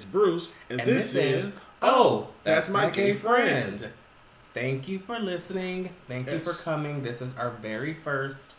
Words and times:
it's 0.00 0.10
Bruce, 0.10 0.56
and, 0.70 0.80
and 0.80 0.88
this, 0.88 1.14
is 1.14 1.58
Oh, 1.82 2.28
oh 2.28 2.28
That's 2.42 2.70
My 2.70 2.88
Gay 2.88 3.12
Friend. 3.12 3.90
Thank 4.54 4.88
you 4.88 4.98
for 4.98 5.18
listening. 5.18 5.90
Thank 6.08 6.30
you 6.30 6.38
for 6.38 6.54
coming. 6.64 7.02
This 7.02 7.20
is 7.20 7.36
our 7.36 7.50
very 7.50 7.92
first. 7.92 8.56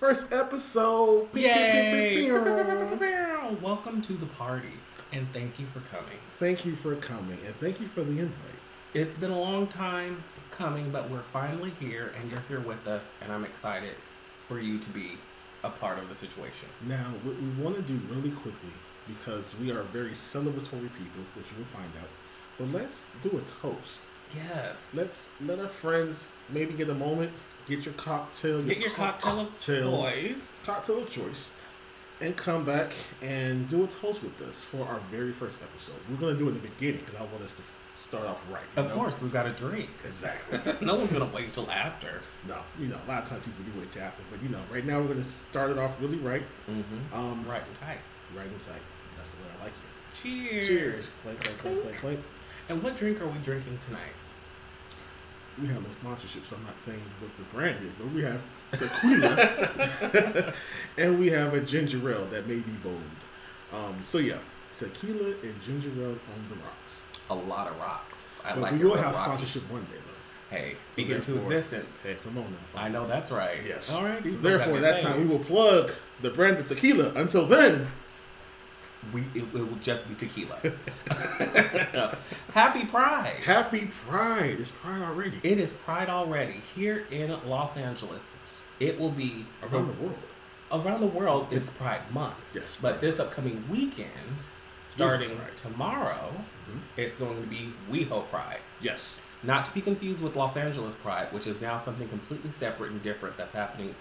first 0.00 0.32
episode. 0.32 1.28
Yay! 1.32 2.28
Welcome 2.28 4.02
to 4.02 4.14
the 4.14 4.26
party, 4.26 4.80
and 5.12 5.32
thank 5.32 5.60
you 5.60 5.66
for 5.66 5.78
coming. 5.78 6.18
Thank 6.40 6.66
you 6.66 6.74
for 6.74 6.96
coming, 6.96 7.38
and 7.46 7.54
thank 7.54 7.80
you 7.80 7.86
for 7.86 8.02
the 8.02 8.18
invite. 8.18 8.58
It's 8.92 9.16
been 9.16 9.30
a 9.30 9.40
long 9.40 9.68
time 9.68 10.24
coming, 10.50 10.90
but 10.90 11.08
we're 11.08 11.22
finally 11.22 11.70
here, 11.78 12.12
and 12.18 12.28
you're 12.28 12.42
here 12.48 12.58
with 12.58 12.88
us, 12.88 13.12
and 13.22 13.30
I'm 13.30 13.44
excited 13.44 13.94
for 14.48 14.58
you 14.58 14.80
to 14.80 14.90
be 14.90 15.12
a 15.62 15.70
part 15.70 16.00
of 16.00 16.08
the 16.08 16.16
situation. 16.16 16.68
Now, 16.82 17.14
what 17.22 17.40
we 17.40 17.48
want 17.62 17.76
to 17.76 17.82
do 17.82 18.00
really 18.12 18.32
quickly, 18.32 18.72
because 19.08 19.56
we 19.58 19.70
are 19.70 19.82
very 19.84 20.10
celebratory 20.12 20.90
people, 20.96 21.22
which 21.34 21.46
you'll 21.56 21.66
find 21.66 21.90
out, 22.00 22.08
but 22.58 22.68
let's 22.72 23.08
do 23.22 23.30
a 23.38 23.40
toast. 23.62 24.02
Yes. 24.34 24.92
Let's 24.94 25.30
let 25.44 25.58
our 25.58 25.68
friends 25.68 26.30
maybe 26.48 26.74
get 26.74 26.88
a 26.88 26.94
moment, 26.94 27.32
get 27.66 27.84
your 27.84 27.94
cocktail, 27.94 28.62
get 28.62 28.78
your 28.78 28.90
cocktail 28.90 29.40
of 29.40 29.58
choice. 29.58 30.62
cocktail 30.64 30.98
of 31.02 31.10
choice, 31.10 31.52
and 32.20 32.36
come 32.36 32.64
back 32.64 32.92
and 33.22 33.66
do 33.68 33.82
a 33.84 33.86
toast 33.88 34.22
with 34.22 34.40
us 34.42 34.62
for 34.62 34.86
our 34.86 35.00
very 35.10 35.32
first 35.32 35.62
episode. 35.62 35.96
We're 36.08 36.16
gonna 36.16 36.36
do 36.38 36.46
it 36.46 36.50
in 36.50 36.54
the 36.62 36.68
beginning 36.68 37.00
because 37.04 37.20
I 37.20 37.24
want 37.24 37.42
us 37.42 37.56
to 37.56 37.62
start 37.96 38.24
off 38.26 38.40
right. 38.52 38.62
Of 38.76 38.88
know? 38.88 38.94
course, 38.94 39.20
we've 39.20 39.32
got 39.32 39.46
a 39.46 39.50
drink. 39.50 39.90
exactly. 40.04 40.58
no 40.86 40.94
one's 40.94 41.12
gonna 41.12 41.24
wait 41.34 41.52
till 41.52 41.68
after. 41.70 42.20
no, 42.46 42.58
you 42.78 42.86
know, 42.86 42.98
a 43.04 43.08
lot 43.10 43.22
of 43.24 43.28
times 43.28 43.44
people 43.46 43.64
do 43.72 43.80
wait 43.80 43.90
till 43.90 44.02
after, 44.02 44.22
but 44.30 44.40
you 44.42 44.48
know, 44.48 44.60
right 44.72 44.84
now 44.86 45.00
we're 45.00 45.08
gonna 45.08 45.24
start 45.24 45.70
it 45.70 45.78
off 45.78 46.00
really 46.00 46.18
right, 46.18 46.44
Mm-hmm. 46.70 47.14
um, 47.18 47.44
Right 47.48 47.62
and 47.66 47.80
tight. 47.80 47.98
Right 48.36 48.46
inside. 48.52 48.80
That's 49.16 49.28
the 49.28 49.36
way 49.36 49.48
I 49.60 49.64
like 49.64 49.72
it. 49.72 50.22
Cheers. 50.22 50.66
Cheers! 50.66 51.10
Clink, 51.22 51.40
clink, 51.42 51.58
clink, 51.58 51.82
clink, 51.82 51.96
clink. 51.98 52.20
And 52.68 52.82
what 52.82 52.96
drink 52.96 53.20
are 53.20 53.26
we 53.26 53.38
drinking 53.38 53.78
tonight? 53.78 54.12
We 55.60 55.66
have 55.68 55.84
a 55.86 55.92
sponsorship, 55.92 56.46
so 56.46 56.56
I'm 56.56 56.64
not 56.64 56.78
saying 56.78 57.00
what 57.20 57.36
the 57.36 57.42
brand 57.54 57.82
is, 57.82 57.92
but 57.96 58.10
we 58.12 58.22
have 58.22 58.42
tequila, 58.72 60.54
and 60.98 61.18
we 61.18 61.26
have 61.28 61.52
a 61.54 61.60
ginger 61.60 61.98
ale 62.10 62.24
that 62.26 62.46
may 62.48 62.54
be 62.60 62.72
bold. 62.82 63.02
Um, 63.72 63.96
so 64.02 64.18
yeah, 64.18 64.38
tequila 64.74 65.34
and 65.42 65.60
ginger 65.62 65.90
ale 66.00 66.10
on 66.34 66.46
the 66.48 66.54
rocks. 66.56 67.04
A 67.28 67.34
lot 67.34 67.68
of 67.68 67.78
rocks. 67.78 68.40
I 68.44 68.52
But 68.54 68.60
like 68.62 68.72
we 68.72 68.78
will 68.78 68.94
have 68.96 69.06
rocky. 69.14 69.16
sponsorship 69.44 69.70
one 69.70 69.82
day, 69.84 69.96
though. 69.98 70.56
Hey, 70.56 70.76
speaking 70.86 71.16
into 71.16 71.32
therefore- 71.32 71.52
existence. 71.52 72.06
Hey, 72.06 72.16
come 72.24 72.38
on 72.38 72.44
now. 72.44 72.80
I 72.80 72.88
know 72.88 73.06
that's 73.06 73.30
right. 73.30 73.60
Yes. 73.64 73.92
All 73.94 74.04
right. 74.04 74.22
So 74.22 74.30
therefore, 74.30 74.74
got 74.74 74.82
that 74.82 75.00
time 75.02 75.20
we 75.20 75.26
will 75.26 75.38
plug 75.44 75.92
the 76.22 76.30
brand 76.30 76.56
of 76.58 76.66
tequila. 76.66 77.12
Until 77.14 77.44
then, 77.46 77.86
we 79.12 79.22
it, 79.34 79.42
it 79.42 79.52
will 79.54 79.76
just 79.82 80.08
be 80.08 80.14
tequila. 80.14 80.58
Happy 82.54 82.84
Pride. 82.84 83.36
happy 83.44 83.88
Pride. 84.08 84.56
It's 84.58 84.70
Pride 84.70 85.02
already 85.02 85.38
It 85.42 85.58
is 85.58 85.72
Pride 85.72 86.08
already 86.08 86.60
here 86.74 87.06
in 87.10 87.36
Los 87.48 87.76
Angeles. 87.76 88.30
It 88.78 88.98
will 88.98 89.10
be 89.10 89.46
around 89.62 89.88
the 89.96 90.02
world. 90.02 90.18
around 90.72 91.00
the 91.00 91.06
world. 91.06 91.48
It's 91.50 91.70
Pride 91.70 92.02
Month. 92.12 92.36
Yes, 92.54 92.78
But 92.80 93.00
this 93.00 93.18
upcoming 93.18 93.64
weekend, 93.70 94.10
starting 94.86 95.38
tomorrow, 95.56 96.32
Mhm. 96.70 96.80
it's 96.96 97.18
going 97.18 97.40
to 97.42 97.46
be 97.48 97.72
WeHo 97.90 98.28
Pride. 98.30 98.60
Yes. 98.80 99.20
Not 99.42 99.64
to 99.66 99.72
be 99.72 99.80
confused 99.80 100.22
with 100.22 100.36
Los 100.36 100.56
Angeles 100.56 100.94
Pride, 100.96 101.32
which 101.32 101.46
is 101.46 101.60
now 101.60 101.78
something 101.78 102.08
completely 102.08 102.52
separate 102.52 102.90
and 102.90 103.02
different 103.02 103.36
that's 103.36 103.54
happening 103.54 103.94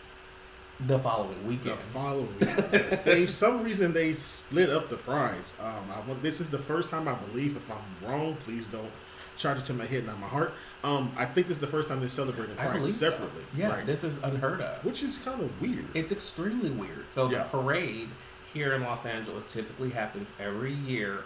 the 0.79 0.99
following 0.99 1.45
weekend. 1.45 1.77
The 1.77 1.83
following 1.83 2.35
yes. 2.39 3.01
they 3.01 3.25
some 3.27 3.63
reason 3.63 3.93
they 3.93 4.13
split 4.13 4.69
up 4.69 4.89
the 4.89 4.95
prize. 4.97 5.55
Um, 5.61 5.85
I 5.91 6.13
this 6.21 6.39
is 6.39 6.49
the 6.49 6.57
first 6.57 6.89
time 6.89 7.07
I 7.07 7.15
believe. 7.15 7.57
If 7.57 7.69
I'm 7.71 8.07
wrong, 8.07 8.37
please 8.43 8.67
don't 8.67 8.91
charge 9.37 9.57
it 9.59 9.65
to 9.65 9.73
my 9.73 9.85
head, 9.85 10.05
not 10.05 10.19
my 10.19 10.27
heart. 10.27 10.53
Um, 10.83 11.11
I 11.17 11.25
think 11.25 11.47
this 11.47 11.57
is 11.57 11.61
the 11.61 11.67
first 11.67 11.87
time 11.87 11.99
they're 11.99 12.09
celebrating 12.09 12.57
I 12.57 12.65
Pride 12.65 12.77
believe 12.79 12.93
so. 12.93 13.09
separately. 13.09 13.43
Yeah, 13.55 13.69
right? 13.69 13.85
this 13.85 14.03
is 14.03 14.21
unheard 14.21 14.61
of. 14.61 14.83
which 14.83 15.01
is 15.01 15.17
kind 15.17 15.41
of 15.41 15.61
weird. 15.61 15.85
It's 15.93 16.11
extremely 16.11 16.69
weird. 16.71 17.05
So 17.11 17.29
Yeah. 17.29 17.43
the 17.43 17.49
parade 17.49 18.09
here 18.53 18.73
in 18.73 18.83
Los 18.83 19.05
Angeles 19.05 19.51
typically 19.51 19.91
happens 19.91 20.33
every 20.39 20.73
year 20.73 21.23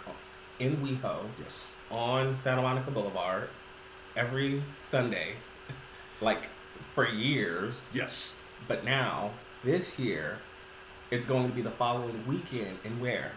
in 0.58 0.76
WeHo 0.76 1.26
yes. 1.40 1.74
on 1.90 2.36
Santa 2.36 2.62
Monica 2.62 2.90
Boulevard 2.90 3.48
every 4.16 4.62
Sunday, 4.76 5.34
like 6.20 6.48
for 6.94 7.08
years. 7.08 7.90
Yes. 7.92 8.36
But 8.68 8.84
now, 8.84 9.32
this 9.64 9.98
year, 9.98 10.38
it's 11.10 11.26
going 11.26 11.48
to 11.48 11.54
be 11.54 11.62
the 11.62 11.70
following 11.70 12.26
weekend. 12.26 12.78
And 12.84 13.00
where? 13.00 13.32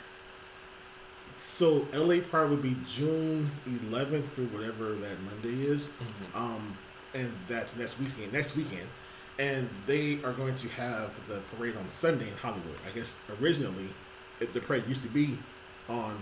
So 1.39 1.87
LA 1.93 2.19
Pride 2.21 2.49
would 2.49 2.61
be 2.61 2.77
June 2.85 3.51
11th 3.67 4.25
through 4.25 4.47
whatever 4.47 4.93
that 4.95 5.21
Monday 5.21 5.63
is. 5.65 5.87
Mm-hmm. 5.87 6.37
Um, 6.37 6.77
and 7.13 7.31
that's 7.47 7.75
next 7.75 7.99
weekend. 7.99 8.33
Next 8.33 8.55
weekend, 8.55 8.87
and 9.39 9.69
they 9.85 10.19
are 10.23 10.33
going 10.33 10.55
to 10.55 10.67
have 10.69 11.11
the 11.27 11.41
parade 11.55 11.75
on 11.77 11.89
Sunday 11.89 12.27
in 12.27 12.35
Hollywood. 12.37 12.77
I 12.87 12.91
guess 12.91 13.17
originally, 13.41 13.89
it, 14.39 14.53
the 14.53 14.59
parade 14.59 14.87
used 14.87 15.03
to 15.03 15.09
be 15.09 15.37
on 15.87 16.17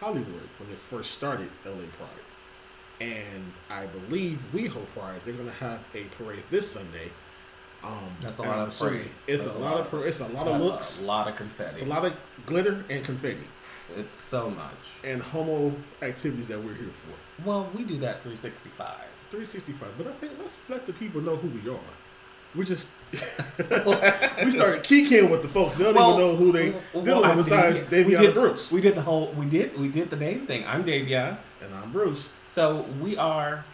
Hollywood 0.00 0.48
when 0.58 0.70
it 0.70 0.78
first 0.78 1.12
started 1.12 1.50
LA 1.64 1.86
Pride, 1.96 3.00
and 3.00 3.52
I 3.70 3.86
believe 3.86 4.42
WeHo 4.52 4.86
Pride 4.94 5.20
they're 5.24 5.34
going 5.34 5.48
to 5.48 5.54
have 5.54 5.84
a 5.94 6.04
parade 6.16 6.44
this 6.50 6.70
Sunday. 6.70 7.10
Um, 7.84 8.10
That's 8.20 8.38
a 8.38 8.42
lot 8.42 8.58
of 8.68 8.78
parades. 8.78 9.24
It's 9.28 9.46
a 9.46 9.52
lot 9.52 9.78
of 9.80 9.90
par- 9.90 10.04
it's 10.04 10.20
a 10.20 10.26
lot 10.28 10.48
of 10.48 10.60
looks. 10.60 11.00
A 11.02 11.04
lot 11.04 11.28
of 11.28 11.36
confetti. 11.36 11.72
It's 11.74 11.82
a 11.82 11.86
lot 11.86 12.04
of 12.04 12.16
glitter 12.44 12.84
and 12.90 13.04
confetti 13.04 13.46
It's 13.96 14.14
so 14.20 14.50
much. 14.50 14.74
and 15.04 15.22
homo 15.22 15.74
activities 16.02 16.48
that 16.48 16.58
we're 16.62 16.74
here 16.74 16.90
for. 16.92 17.44
Well, 17.46 17.68
we 17.74 17.84
do 17.84 17.96
that 17.98 18.22
365. 18.22 18.96
365. 19.30 19.88
But 19.96 20.08
I 20.08 20.12
think 20.12 20.32
let's 20.40 20.68
let 20.68 20.86
the 20.86 20.92
people 20.92 21.20
know 21.20 21.36
who 21.36 21.48
we 21.48 21.70
are. 21.70 21.78
We 22.56 22.64
just 22.64 22.88
we 24.42 24.50
started 24.50 24.82
kicking 24.82 25.30
with 25.30 25.42
the 25.42 25.48
folks. 25.48 25.74
They 25.74 25.84
don't 25.84 25.94
Well, 25.94 26.14
even 26.18 26.26
know 26.26 26.36
who 26.36 26.50
they 26.50 26.70
well, 26.92 27.04
dealing 27.04 27.20
with 27.22 27.30
I'm 27.30 27.36
besides 27.36 27.84
Davion 27.86 28.08
did- 28.18 28.24
and 28.24 28.34
Bruce. 28.34 28.72
We 28.72 28.80
did 28.80 28.94
the 28.96 29.02
whole. 29.02 29.28
We 29.32 29.46
did. 29.46 29.78
We 29.78 29.88
did 29.88 30.10
the 30.10 30.16
name 30.16 30.46
thing. 30.46 30.64
I'm 30.66 30.82
Davion. 30.82 31.36
and 31.62 31.74
I'm 31.74 31.92
Bruce. 31.92 32.32
So 32.52 32.86
we 33.00 33.16
are 33.16 33.64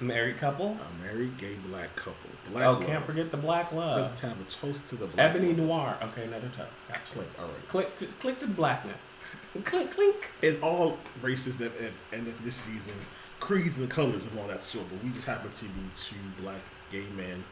married 0.00 0.36
couple. 0.38 0.76
A 0.76 1.04
married 1.04 1.36
gay 1.38 1.56
black 1.68 1.94
couple. 1.96 2.30
Black 2.50 2.66
oh, 2.66 2.72
love. 2.72 2.86
can't 2.86 3.04
forget 3.04 3.30
the 3.30 3.36
black 3.36 3.72
love. 3.72 4.00
Let's 4.00 4.20
have 4.20 4.40
a 4.40 4.44
toast 4.44 4.88
to 4.90 4.96
the 4.96 5.06
black 5.06 5.30
Ebony 5.30 5.48
love. 5.48 5.58
Noir. 5.58 5.98
Okay, 6.02 6.24
another 6.24 6.48
toast. 6.48 6.88
Gotcha. 6.88 7.00
Click. 7.12 7.28
All 7.38 7.46
right. 7.46 7.68
Click 7.68 7.96
to 7.96 8.06
click 8.06 8.38
to 8.40 8.46
the 8.46 8.54
blackness. 8.54 9.16
Clink 9.64 9.92
clink. 9.92 10.30
In 10.42 10.58
all 10.62 10.98
races 11.22 11.60
and, 11.60 11.70
and, 11.80 11.92
and 12.12 12.26
ethnicities 12.26 12.88
and 12.88 13.00
creeds 13.38 13.78
and 13.78 13.88
colors 13.88 14.26
and 14.26 14.38
all 14.38 14.48
that 14.48 14.62
sort, 14.62 14.86
but 14.90 15.02
we 15.04 15.10
just 15.10 15.26
happen 15.26 15.50
to 15.50 15.64
be 15.66 15.82
two 15.94 16.16
black 16.40 16.60
gay 16.90 17.04
men 17.16 17.44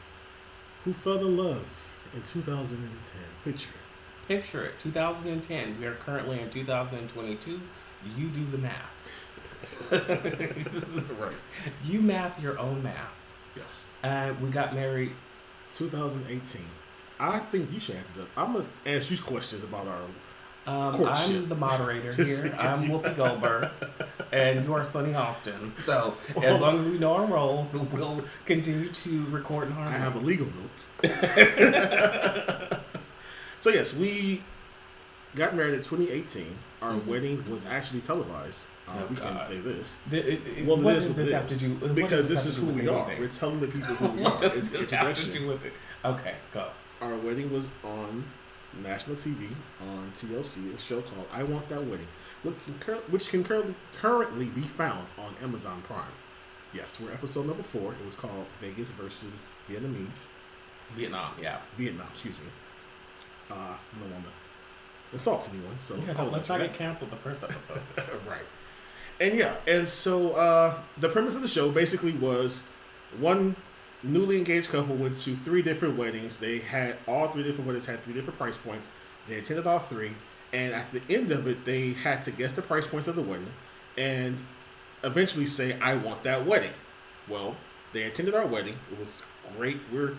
who 0.83 0.91
fell 0.91 1.19
in 1.19 1.37
love 1.37 1.87
in 2.13 2.21
2010. 2.21 3.21
Picture. 3.43 3.69
it. 3.69 4.27
Picture 4.27 4.65
it. 4.65 4.79
2010. 4.79 5.79
We 5.79 5.85
are 5.85 5.95
currently 5.95 6.39
in 6.39 6.49
2022. 6.49 7.61
You 8.17 8.29
do 8.29 8.45
the 8.45 8.57
math. 8.57 9.22
Right. 9.91 11.33
You 11.85 12.01
math 12.01 12.41
your 12.41 12.57
own 12.59 12.83
math. 12.83 13.11
Yes. 13.55 13.85
And 14.03 14.39
we 14.41 14.49
got 14.49 14.73
married 14.73 15.11
2018. 15.71 16.61
I 17.19 17.39
think 17.39 17.71
you 17.71 17.79
should 17.79 17.95
answer 17.95 18.19
that. 18.19 18.27
I 18.35 18.45
must 18.47 18.71
ask 18.85 19.09
you 19.11 19.17
questions 19.17 19.63
about 19.63 19.87
our. 19.87 20.01
Um, 20.65 20.93
Courtship. 20.93 21.27
I'm 21.27 21.49
the 21.49 21.55
moderator 21.55 22.13
here. 22.23 22.55
I'm 22.57 22.87
Whoopi 22.87 23.15
Goldberg, 23.17 23.69
and 24.31 24.63
you 24.65 24.73
are 24.73 24.85
Sunny 24.85 25.11
Hostin. 25.11 25.77
So 25.79 26.15
as 26.41 26.59
long 26.61 26.79
as 26.79 26.85
we 26.87 26.97
know 26.97 27.13
our 27.15 27.25
roles, 27.25 27.73
we'll 27.73 28.23
continue 28.45 28.87
to 28.89 29.25
record 29.25 29.67
in 29.67 29.73
I 29.77 29.89
have 29.91 30.15
a 30.15 30.19
legal 30.19 30.47
note. 30.47 30.87
so 33.59 33.69
yes, 33.69 33.93
we 33.93 34.41
got 35.35 35.53
married 35.55 35.73
in 35.73 35.81
2018. 35.81 36.55
Our 36.81 36.93
Mhm. 36.93 37.05
wedding 37.07 37.49
was 37.49 37.65
actually 37.65 38.01
televised. 38.01 38.67
Uh, 38.87 38.91
Oh, 38.99 39.05
we 39.09 39.15
can't 39.15 39.41
say 39.43 39.59
this. 39.59 39.97
The- 40.09 40.33
it- 40.33 40.41
it- 40.59 40.65
Well, 40.65 40.77
what 40.77 40.95
it 40.95 40.97
is 40.97 41.03
does 41.05 41.13
what 41.15 41.23
this 41.23 41.31
have 41.33 41.47
to 41.47 41.53
is. 41.53 41.61
do? 41.61 41.73
what 41.75 41.95
because 41.95 42.27
does 42.27 42.29
this 42.29 42.45
is 42.45 42.57
who 42.57 42.65
we 42.67 42.87
are. 42.87 42.97
anything? 43.05 43.19
We're 43.21 43.27
telling 43.29 43.59
the 43.61 43.67
people 43.67 43.95
who 43.95 44.07
we 44.09 44.21
What 44.23 44.33
are. 44.43 44.49
does 44.49 44.57
It's 44.57 44.71
this 44.71 44.79
have 44.81 44.89
to 44.89 45.09
introduction. 45.09 45.31
do 45.41 45.47
with 45.47 45.65
it? 45.65 45.73
Okay, 46.03 46.35
go. 46.53 46.67
Our 47.01 47.15
wedding 47.15 47.51
was 47.51 47.69
on 47.83 48.25
national 48.81 49.15
TV 49.15 49.49
on 49.81 50.11
TLC, 50.13 50.73
a 50.75 50.79
show 50.79 51.01
called 51.01 51.27
"I 51.31 51.43
Want 51.43 51.69
That 51.69 51.85
Wedding," 51.85 52.07
which 52.43 52.57
can, 52.65 52.73
cur- 52.79 53.03
which 53.09 53.29
can 53.29 53.43
currently 53.43 53.75
currently 53.93 54.45
be 54.47 54.61
found 54.61 55.07
on 55.17 55.35
Amazon 55.41 55.81
Prime. 55.87 56.11
Yes, 56.73 56.99
we're 56.99 57.11
episode 57.13 57.45
number 57.45 57.63
four. 57.63 57.93
It 57.93 58.03
was 58.03 58.15
called 58.15 58.47
Vegas 58.59 58.91
versus 58.91 59.49
Vietnamese. 59.69 60.27
Vietnam, 60.95 61.33
yeah. 61.41 61.59
Vietnam, 61.77 62.07
excuse 62.11 62.39
me. 62.39 62.45
Uh, 63.51 63.53
I 63.55 63.77
don't 63.99 64.11
want 64.11 64.25
to 64.25 64.31
insult 65.13 65.47
anyone, 65.53 65.77
so 65.79 65.95
yeah 65.95 66.13
no, 66.13 66.25
let's 66.29 66.47
for 66.47 66.53
not 66.53 66.61
get 66.61 66.73
canceled 66.73 67.11
the 67.11 67.15
first 67.17 67.43
episode. 67.43 67.81
right. 68.27 68.41
And 69.19 69.37
yeah, 69.37 69.55
and 69.67 69.87
so 69.87 70.31
uh, 70.31 70.75
the 70.97 71.09
premise 71.09 71.35
of 71.35 71.41
the 71.41 71.47
show 71.47 71.71
basically 71.71 72.13
was 72.13 72.69
one 73.19 73.55
newly 74.03 74.37
engaged 74.37 74.69
couple 74.69 74.95
went 74.95 75.15
to 75.15 75.35
three 75.35 75.61
different 75.61 75.97
weddings. 75.97 76.37
They 76.37 76.59
had 76.59 76.97
all 77.07 77.27
three 77.27 77.43
different 77.43 77.67
weddings 77.67 77.85
had 77.85 78.01
three 78.01 78.13
different 78.13 78.37
price 78.37 78.57
points. 78.57 78.89
They 79.27 79.35
attended 79.35 79.65
all 79.65 79.79
three, 79.79 80.11
And 80.51 80.73
at 80.73 80.91
the 80.91 81.01
end 81.09 81.31
of 81.31 81.47
it, 81.47 81.63
they 81.63 81.93
had 81.93 82.21
to 82.23 82.31
guess 82.31 82.51
the 82.51 82.61
price 82.61 82.85
points 82.85 83.07
of 83.07 83.15
the 83.15 83.21
wedding 83.21 83.51
and 83.97 84.37
eventually 85.03 85.45
say, 85.45 85.79
I 85.79 85.95
want 85.95 86.23
that 86.23 86.45
wedding. 86.45 86.73
Well, 87.27 87.55
they 87.93 88.03
attended 88.03 88.35
our 88.35 88.45
wedding. 88.45 88.75
It 88.91 88.99
was 88.99 89.23
great. 89.55 89.79
We're 89.91 90.17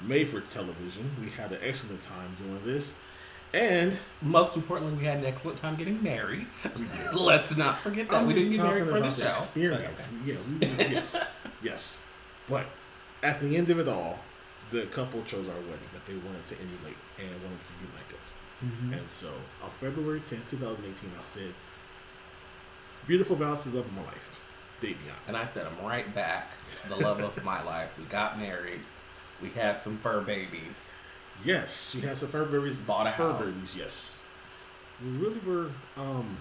made 0.00 0.28
for 0.28 0.40
television. 0.40 1.10
We 1.20 1.30
had 1.30 1.52
an 1.52 1.58
excellent 1.62 2.02
time 2.02 2.36
doing 2.38 2.60
this. 2.64 2.98
And 3.54 3.96
most 4.20 4.54
importantly, 4.56 4.98
we 4.98 5.04
had 5.04 5.18
an 5.18 5.24
excellent 5.24 5.58
time 5.58 5.76
getting 5.76 6.02
married. 6.02 6.46
Let's 7.14 7.56
not 7.56 7.78
forget 7.80 8.08
that 8.08 8.16
I'm 8.20 8.26
we 8.26 8.34
didn't 8.34 8.52
get 8.52 8.62
married 8.62 8.84
for 8.84 8.90
the 8.92 8.98
about 9.06 9.18
show. 9.18 9.30
experience. 9.30 10.06
Yeah, 10.24 10.34
we, 10.60 10.66
yes, 10.66 11.24
yes. 11.62 12.04
But 12.48 12.66
at 13.22 13.40
the 13.40 13.56
end 13.56 13.70
of 13.70 13.78
it 13.78 13.88
all, 13.88 14.18
the 14.70 14.82
couple 14.86 15.22
chose 15.22 15.48
our 15.48 15.54
wedding 15.54 15.88
that 15.94 16.04
they 16.06 16.16
wanted 16.16 16.44
to 16.44 16.54
emulate 16.56 16.96
and 17.18 17.28
wanted 17.42 17.62
to 17.62 17.72
be 17.74 17.86
like 17.96 18.20
us. 18.22 18.34
Mhm. 18.64 18.98
And 18.98 19.08
so 19.08 19.28
on 19.62 19.70
February 19.70 20.20
10, 20.20 20.42
2018, 20.46 21.10
I 21.16 21.20
said, 21.22 21.54
Beautiful 23.06 23.36
vows 23.36 23.62
to 23.62 23.68
the 23.68 23.76
love 23.78 23.86
of 23.86 23.92
my 23.94 24.02
life, 24.02 24.40
Davion. 24.82 25.14
And 25.28 25.36
I 25.36 25.44
said, 25.44 25.66
I'm 25.66 25.86
right 25.86 26.12
back. 26.14 26.50
The 26.88 26.96
love 26.96 27.20
of 27.20 27.44
my 27.44 27.62
life. 27.62 27.90
We 27.98 28.04
got 28.04 28.38
married. 28.38 28.80
We 29.40 29.50
had 29.50 29.80
some 29.82 29.98
fur 29.98 30.20
babies. 30.22 30.90
Yes, 31.46 31.90
she 31.92 32.00
has 32.06 32.18
some 32.18 32.28
fur 32.28 32.44
berries. 32.44 32.78
Bought 32.78 33.06
a 33.06 33.10
fur 33.12 33.32
house. 33.32 33.74
yes. 33.76 34.22
We 35.02 35.10
really 35.18 35.38
were, 35.46 35.70
um, 35.96 36.36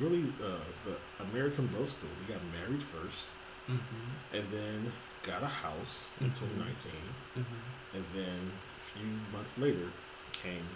really 0.00 0.24
uh, 0.42 0.58
the 0.84 0.96
American 1.24 1.68
story. 1.86 2.12
We 2.26 2.34
got 2.34 2.42
married 2.60 2.82
first, 2.82 3.28
Mm-hmm. 3.70 4.36
and 4.36 4.44
then 4.52 4.92
got 5.24 5.42
a 5.42 5.46
house 5.46 6.10
in 6.20 6.30
Mhm. 6.30 6.38
2019, 6.38 6.92
Mm-hmm. 7.36 7.96
and 7.96 8.04
then 8.14 8.52
a 8.76 8.80
few 8.80 9.06
months 9.32 9.58
later 9.58 9.88
came 10.32 10.66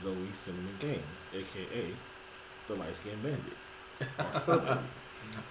Zoe 0.00 0.28
Cinnamon 0.32 0.76
Gaines, 0.78 1.26
aka 1.34 1.94
the 2.68 2.74
light 2.74 2.96
skinned 2.96 3.22
bandit, 3.22 3.56
our 4.18 4.40
fur 4.46 4.58
baby. 4.58 4.88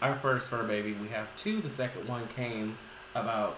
Our 0.02 0.16
first 0.16 0.50
fur 0.50 0.64
baby, 0.64 0.94
we 0.94 1.10
have 1.10 1.28
two. 1.36 1.62
The 1.62 1.70
second 1.70 2.08
one 2.08 2.28
came 2.30 2.78
about 3.14 3.58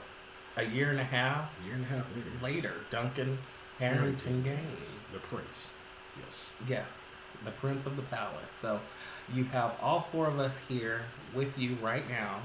a 0.58 0.64
year 0.64 0.90
and 0.92 1.00
a 1.00 1.04
half 1.06 1.52
A 1.62 1.66
year 1.66 1.76
and 1.76 1.84
a 1.86 1.88
half 1.88 2.06
later, 2.16 2.44
later. 2.44 2.74
Duncan 2.90 3.38
Harrington 3.80 4.44
Gaines. 4.44 5.00
the 5.14 5.20
prince. 5.20 5.74
Yes. 6.20 6.54
Yes, 6.68 7.18
the 7.46 7.52
Prince 7.52 7.86
of 7.86 7.96
the 7.96 8.02
Palace. 8.04 8.52
So 8.52 8.82
you 9.34 9.44
have 9.46 9.76
all 9.82 10.02
four 10.02 10.28
of 10.28 10.40
us 10.40 10.60
here 10.68 11.06
with 11.34 11.58
you 11.60 11.78
right 11.82 12.08
now. 12.10 12.40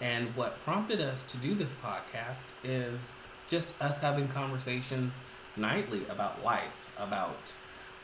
And 0.00 0.34
what 0.36 0.62
prompted 0.64 1.00
us 1.00 1.24
to 1.26 1.36
do 1.36 1.54
this 1.54 1.74
podcast 1.82 2.42
is 2.64 3.12
just 3.48 3.80
us 3.80 3.98
having 3.98 4.28
conversations 4.28 5.14
nightly 5.56 6.02
about 6.08 6.44
life, 6.44 6.90
about 6.98 7.54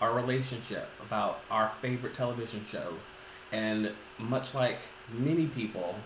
our 0.01 0.15
relationship, 0.15 0.89
about 1.05 1.41
our 1.51 1.73
favorite 1.83 2.15
television 2.15 2.65
shows. 2.65 2.99
And 3.51 3.93
much 4.19 4.55
like 4.55 4.79
many 5.13 5.47
people, 5.47 5.97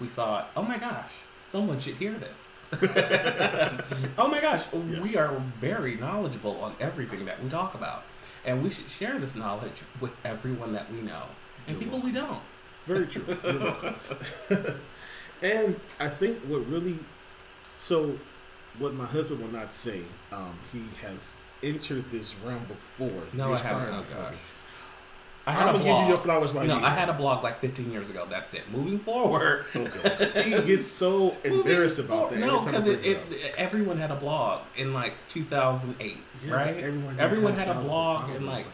we 0.00 0.08
thought, 0.08 0.50
oh 0.56 0.62
my 0.62 0.78
gosh, 0.78 1.12
someone 1.42 1.80
should 1.80 1.94
hear 1.94 2.12
this. 2.14 2.50
oh 4.18 4.28
my 4.28 4.40
gosh, 4.40 4.64
Yes. 4.72 5.02
we 5.02 5.16
are 5.16 5.32
very 5.60 5.96
knowledgeable 5.96 6.60
on 6.60 6.74
everything 6.80 7.24
that 7.26 7.42
we 7.42 7.48
talk 7.48 7.74
about. 7.74 8.04
And 8.44 8.62
we 8.62 8.70
should 8.70 8.90
share 8.90 9.18
this 9.18 9.34
knowledge 9.34 9.82
with 10.00 10.12
everyone 10.24 10.72
that 10.74 10.92
we 10.92 11.00
know 11.00 11.24
and 11.66 11.76
You're 11.76 11.84
people 11.84 12.00
we 12.00 12.12
don't. 12.12 12.42
Very 12.86 13.06
true. 13.06 13.24
You're 13.44 13.58
welcome. 13.58 13.94
and 15.42 15.80
I 15.98 16.08
think 16.08 16.38
what 16.40 16.66
really, 16.68 16.98
so 17.76 18.18
what 18.78 18.94
my 18.94 19.06
husband 19.06 19.40
will 19.40 19.48
not 19.48 19.72
say, 19.72 20.02
um, 20.32 20.58
he 20.72 20.82
has 21.00 21.44
entered 21.62 22.10
this 22.10 22.34
realm 22.44 22.64
before. 22.64 23.22
No, 23.32 23.52
I 23.52 23.58
haven't. 23.58 23.94
Oh, 23.94 24.04
gosh. 24.14 24.34
I 25.46 25.50
I'm 25.52 25.56
had 25.56 25.68
a 25.68 25.72
gonna 25.72 25.84
give 25.84 26.02
you 26.02 26.08
your 26.08 26.18
flowers 26.18 26.52
right 26.52 26.66
No. 26.66 26.76
I 26.78 26.90
had 26.90 27.08
a 27.10 27.12
blog 27.12 27.42
like 27.42 27.60
15 27.60 27.92
years 27.92 28.08
ago. 28.08 28.26
That's 28.28 28.54
it. 28.54 28.62
Moving 28.70 28.98
forward. 28.98 29.66
Okay. 29.76 30.42
he 30.50 30.50
gets 30.62 30.86
so 30.86 31.36
embarrassed 31.44 31.98
about 31.98 32.30
that. 32.30 32.38
No, 32.38 32.58
every 32.60 32.72
time 32.72 32.82
I 32.82 32.84
because 32.86 33.04
it, 33.04 33.06
it, 33.06 33.18
it 33.32 33.54
everyone 33.56 33.98
had 33.98 34.10
a 34.10 34.16
blog 34.16 34.62
in 34.76 34.94
like 34.94 35.14
2008, 35.28 36.16
Yeah, 36.46 36.54
right? 36.54 36.76
Everyone, 36.76 37.20
Everyone 37.20 37.52
had 37.54 37.68
a 37.68 37.74
blog 37.74 38.30
and 38.30 38.46
like, 38.46 38.66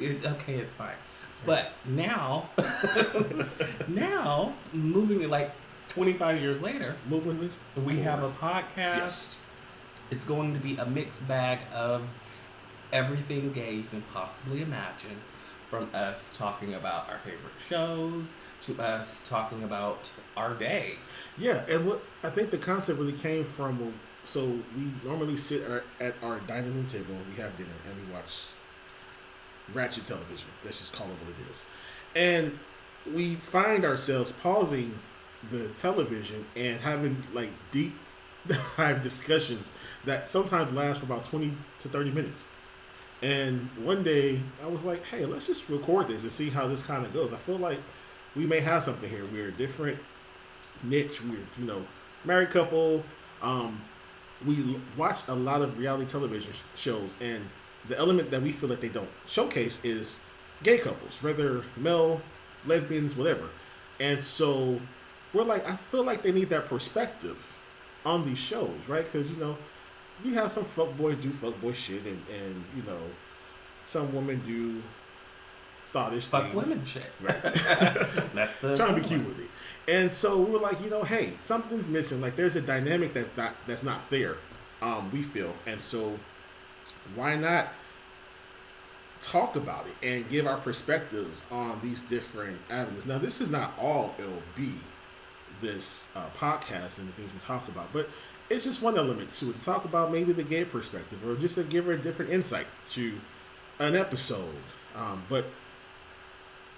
it, 0.00 0.24
okay, 0.24 0.54
it's 0.54 0.74
fine. 0.74 0.94
Just 1.26 1.44
saying. 1.44 1.46
But 1.46 1.72
now, 1.84 2.48
now 3.88 4.54
moving 4.72 5.22
it 5.22 5.30
like 5.30 5.52
25 5.90 6.40
years 6.40 6.60
later, 6.60 6.96
moving 7.08 7.50
the 7.74 7.80
we 7.80 7.96
have 7.96 8.22
a 8.22 8.30
podcast. 8.30 8.66
yes, 8.76 9.36
It's 10.10 10.24
going 10.24 10.54
to 10.54 10.60
be 10.60 10.76
a 10.76 10.86
mixed 10.86 11.26
bag 11.28 11.58
of 11.74 12.02
everything 12.92 13.52
gay 13.52 13.74
you 13.74 13.84
can 13.84 14.02
possibly 14.14 14.62
imagine. 14.62 15.18
From 15.70 15.90
us 15.92 16.34
talking 16.36 16.72
about 16.74 17.10
our 17.10 17.18
favorite 17.18 17.52
shows 17.68 18.36
to 18.62 18.80
us 18.80 19.22
talking 19.28 19.62
about 19.62 20.10
our 20.36 20.54
day. 20.54 20.94
yeah, 21.36 21.64
and 21.68 21.86
what 21.86 22.02
I 22.22 22.30
think 22.30 22.50
the 22.50 22.58
concept 22.58 22.98
really 22.98 23.12
came 23.12 23.44
from. 23.44 23.94
So 24.24 24.44
we 24.76 24.92
normally 25.04 25.36
sit 25.36 25.68
our, 25.70 25.84
at 26.00 26.14
our 26.22 26.40
dining 26.40 26.74
room 26.74 26.86
table 26.86 27.14
we 27.30 27.40
have 27.40 27.56
dinner 27.56 27.70
and 27.88 27.96
we 27.96 28.12
watch 28.12 28.48
ratchet 29.72 30.06
television. 30.06 30.48
Let's 30.64 30.80
just 30.80 30.92
call 30.92 31.06
it 31.06 31.14
what 31.22 31.30
it 31.30 31.50
is. 31.50 31.66
And 32.16 32.58
we 33.14 33.36
find 33.36 33.84
ourselves 33.84 34.32
pausing 34.32 34.98
the 35.50 35.68
television 35.68 36.46
and 36.56 36.80
having 36.80 37.22
like 37.32 37.50
deep 37.70 37.94
discussions 39.02 39.72
that 40.04 40.28
sometimes 40.28 40.72
last 40.72 41.00
for 41.00 41.06
about 41.06 41.24
20 41.24 41.54
to 41.80 41.88
30 41.88 42.10
minutes. 42.10 42.46
And 43.20 43.68
one 43.82 44.02
day 44.02 44.40
I 44.62 44.66
was 44.66 44.84
like, 44.84 45.04
hey, 45.06 45.24
let's 45.24 45.46
just 45.46 45.68
record 45.68 46.08
this 46.08 46.22
and 46.22 46.30
see 46.30 46.50
how 46.50 46.68
this 46.68 46.82
kind 46.82 47.04
of 47.04 47.12
goes. 47.12 47.32
I 47.32 47.36
feel 47.36 47.58
like 47.58 47.80
we 48.36 48.46
may 48.46 48.60
have 48.60 48.82
something 48.84 49.10
here. 49.10 49.24
We're 49.32 49.48
a 49.48 49.52
different 49.52 49.98
niche. 50.82 51.22
We're, 51.22 51.38
you 51.58 51.64
know, 51.64 51.86
married 52.24 52.50
couple. 52.50 53.04
Um, 53.42 53.82
we 54.46 54.80
watch 54.96 55.26
a 55.26 55.34
lot 55.34 55.62
of 55.62 55.78
reality 55.78 56.06
television 56.06 56.52
sh- 56.52 56.60
shows, 56.74 57.16
and 57.20 57.48
the 57.88 57.98
element 57.98 58.30
that 58.30 58.42
we 58.42 58.52
feel 58.52 58.68
that 58.68 58.80
they 58.80 58.88
don't 58.88 59.10
showcase 59.26 59.84
is 59.84 60.20
gay 60.62 60.78
couples, 60.78 61.22
whether 61.22 61.64
male, 61.76 62.20
lesbians, 62.66 63.16
whatever. 63.16 63.48
And 63.98 64.20
so 64.20 64.80
we're 65.32 65.44
like, 65.44 65.68
I 65.68 65.74
feel 65.74 66.04
like 66.04 66.22
they 66.22 66.32
need 66.32 66.50
that 66.50 66.66
perspective 66.66 67.56
on 68.04 68.24
these 68.26 68.38
shows, 68.38 68.88
right? 68.88 69.04
Because 69.04 69.30
you 69.30 69.38
know, 69.38 69.58
you 70.24 70.34
have 70.34 70.50
some 70.50 70.64
fuckboys 70.64 71.20
do 71.20 71.30
fuckboy 71.30 71.74
shit, 71.74 72.04
and 72.04 72.22
and 72.42 72.64
you 72.76 72.82
know, 72.82 73.00
some 73.82 74.14
women 74.14 74.42
do 74.46 74.82
thoughtish 75.92 76.28
Fuck 76.28 76.44
things. 76.44 76.54
women 76.54 76.84
shit. 76.84 77.10
Right. 77.20 77.42
That's 77.42 78.58
the 78.60 78.76
trying 78.76 78.94
to 78.96 79.00
be 79.00 79.06
cute 79.06 79.26
with 79.26 79.40
it. 79.40 79.48
And 79.90 80.10
so 80.10 80.38
we 80.38 80.50
were 80.52 80.58
like, 80.58 80.82
you 80.82 80.90
know, 80.90 81.02
hey, 81.02 81.32
something's 81.38 81.88
missing. 81.88 82.20
Like 82.20 82.36
there's 82.36 82.56
a 82.56 82.60
dynamic 82.60 83.14
that's 83.14 83.34
not 83.36 83.54
that's 83.66 83.82
not 83.82 84.10
there. 84.10 84.36
Um, 84.82 85.10
we 85.10 85.22
feel, 85.22 85.54
and 85.66 85.80
so 85.80 86.18
why 87.14 87.34
not 87.36 87.68
talk 89.20 89.56
about 89.56 89.86
it 89.86 90.06
and 90.06 90.28
give 90.28 90.46
our 90.46 90.58
perspectives 90.58 91.42
on 91.50 91.80
these 91.82 92.00
different 92.02 92.58
avenues? 92.70 93.06
Now, 93.06 93.18
this 93.18 93.40
is 93.40 93.50
not 93.50 93.72
all 93.80 94.14
LB, 94.18 94.72
this 95.60 96.10
uh, 96.14 96.26
podcast 96.36 96.98
and 96.98 97.08
the 97.08 97.12
things 97.12 97.32
we 97.32 97.40
talk 97.40 97.66
about, 97.68 97.92
but 97.92 98.08
it's 98.50 98.64
just 98.64 98.82
one 98.82 98.96
element 98.98 99.30
to 99.30 99.50
it. 99.50 99.58
To 99.58 99.64
talk 99.64 99.84
about 99.84 100.10
maybe 100.12 100.32
the 100.32 100.42
gay 100.42 100.64
perspective, 100.64 101.26
or 101.26 101.36
just 101.36 101.54
to 101.56 101.62
give 101.64 101.86
her 101.86 101.92
a 101.92 101.98
different 101.98 102.30
insight 102.30 102.66
to 102.88 103.20
an 103.78 103.94
episode. 103.96 104.54
Um, 104.96 105.22
but 105.28 105.46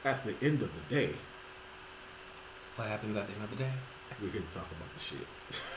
at 0.05 0.25
the 0.25 0.35
end 0.43 0.63
of 0.63 0.71
the 0.75 0.95
day, 0.95 1.15
What 2.77 2.89
happens 2.89 3.17
at 3.17 3.27
the 3.27 3.35
end 3.35 3.45
of 3.45 3.51
the 3.51 3.57
day? 3.57 3.73
we're 4.23 4.31
here 4.31 4.43
to 4.43 4.55
talk 4.55 4.67
about 4.71 4.93
the 4.93 5.01
shit. 5.01 5.27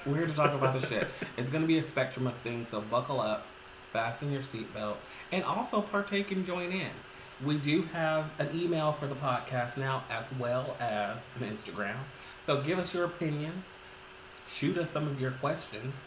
We're 0.06 0.18
here 0.18 0.28
to 0.28 0.34
talk 0.34 0.52
about 0.54 0.80
the 0.80 0.86
shit. 0.90 1.08
It's 1.38 1.50
going 1.52 1.62
to 1.64 1.68
be 1.68 1.78
a 1.78 1.84
spectrum 1.84 2.28
of 2.28 2.34
things, 2.38 2.70
so 2.70 2.82
buckle 2.82 3.22
up, 3.22 3.46
fasten 3.94 4.32
your 4.32 4.42
seatbelt, 4.42 4.96
and 5.32 5.44
also 5.44 5.82
partake 5.82 6.32
and 6.32 6.46
join 6.46 6.72
in. 6.72 6.90
We 7.46 7.58
do 7.58 7.84
have 7.94 8.30
an 8.40 8.50
email 8.54 8.92
for 8.94 9.08
the 9.08 9.16
podcast 9.16 9.78
now, 9.78 10.04
as 10.10 10.32
well 10.40 10.76
as 10.80 11.30
an 11.40 11.48
Instagram. 11.50 11.96
So 12.46 12.62
give 12.62 12.80
us 12.80 12.94
your 12.94 13.06
opinions, 13.06 13.78
shoot 14.54 14.78
us 14.78 14.92
some 14.92 15.08
of 15.08 15.20
your 15.20 15.32
questions, 15.32 16.04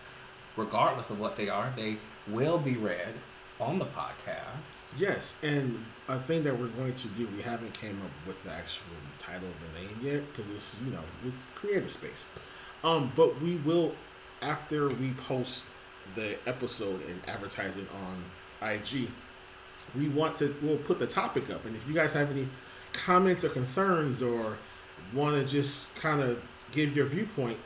regardless 0.56 1.10
of 1.10 1.18
what 1.18 1.36
they 1.36 1.48
are. 1.48 1.72
They 1.76 1.96
will 2.28 2.58
be 2.58 2.76
read 2.76 3.14
on 3.60 3.78
the 3.78 3.86
podcast. 3.86 4.84
Yes, 4.98 5.38
and 5.42 5.84
a 6.08 6.18
thing 6.18 6.44
that 6.44 6.58
we're 6.58 6.68
going 6.68 6.94
to 6.94 7.08
do, 7.08 7.26
we 7.34 7.42
haven't 7.42 7.74
came 7.74 8.00
up 8.02 8.10
with 8.26 8.42
the 8.44 8.52
actual 8.52 8.86
title 9.18 9.48
of 9.48 9.54
the 9.60 9.80
name 9.80 9.98
yet 10.02 10.22
because 10.32 10.50
it's 10.50 10.78
you 10.84 10.92
know 10.92 11.02
it's 11.26 11.50
creative 11.50 11.90
space. 11.90 12.28
Um, 12.84 13.12
but 13.16 13.40
we 13.40 13.56
will 13.56 13.94
after 14.42 14.88
we 14.88 15.12
post 15.12 15.68
the 16.14 16.38
episode 16.46 17.00
and 17.08 17.20
advertise 17.26 17.76
it 17.76 17.88
on 18.06 18.68
IG. 18.68 19.10
We 19.96 20.08
want 20.08 20.36
to 20.38 20.54
we'll 20.62 20.78
put 20.78 20.98
the 20.98 21.06
topic 21.06 21.50
up, 21.50 21.64
and 21.64 21.74
if 21.74 21.86
you 21.88 21.94
guys 21.94 22.12
have 22.12 22.30
any 22.30 22.48
comments 22.92 23.44
or 23.44 23.48
concerns 23.48 24.22
or 24.22 24.58
want 25.12 25.36
to 25.36 25.44
just 25.50 25.96
kind 25.96 26.20
of 26.20 26.42
give 26.72 26.96
your 26.96 27.06
viewpoint, 27.06 27.58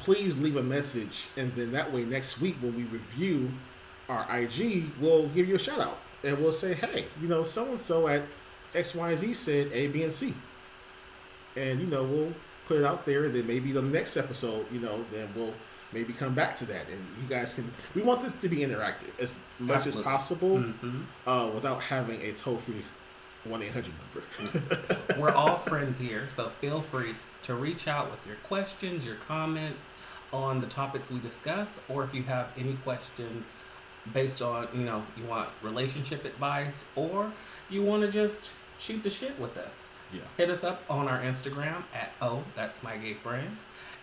please 0.00 0.36
leave 0.38 0.56
a 0.56 0.62
message, 0.62 1.28
and 1.36 1.52
then 1.54 1.72
that 1.72 1.92
way 1.92 2.04
next 2.04 2.40
week 2.40 2.56
when 2.60 2.74
we 2.76 2.84
review 2.84 3.52
our 4.08 4.26
IG, 4.36 4.90
we'll 5.00 5.28
give 5.28 5.48
you 5.48 5.54
a 5.54 5.58
shout 5.58 5.80
out. 5.80 5.98
and 6.24 6.38
we'll 6.38 6.52
say, 6.52 6.74
hey, 6.74 7.04
you 7.22 7.28
know, 7.28 7.44
so 7.44 7.66
and 7.70 7.80
so 7.80 8.06
at 8.08 8.22
X, 8.74 8.94
Y, 8.94 9.08
and 9.10 9.18
Z 9.18 9.34
said 9.34 9.70
A, 9.72 9.86
B, 9.88 10.02
and 10.02 10.12
C, 10.12 10.34
and 11.56 11.80
you 11.80 11.86
know, 11.86 12.02
we'll 12.04 12.32
put 12.66 12.78
it 12.78 12.84
out 12.84 13.04
there. 13.06 13.24
And 13.24 13.34
then 13.34 13.46
maybe 13.46 13.72
the 13.72 13.82
next 13.82 14.16
episode, 14.16 14.66
you 14.72 14.80
know, 14.80 15.04
then 15.12 15.28
we'll 15.34 15.54
maybe 15.92 16.12
come 16.12 16.34
back 16.34 16.56
to 16.56 16.64
that, 16.66 16.88
and 16.90 17.00
you 17.20 17.28
guys 17.28 17.54
can. 17.54 17.70
We 17.94 18.02
want 18.02 18.22
this 18.22 18.34
to 18.36 18.48
be 18.48 18.58
interactive 18.58 19.18
as 19.18 19.38
much 19.58 19.78
Absolutely. 19.78 20.00
as 20.00 20.04
possible, 20.04 20.58
Mhm. 20.58 21.02
uh, 21.26 21.50
without 21.54 21.80
having 21.82 22.20
a 22.22 22.32
toll 22.32 22.58
free 22.58 22.84
one 23.44 23.62
eight 23.62 23.72
hundred 23.72 23.94
number. 24.02 25.18
We're 25.18 25.32
all 25.32 25.56
friends 25.58 25.98
here, 25.98 26.28
so 26.36 26.50
feel 26.60 26.80
free 26.82 27.14
to 27.44 27.54
reach 27.54 27.88
out 27.88 28.10
with 28.10 28.26
your 28.26 28.36
questions, 28.36 29.04
your 29.06 29.16
comments 29.16 29.94
on 30.32 30.60
the 30.60 30.66
topics 30.66 31.10
we 31.10 31.18
discuss, 31.18 31.80
or 31.88 32.04
if 32.04 32.14
you 32.14 32.22
have 32.24 32.50
any 32.56 32.74
questions 32.74 33.50
based 34.12 34.40
on, 34.40 34.68
you 34.74 34.84
know, 34.84 35.04
you 35.16 35.24
want 35.24 35.48
relationship 35.62 36.24
advice 36.24 36.84
or 36.96 37.32
you 37.68 37.82
want 37.84 38.02
to 38.02 38.10
just 38.10 38.54
shoot 38.78 39.02
the 39.02 39.10
shit 39.10 39.38
with 39.38 39.56
us. 39.58 39.88
yeah. 40.12 40.20
Hit 40.36 40.50
us 40.50 40.64
up 40.64 40.82
on 40.88 41.06
our 41.08 41.20
Instagram 41.20 41.82
at 41.92 42.12
oh 42.22 42.44
that's 42.54 42.82
my 42.82 42.96
gay 42.96 43.14
friend, 43.14 43.56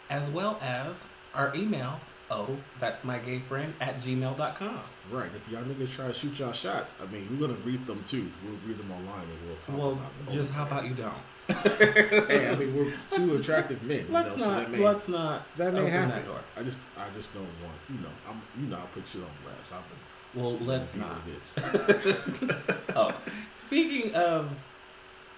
as 0.09 0.29
well 0.29 0.57
as 0.61 1.03
our 1.33 1.55
email 1.55 1.99
oh 2.29 2.57
that's 2.79 3.03
my 3.03 3.19
gay 3.19 3.39
friend 3.39 3.73
at 3.79 4.01
gmail.com. 4.01 4.79
Right. 5.11 5.29
If 5.33 5.49
y'all 5.49 5.63
niggas 5.63 5.91
try 5.95 6.07
to 6.07 6.13
shoot 6.13 6.37
y'all 6.39 6.51
shots, 6.51 6.97
I 7.01 7.05
mean, 7.11 7.27
we're 7.31 7.47
gonna 7.47 7.59
read 7.59 7.85
them 7.87 8.03
too. 8.03 8.29
We'll 8.43 8.59
read 8.65 8.77
them 8.77 8.91
online 8.91 9.23
and 9.29 9.47
we'll 9.47 9.55
talk 9.57 9.77
Well, 9.77 9.91
about 9.93 10.25
them. 10.25 10.35
just 10.35 10.51
how 10.51 10.63
about 10.65 10.85
you 10.85 10.93
don't? 10.93 11.13
Hey, 12.27 12.49
I 12.49 12.55
mean, 12.55 12.75
we're 12.75 12.93
two 13.09 13.35
attractive 13.37 13.81
men. 13.83 13.99
You 14.07 14.13
Let's 14.13 14.35
so 14.37 14.49
not 14.49 14.59
that 14.63 14.71
may 14.71 14.79
let's 14.79 15.07
not 15.07 15.57
that 15.57 15.73
may 15.73 15.79
open 15.79 15.91
happen. 15.91 16.09
that 16.09 16.25
door. 16.25 16.41
I 16.57 16.63
just 16.63 16.81
I 16.97 17.05
just 17.15 17.33
don't 17.33 17.43
want 17.63 17.75
you 17.89 17.95
know 17.99 18.09
I'm 18.29 18.41
you 18.61 18.67
know 18.69 18.77
I 18.77 18.85
put 18.87 19.07
shit 19.07 19.21
on 19.21 19.29
blast. 19.43 19.73
I've 19.73 19.83
been 19.87 20.43
Well, 20.43 20.57
let's 20.59 20.95
not. 20.97 21.09
what 21.11 21.89
it 21.89 22.05
is. 22.05 22.71
oh, 22.95 23.15
speaking 23.53 24.13
of 24.13 24.51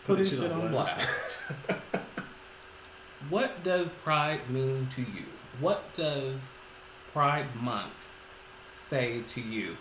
putting 0.05 0.25
shit 0.25 0.51
on 0.51 0.72
blast, 0.72 1.41
what 3.29 3.63
does 3.63 3.89
Pride 4.03 4.50
mean 4.50 4.88
to 4.96 5.01
you? 5.01 5.25
What 5.60 5.93
does 5.93 6.59
Pride 7.13 7.56
Month 7.62 8.08
say 8.75 9.24
to 9.30 9.42
you? 9.42 9.78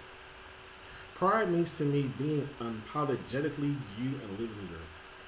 Pride 1.14 1.50
means 1.50 1.76
to 1.78 1.84
me 1.84 2.10
being 2.16 2.48
unapologetically 2.60 3.76
you 4.00 4.08
and 4.22 4.30
living 4.32 4.68
your 4.70 4.78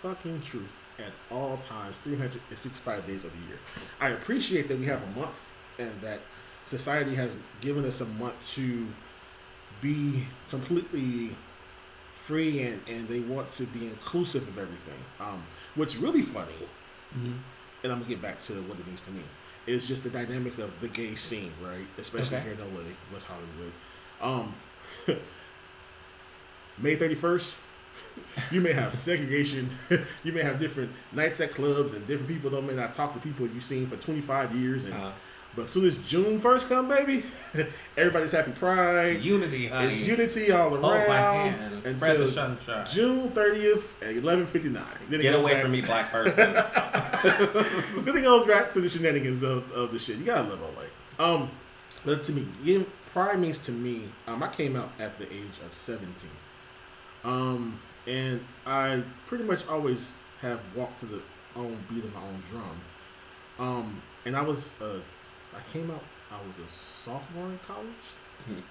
fucking 0.00 0.40
truth 0.40 0.86
at 0.98 1.12
all 1.30 1.56
times, 1.56 1.98
365 1.98 3.04
days 3.04 3.24
of 3.24 3.32
the 3.32 3.48
year. 3.48 3.58
I 4.00 4.10
appreciate 4.10 4.68
that 4.68 4.78
we 4.78 4.86
have 4.86 5.02
a 5.02 5.18
month 5.20 5.48
and 5.78 6.00
that 6.00 6.20
society 6.64 7.14
has 7.16 7.36
given 7.60 7.84
us 7.84 8.00
a 8.00 8.06
month 8.06 8.48
to 8.54 8.86
be 9.80 10.26
completely 10.48 11.36
free 12.12 12.60
and, 12.62 12.80
and 12.88 13.08
they 13.08 13.20
want 13.20 13.48
to 13.50 13.64
be 13.64 13.86
inclusive 13.86 14.46
of 14.46 14.58
everything. 14.58 14.98
Um, 15.18 15.42
what's 15.74 15.96
really 15.96 16.22
funny, 16.22 16.52
Mm-hmm. 17.12 17.32
and 17.82 17.92
I'm 17.92 17.98
gonna 17.98 18.08
get 18.08 18.22
back 18.22 18.38
to 18.42 18.52
what 18.62 18.78
it 18.78 18.86
means 18.86 19.02
to 19.02 19.10
me, 19.10 19.22
is 19.66 19.86
just 19.86 20.02
the 20.02 20.10
dynamic 20.10 20.58
of 20.58 20.80
the 20.80 20.88
gay 20.88 21.14
scene, 21.14 21.52
right? 21.62 21.86
Especially 21.98 22.36
Okay. 22.38 22.44
here 22.50 22.52
in 22.54 22.74
LA, 22.74 22.82
West 23.12 23.28
Hollywood. 23.28 23.72
Um, 24.20 24.54
May 26.78 26.96
31st, 26.96 27.60
you 28.50 28.60
may 28.60 28.72
have 28.72 28.94
segregation. 28.94 29.70
you 30.24 30.32
may 30.32 30.42
have 30.42 30.58
different 30.58 30.92
nights 31.12 31.40
at 31.40 31.52
clubs, 31.54 31.92
and 31.92 32.06
different 32.06 32.28
people 32.28 32.50
don't 32.50 32.66
may 32.66 32.74
not 32.74 32.94
talk 32.94 33.12
to 33.14 33.20
people 33.20 33.46
you've 33.46 33.62
seen 33.64 33.86
for 33.86 33.96
25 33.96 34.54
years. 34.54 34.86
And 34.86 34.94
Uh, 34.94 35.12
but 35.56 35.62
as 35.62 35.70
soon 35.70 35.84
as 35.84 35.96
June 35.98 36.38
1st 36.38 36.68
come, 36.68 36.88
baby, 36.88 37.24
everybody's 37.96 38.32
happy 38.32 38.52
Pride. 38.52 39.20
unity, 39.20 39.66
honey. 39.68 39.88
It's 39.88 40.00
unity 40.06 40.52
all 40.52 40.70
Hold 40.70 40.82
my 40.82 41.04
around 41.06 41.50
hand. 41.50 41.84
Spread 41.86 42.18
the 42.20 42.28
sunshine. 42.30 42.86
June 42.90 43.30
30th 43.30 43.84
at 44.02 44.14
11:59. 44.14 45.10
Get 45.20 45.34
away 45.34 45.52
back- 45.54 45.62
from 45.62 45.72
me, 45.72 45.80
black 45.82 46.10
person. 46.12 46.34
then 46.54 48.16
it 48.16 48.22
goes 48.22 48.46
back 48.46 48.70
to 48.72 48.80
the 48.80 48.88
shenanigans 48.88 49.42
of, 49.42 49.70
of 49.72 49.90
the 49.92 49.98
shit. 49.98 50.18
You 50.18 50.24
gotta 50.24 50.48
live 50.48 50.60
LA. 50.60 51.24
Um, 51.24 51.50
but 52.04 52.22
to 52.22 52.32
me, 52.32 52.46
yeah, 52.62 52.82
pride 53.12 53.38
means 53.40 53.58
to 53.66 53.72
me. 53.72 54.08
Um, 54.26 54.42
I 54.42 54.48
came 54.48 54.76
out 54.76 54.92
at 54.98 55.18
the 55.18 55.26
age 55.32 55.58
of 55.66 55.74
seventeen. 55.74 56.30
Um, 57.24 57.80
and 58.06 58.40
I 58.66 59.02
pretty 59.26 59.44
much 59.44 59.66
always 59.68 60.16
have 60.40 60.60
walked 60.74 60.98
to 61.00 61.06
the 61.06 61.20
own 61.56 61.76
beat 61.88 62.04
of 62.04 62.14
my 62.14 62.20
own 62.22 62.42
drum. 62.48 62.80
Um, 63.58 64.02
and 64.24 64.34
I 64.36 64.40
was, 64.42 64.80
uh, 64.80 65.00
I 65.60 65.72
came 65.72 65.90
out. 65.90 66.02
I 66.32 66.38
was 66.46 66.58
a 66.58 66.68
sophomore 66.70 67.46
in 67.46 67.58
college. 67.66 68.06
Mhm. 68.48 68.62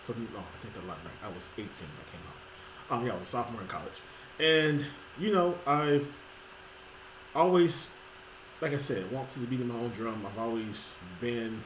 So 0.00 0.14
no, 0.14 0.38
I 0.40 0.58
take 0.60 0.72
that 0.74 0.84
a 0.84 0.86
lot 0.88 1.02
back. 1.04 1.12
I 1.24 1.28
was 1.28 1.50
eighteen 1.58 1.88
when 1.88 2.04
I 2.06 2.10
came 2.10 2.20
out. 2.28 2.96
Um, 2.98 3.04
yeah, 3.06 3.12
I 3.12 3.14
was 3.14 3.24
a 3.24 3.26
sophomore 3.26 3.60
in 3.62 3.66
college, 3.68 3.98
and 4.40 4.84
you 5.18 5.32
know, 5.32 5.58
I've 5.66 6.10
always, 7.34 7.94
like 8.60 8.72
I 8.72 8.78
said, 8.78 9.10
walked 9.12 9.30
to 9.32 9.40
the 9.40 9.46
beat 9.46 9.60
of 9.60 9.66
my 9.66 9.74
own 9.74 9.90
drum. 9.90 10.24
I've 10.26 10.38
always 10.38 10.96
been 11.20 11.62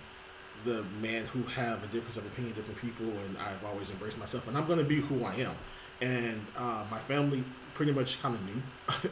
the 0.65 0.85
man 1.01 1.27
who 1.27 1.43
have 1.45 1.83
a 1.83 1.87
difference 1.89 2.17
of 2.17 2.27
opinion, 2.27 2.55
different 2.55 2.81
people, 2.81 3.07
and 3.07 3.37
I've 3.39 3.65
always 3.65 3.91
embraced 3.91 4.19
myself, 4.19 4.49
and 4.49 4.57
I'm 4.57 4.67
gonna 4.67 4.85
be 4.85 5.01
who 5.01 5.25
I 5.25 5.35
am. 5.37 5.55
And 6.01 6.45
uh, 6.57 6.85
my 6.91 6.99
family 6.99 7.45
pretty 7.75 7.93
much 7.93 8.21
kind 8.23 8.35
of 8.35 8.41
knew, 8.45 8.63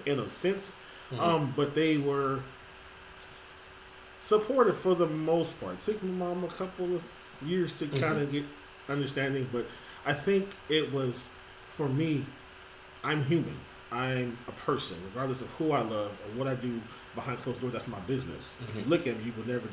in 0.12 0.18
a 0.18 0.28
sense, 0.28 0.76
Mhm. 1.12 1.18
um, 1.20 1.52
but 1.56 1.74
they 1.74 1.98
were 1.98 2.40
supportive 4.20 4.76
for 4.78 4.94
the 4.94 5.06
most 5.06 5.60
part. 5.60 5.80
took 5.80 6.00
my 6.02 6.26
mom 6.26 6.44
a 6.44 6.48
couple 6.48 6.94
of 6.94 7.02
years 7.44 7.78
to 7.78 7.86
Mhm. 7.86 8.00
kind 8.00 8.18
of 8.20 8.30
get 8.30 8.44
understanding, 8.88 9.48
but 9.52 9.66
I 10.06 10.12
think 10.12 10.50
it 10.68 10.92
was 10.92 11.30
for 11.70 11.88
me. 11.88 12.26
I'm 13.02 13.24
human. 13.24 13.56
I'm 13.90 14.38
a 14.46 14.52
person, 14.52 14.98
regardless 15.06 15.40
of 15.40 15.48
who 15.58 15.72
I 15.72 15.80
love 15.80 16.12
or 16.12 16.38
what 16.38 16.46
I 16.46 16.54
do 16.54 16.80
behind 17.14 17.40
closed 17.42 17.60
doors. 17.60 17.72
That's 17.72 17.88
my 17.88 17.98
business. 18.00 18.56
Mhm. 18.76 18.88
look 18.88 19.06
at 19.06 19.16
me, 19.18 19.24
you 19.24 19.32
will 19.36 19.46
never. 19.48 19.68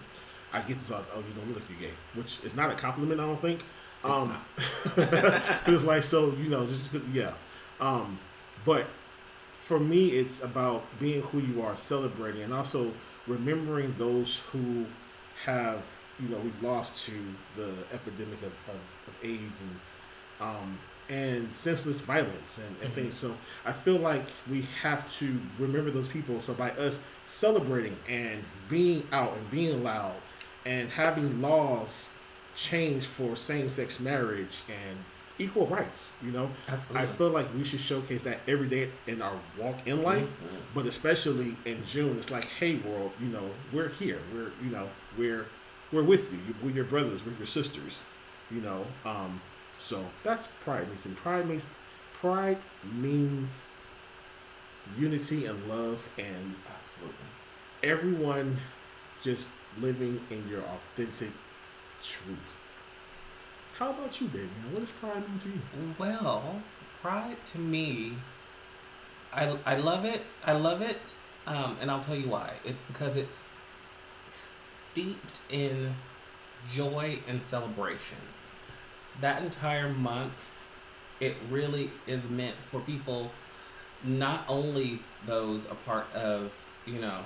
I 0.54 0.62
get 0.62 0.80
this 0.80 0.88
thoughts. 0.90 1.10
Oh, 1.14 1.20
you 1.20 1.34
don't 1.36 1.48
look 1.50 1.58
like 1.60 1.70
you're 1.70 1.90
gay, 1.90 1.96
which 2.16 2.40
is 2.44 2.56
not 2.56 2.72
a 2.72 2.74
compliment. 2.76 3.20
I 3.20 3.26
don't 3.26 3.40
think. 3.40 3.60
It's 4.00 4.10
Um, 4.10 4.30
not. 4.30 4.98
it 5.68 5.72
was 5.72 5.84
like 5.84 6.04
so 6.04 6.32
you 6.42 6.50
know 6.50 6.66
just 6.68 6.90
yeah 7.12 7.34
um 7.82 8.20
but 8.64 8.86
for 9.60 9.80
me 9.80 10.10
it's 10.12 10.42
about 10.44 10.84
being 11.00 11.22
who 11.24 11.40
you 11.40 11.62
are 11.64 11.76
celebrating 11.76 12.44
and 12.44 12.54
also 12.54 12.94
remembering 13.28 13.94
those 13.98 14.38
who 14.52 14.86
have 15.46 15.84
you 16.20 16.28
know 16.30 16.38
we've 16.40 16.64
lost 16.64 17.06
to 17.06 17.14
the 17.56 17.72
epidemic 17.94 18.40
of, 18.42 18.54
of, 18.68 18.80
of 19.08 19.14
aids 19.24 19.62
and 19.62 19.80
um 20.42 20.80
and 21.10 21.56
senseless 21.56 22.02
violence 22.02 22.58
and, 22.58 22.76
and 22.82 22.92
Mhm. 22.92 22.96
things 22.96 23.16
so 23.16 23.38
i 23.66 23.72
feel 23.72 23.98
like 23.98 24.26
we 24.50 24.64
have 24.82 25.06
to 25.20 25.40
remember 25.60 25.92
those 25.92 26.08
people 26.08 26.40
so 26.42 26.54
by 26.54 26.72
us 26.72 27.04
celebrating 27.28 27.96
and 28.10 28.44
being 28.70 29.08
out 29.12 29.34
and 29.38 29.50
being 29.52 29.84
loud 29.84 30.16
and 30.66 30.90
having 30.90 31.42
laws 31.42 32.14
change 32.56 33.06
for 33.06 33.36
same-sex 33.36 34.00
marriage 34.00 34.64
and 34.68 34.98
equal 35.40 35.68
rights 35.68 36.12
you 36.24 36.32
know 36.32 36.50
Absolutely. 36.68 37.08
i 37.08 37.12
feel 37.12 37.30
like 37.30 37.54
we 37.54 37.64
should 37.64 37.80
showcase 37.80 38.24
that 38.24 38.40
every 38.48 38.68
day 38.68 38.90
in 39.06 39.22
our 39.22 39.38
walk 39.58 39.76
in 39.86 40.02
life 40.04 40.28
Mhm. 40.28 40.58
but 40.74 40.86
especially 40.86 41.56
in 41.66 41.84
june 41.86 42.18
it's 42.18 42.32
like 42.32 42.46
hey 42.46 42.78
world 42.78 43.12
you 43.22 43.28
know 43.28 43.52
we're 43.72 43.90
here 43.90 44.20
we're 44.34 44.52
you 44.64 44.70
know 44.72 44.90
we're 45.18 45.46
we're 45.92 46.04
with 46.04 46.32
you 46.34 46.40
we're 46.64 46.72
your 46.72 46.86
brothers 46.86 47.24
we're 47.26 47.34
your 47.38 47.46
sisters 47.46 48.02
you 48.50 48.62
know 48.62 48.86
um 49.06 49.40
so 49.78 50.06
that's 50.24 50.48
pride 50.64 50.88
means 50.90 51.06
and 51.06 51.16
pride 51.18 51.48
means 51.48 51.66
pride 52.14 52.58
means 52.92 53.62
unity 54.98 55.46
and 55.46 55.68
love 55.68 56.10
and 56.18 56.56
Absolutely. 56.66 57.26
everyone 57.84 58.58
just 59.22 59.54
living 59.80 60.20
in 60.30 60.48
your 60.50 60.62
authentic 60.62 61.32
truth. 62.02 62.68
How 63.78 63.92
about 63.92 64.20
you, 64.20 64.28
baby? 64.30 64.50
man? 64.64 64.74
What 64.74 64.80
does 64.80 64.90
pride 64.90 65.30
mean 65.30 65.38
to 65.38 65.50
you? 65.50 65.62
Well, 66.00 66.64
pride 67.00 67.38
to 67.54 67.60
me, 67.60 68.14
I, 69.32 69.56
I 69.68 69.76
love 69.76 70.04
it. 70.04 70.24
I 70.44 70.54
love 70.54 70.82
it. 70.82 71.14
Um, 71.46 71.78
and 71.80 71.92
I'll 71.92 72.00
tell 72.00 72.16
you 72.16 72.28
why. 72.28 72.54
It's 72.66 72.82
because 72.82 73.16
it's 73.16 73.50
steeped 74.30 75.42
in 75.52 75.94
joy 76.72 77.20
and 77.28 77.44
celebration. 77.44 78.18
That 79.22 79.44
entire 79.44 79.90
month, 79.90 80.34
it 81.20 81.36
really 81.52 81.92
is 82.08 82.28
meant 82.28 82.56
for 82.72 82.80
people, 82.80 83.32
not 84.04 84.44
only 84.48 85.02
those 85.28 85.66
a 85.66 85.76
part 85.76 86.12
of, 86.16 86.52
you 86.88 87.00
know, 87.00 87.20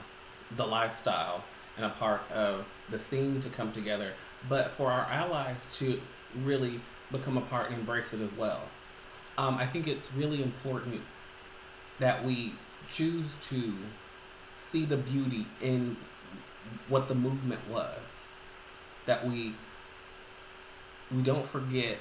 the 0.58 0.65
lifestyle 0.65 1.46
and 1.77 1.86
a 1.86 1.89
part 1.91 2.29
of 2.29 2.67
the 2.89 3.00
scene 3.00 3.39
to 3.39 3.48
come 3.48 3.72
together, 3.72 4.12
but 4.50 4.72
for 4.72 4.91
our 4.91 5.05
allies 5.05 5.77
to 5.77 6.01
really 6.35 6.81
become 7.11 7.38
a 7.38 7.41
part 7.41 7.69
and 7.69 7.79
embrace 7.79 8.13
it 8.13 8.21
as 8.21 8.33
well. 8.33 8.61
Um, 9.38 9.57
I 9.57 9.65
think 9.65 9.88
it's 9.88 10.13
really 10.13 10.41
important 10.41 11.01
that 12.00 12.23
we 12.23 12.53
choose 12.88 13.35
to 13.50 13.75
see 14.57 14.85
the 14.85 14.97
beauty 14.97 15.45
in 15.61 15.97
what 16.88 17.07
the 17.07 17.15
movement 17.15 17.61
was. 17.69 18.23
That 19.05 19.25
we 19.25 19.55
we 21.13 21.21
don't 21.21 21.45
forget 21.45 21.97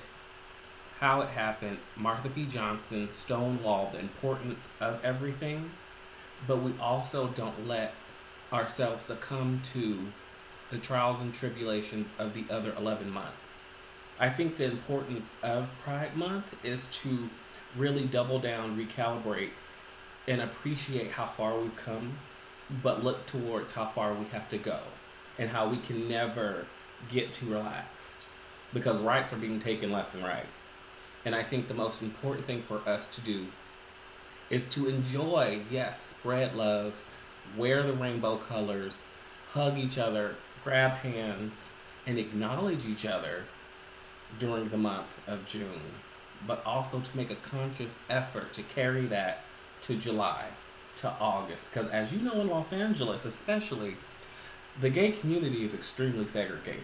how 1.00 1.22
it 1.22 1.30
happened. 1.30 1.78
Marsha 1.99 2.32
P. 2.32 2.46
Johnson 2.46 3.08
stonewalled 3.08 3.92
the 3.92 3.99
importance 3.99 4.68
of 4.80 5.02
everything, 5.04 5.70
but 6.46 6.58
we 6.58 6.75
also 6.78 7.28
don't 7.28 7.66
let 7.66 7.94
ourselves 8.52 9.04
succumb 9.04 9.62
to 9.72 10.12
the 10.70 10.78
trials 10.78 11.20
and 11.20 11.34
tribulations 11.34 12.08
of 12.18 12.34
the 12.34 12.44
other 12.52 12.75
11 12.76 13.10
months. 13.10 13.70
I 14.23 14.29
think 14.29 14.59
the 14.59 14.67
importance 14.67 15.33
of 15.43 15.71
Pride 15.83 16.15
Month 16.15 16.55
is 16.62 16.89
to 16.89 17.31
really 17.75 18.05
double 18.05 18.39
down, 18.39 18.77
recalibrate, 18.77 19.53
and 20.29 20.43
appreciate 20.43 21.12
how 21.12 21.25
far 21.25 21.59
we've 21.59 21.75
come, 21.75 22.19
but 22.83 23.03
look 23.03 23.25
towards 23.25 23.73
how 23.73 23.87
far 23.87 24.12
we 24.12 24.27
have 24.27 24.50
to 24.50 24.59
go 24.59 24.81
and 25.39 25.49
how 25.49 25.71
we 25.71 25.79
can 25.79 26.07
never 26.07 26.67
get 27.09 27.33
too 27.33 27.47
relaxed 27.47 28.27
because 28.75 29.00
rights 29.00 29.33
are 29.33 29.39
being 29.39 29.59
taken 29.59 29.91
left 29.91 30.15
and 30.15 30.23
right. 30.23 30.47
And 31.25 31.35
I 31.35 31.43
think 31.43 31.69
the 31.69 31.75
most 31.75 32.03
important 32.03 32.45
thing 32.45 32.61
for 32.61 32.87
us 32.87 33.07
to 33.17 33.23
do 33.23 33.47
is 34.50 34.67
to 34.67 34.87
enjoy, 34.87 35.62
yes, 35.71 36.09
spread 36.09 36.55
love, 36.55 36.93
wear 37.57 37.83
the 37.83 37.95
rainbow 37.95 38.37
colors, 38.37 39.00
hug 39.53 39.79
each 39.79 39.97
other, 39.97 40.37
grab 40.62 40.91
hands, 40.99 41.73
and 42.07 42.19
acknowledge 42.19 42.85
each 42.85 43.07
other 43.07 43.45
during 44.38 44.68
the 44.68 44.76
month 44.76 45.16
of 45.26 45.46
June, 45.46 45.80
but 46.46 46.62
also 46.64 47.00
to 47.00 47.16
make 47.16 47.30
a 47.30 47.34
conscious 47.37 48.00
effort 48.08 48.52
to 48.54 48.62
carry 48.62 49.06
that 49.06 49.42
to 49.82 49.96
July, 49.96 50.46
to 50.96 51.10
August. 51.20 51.66
Because 51.72 51.90
as 51.90 52.12
you 52.12 52.20
know, 52.20 52.40
in 52.40 52.49
Los 52.49 52.72
Angeles, 52.72 53.25
especially, 53.25 53.96
the 54.80 54.90
gay 54.90 55.10
community 55.12 55.64
is 55.64 55.75
extremely 55.75 56.26
segregated. 56.26 56.82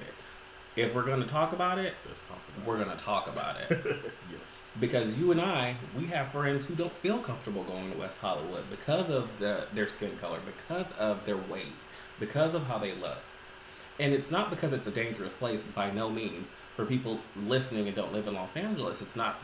If 0.75 0.95
we're 0.95 1.05
going 1.05 1.23
to 1.23 1.27
talk 1.27 1.55
about 1.55 1.79
it, 1.79 1.95
Let's 2.07 2.21
talk 2.21 2.39
about 2.55 2.67
we're 2.67 2.85
going 2.85 2.95
to 2.95 3.03
talk 3.03 3.29
about 3.29 3.57
it. 3.63 3.71
it. 3.71 4.13
yes. 4.31 4.65
because 4.79 5.17
you 5.17 5.33
and 5.33 5.41
I, 5.41 5.77
we 5.99 6.07
have 6.09 6.29
friends 6.29 6.67
who 6.67 6.75
don't 6.75 6.93
feel 6.93 7.19
comfortable 7.19 7.63
going 7.65 7.93
to 7.93 7.97
West 7.99 8.21
Hollywood 8.21 8.69
because 8.69 9.09
of 9.09 9.39
the 9.39 9.69
their 9.73 9.89
skin 9.89 10.19
color, 10.19 10.39
because 10.45 10.93
of 10.93 11.25
their 11.25 11.39
weight, 11.39 11.73
because 12.21 12.53
of 12.55 12.67
how 12.67 12.77
they 12.77 12.93
look. 12.95 13.19
And 13.99 14.13
it's 14.13 14.31
not 14.31 14.51
because 14.51 14.73
it's 14.73 14.87
a 14.87 14.91
dangerous 14.91 15.33
place 15.33 15.63
by 15.63 15.91
no 15.91 16.11
means. 16.11 16.53
For 16.75 16.85
people 16.85 17.21
listening 17.35 17.87
and 17.87 17.97
don't 17.97 18.13
live 18.13 18.27
in 18.29 18.35
Los 18.35 18.55
Angeles, 18.57 19.01
it's 19.01 19.17
not 19.17 19.37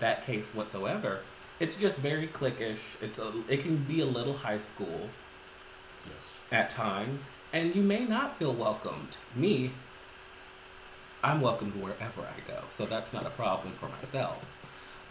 that 0.00 0.26
case 0.26 0.50
whatsoever. 0.54 1.20
It's 1.60 1.76
just 1.76 1.98
very 2.00 2.26
cliquish. 2.26 3.00
It's 3.00 3.18
a 3.18 3.32
it 3.48 3.60
can 3.62 3.76
be 3.78 4.00
a 4.00 4.06
little 4.06 4.34
high 4.34 4.58
school 4.58 5.10
Yes. 6.08 6.42
at 6.50 6.70
times, 6.70 7.30
and 7.52 7.74
you 7.76 7.82
may 7.82 8.06
not 8.06 8.38
feel 8.38 8.54
welcomed. 8.54 9.18
Me, 9.34 9.72
I'm 11.22 11.40
welcomed 11.42 11.74
wherever 11.74 12.22
I 12.22 12.40
go, 12.48 12.64
so 12.74 12.86
that's 12.86 13.12
not 13.12 13.26
a 13.26 13.30
problem 13.30 13.74
for 13.74 13.88
myself. 13.88 14.44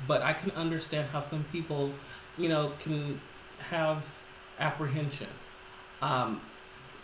But 0.08 0.24
I 0.24 0.34
can 0.34 0.50
understand 0.52 1.10
how 1.12 1.22
some 1.22 1.46
people, 1.52 1.94
you 2.38 2.50
know, 2.50 2.74
can 2.80 3.22
have 3.70 4.04
apprehension. 4.60 5.28
Um, 6.02 6.42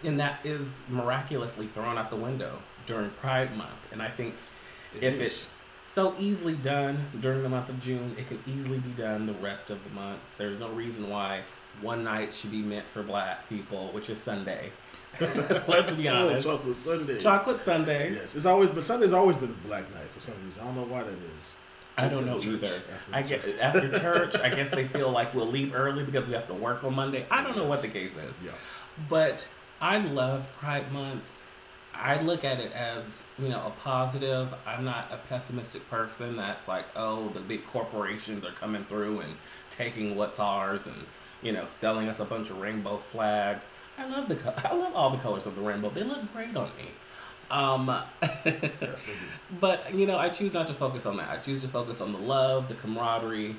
and 0.04 0.20
that 0.20 0.40
is 0.44 0.82
miraculously 0.90 1.68
thrown 1.68 1.98
out 1.98 2.10
the 2.10 2.16
window 2.16 2.62
during 2.86 3.10
Pride 3.12 3.56
Month. 3.58 3.72
And 3.92 4.02
I 4.02 4.10
think 4.10 4.36
It 4.96 5.04
if 5.04 5.14
is. 5.16 5.22
it's 5.22 5.64
so 5.84 6.14
easily 6.20 6.54
done 6.56 7.08
during 7.22 7.44
the 7.44 7.50
month 7.50 7.70
of 7.70 7.80
June, 7.80 8.16
it 8.18 8.28
can 8.28 8.40
easily 8.48 8.80
be 8.80 8.90
done 8.92 9.26
the 9.28 9.34
rest 9.34 9.70
of 9.70 9.84
the 9.84 9.90
months. 9.92 10.34
There's 10.34 10.60
no 10.60 10.70
reason 10.70 11.10
why 11.10 11.42
one 11.82 12.04
night 12.04 12.34
should 12.34 12.52
be 12.52 12.62
meant 12.62 12.88
for 12.88 13.04
black 13.04 13.48
people, 13.50 13.88
which 13.92 14.10
is 14.10 14.18
Sunday. 14.22 14.72
Let's 15.22 15.94
be 15.94 16.10
Oh, 16.10 16.28
honest. 16.28 16.46
chocolate 16.46 16.76
Sunday. 16.78 17.20
Chocolate 17.20 17.62
Sunday. 17.62 18.14
Yes, 18.14 18.36
it's 18.36 18.46
always 18.46 18.70
but 18.70 18.84
Sunday's 18.84 19.14
always 19.14 19.38
been 19.38 19.50
a 19.52 19.68
black 19.68 19.92
night 19.94 20.08
for 20.10 20.20
some 20.20 20.36
reason. 20.44 20.62
I 20.62 20.66
don't 20.68 20.76
know 20.76 20.84
why 20.84 21.04
that 21.04 21.14
is. 21.14 21.56
I 21.98 22.10
don't 22.10 22.26
know 22.26 22.38
either. 22.42 22.66
after 22.68 22.84
I 23.14 23.22
get 23.22 23.42
church. 23.44 23.60
after 23.62 24.00
church. 24.00 24.36
I 24.36 24.50
guess 24.50 24.70
they 24.72 24.84
feel 24.90 25.12
like 25.12 25.34
we'll 25.34 25.48
leave 25.48 25.74
early 25.74 26.04
because 26.04 26.28
we 26.28 26.34
have 26.34 26.48
to 26.48 26.54
work 26.54 26.84
on 26.84 26.94
Monday. 26.94 27.26
I 27.32 27.42
don't 27.42 27.56
know 27.56 27.64
what 27.66 27.82
the 27.82 27.88
case 27.88 28.12
is. 28.12 28.34
Yeah. 28.44 28.52
But 29.08 29.48
I 29.82 29.98
love 29.98 30.48
Pride 30.58 30.92
Month. 30.92 31.24
I 31.94 32.20
look 32.22 32.44
at 32.44 32.60
it 32.60 32.74
as, 32.74 33.24
you 33.40 33.48
know, 33.48 33.66
a 33.66 33.70
positive. 33.70 34.54
I'm 34.66 34.84
not 34.84 35.10
a 35.12 35.18
pessimistic 35.18 35.90
person 35.90 36.36
that's 36.36 36.68
like, 36.68 36.86
oh, 36.96 37.30
the 37.30 37.40
big 37.40 37.66
corporations 37.68 38.44
are 38.44 38.52
coming 38.52 38.84
through 38.84 39.22
and 39.22 39.36
taking 39.70 40.16
what's 40.16 40.40
ours 40.40 40.88
and, 40.88 41.06
you 41.42 41.54
know, 41.54 41.66
selling 41.66 42.10
us 42.10 42.20
a 42.20 42.26
bunch 42.26 42.50
of 42.50 42.60
rainbow 42.60 42.98
flags. 42.98 43.68
I 43.98 44.08
love 44.08 44.28
the 44.28 44.70
I 44.70 44.74
love 44.74 44.94
all 44.94 45.10
the 45.10 45.18
colors 45.18 45.46
of 45.46 45.56
the 45.56 45.62
rainbow. 45.62 45.90
They 45.90 46.04
look 46.04 46.32
great 46.34 46.56
on 46.56 46.70
me. 46.78 46.90
Um, 47.50 48.02
Yes, 48.44 49.08
but 49.60 49.94
you 49.94 50.06
know, 50.06 50.18
I 50.18 50.30
choose 50.30 50.54
not 50.54 50.68
to 50.68 50.74
focus 50.74 51.06
on 51.06 51.18
that. 51.18 51.30
I 51.30 51.38
choose 51.38 51.62
to 51.62 51.68
focus 51.68 52.02
on 52.02 52.12
the 52.12 52.20
love, 52.20 52.68
the 52.68 52.74
camaraderie, 52.74 53.56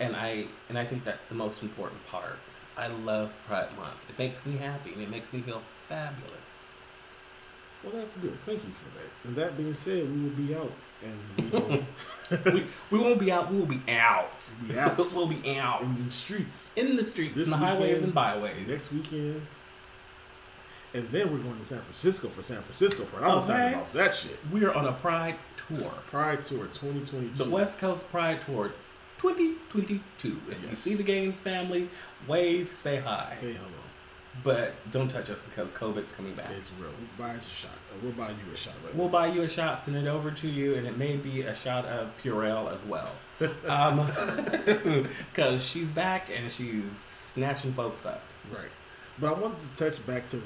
and 0.00 0.16
I 0.16 0.46
and 0.68 0.78
I 0.78 0.84
think 0.84 1.04
that's 1.04 1.26
the 1.26 1.34
most 1.34 1.62
important 1.62 2.04
part. 2.08 2.38
I 2.76 2.86
love 2.88 3.32
Pride 3.46 3.68
Month. 3.76 3.96
It 4.08 4.18
makes 4.18 4.46
me 4.46 4.56
happy 4.56 4.92
and 4.94 5.02
it 5.02 5.10
makes 5.10 5.32
me 5.32 5.40
feel 5.40 5.62
fabulous. 5.88 6.70
Well, 7.82 7.92
that's 7.94 8.16
good. 8.16 8.34
Thank 8.40 8.62
you 8.64 8.70
for 8.70 8.96
that. 8.98 9.10
And 9.28 9.36
that 9.36 9.56
being 9.56 9.74
said, 9.74 10.04
we 10.12 10.22
will 10.22 10.30
be 10.30 10.54
out 10.54 10.72
and 11.04 11.18
we 12.46 12.50
we, 12.52 12.66
we 12.90 12.98
won't 12.98 13.18
be 13.20 13.30
out. 13.32 13.50
We 13.50 13.58
will 13.58 13.66
be 13.66 13.80
out. 13.88 14.30
be 14.68 14.78
out 14.78 14.96
we'll 15.16 15.26
be 15.26 15.58
out 15.58 15.82
in 15.82 15.94
the 15.94 16.00
streets 16.00 16.70
in 16.76 16.96
the 16.96 17.04
streets, 17.04 17.34
This 17.34 17.52
in 17.52 17.58
the 17.60 17.66
highways 17.66 18.02
and 18.02 18.14
byways. 18.14 18.68
next 18.68 18.92
weekend. 18.92 19.46
And 20.94 21.08
then 21.08 21.32
we're 21.32 21.38
going 21.38 21.58
to 21.58 21.64
San 21.64 21.80
Francisco 21.80 22.28
for 22.28 22.42
San 22.42 22.60
Francisco 22.62 23.04
Pride. 23.04 23.30
I'm 23.30 23.38
excited 23.38 23.64
Okay. 23.64 23.74
about 23.74 23.92
that 23.94 24.14
shit. 24.14 24.38
We 24.52 24.64
are 24.64 24.74
on 24.74 24.84
a 24.86 24.92
Pride 24.92 25.36
tour. 25.68 25.90
Pride 26.08 26.42
Tour 26.42 26.66
2022. 26.66 27.44
The 27.44 27.50
West 27.50 27.78
Coast 27.78 28.10
Pride 28.10 28.42
Tour 28.42 28.72
2022. 29.22 30.36
If 30.48 30.70
you 30.70 30.74
see 30.74 30.94
the 30.96 31.04
Gaines 31.04 31.40
family, 31.40 31.88
wave, 32.26 32.72
say 32.72 32.96
hi. 32.96 33.32
Say 33.32 33.52
hello. 33.52 33.70
But 34.42 34.74
don't 34.90 35.08
touch 35.08 35.30
us 35.30 35.44
because 35.44 35.70
COVID's 35.70 36.10
coming 36.10 36.34
back. 36.34 36.50
It's 36.58 36.72
real. 36.80 36.90
We'll 36.98 37.28
buy 37.28 37.34
us 37.36 37.46
a 37.46 37.54
shot. 37.54 37.70
We'll 38.02 38.12
buy 38.12 38.30
you 38.30 38.52
a 38.52 38.56
shot 38.56 38.74
right 38.84 38.94
We'll 38.96 39.10
buy 39.10 39.28
you 39.28 39.42
a 39.42 39.48
shot, 39.48 39.78
send 39.78 39.96
it 39.96 40.08
over 40.08 40.32
to 40.32 40.48
you, 40.48 40.74
and 40.74 40.88
it 40.88 40.96
may 40.96 41.16
be 41.16 41.42
a 41.42 41.54
shot 41.54 41.84
of 41.84 42.10
Purell 42.20 42.72
as 42.72 42.84
well. 42.84 43.12
Because 45.32 45.64
she's 45.64 45.92
back 45.92 46.28
and 46.34 46.50
she's 46.50 46.90
snatching 46.90 47.72
folks 47.74 48.04
up. 48.04 48.22
Right. 48.50 48.70
But 49.20 49.36
I 49.36 49.38
wanted 49.38 49.58
to 49.60 49.84
touch 49.84 50.04
back 50.04 50.26
to 50.28 50.42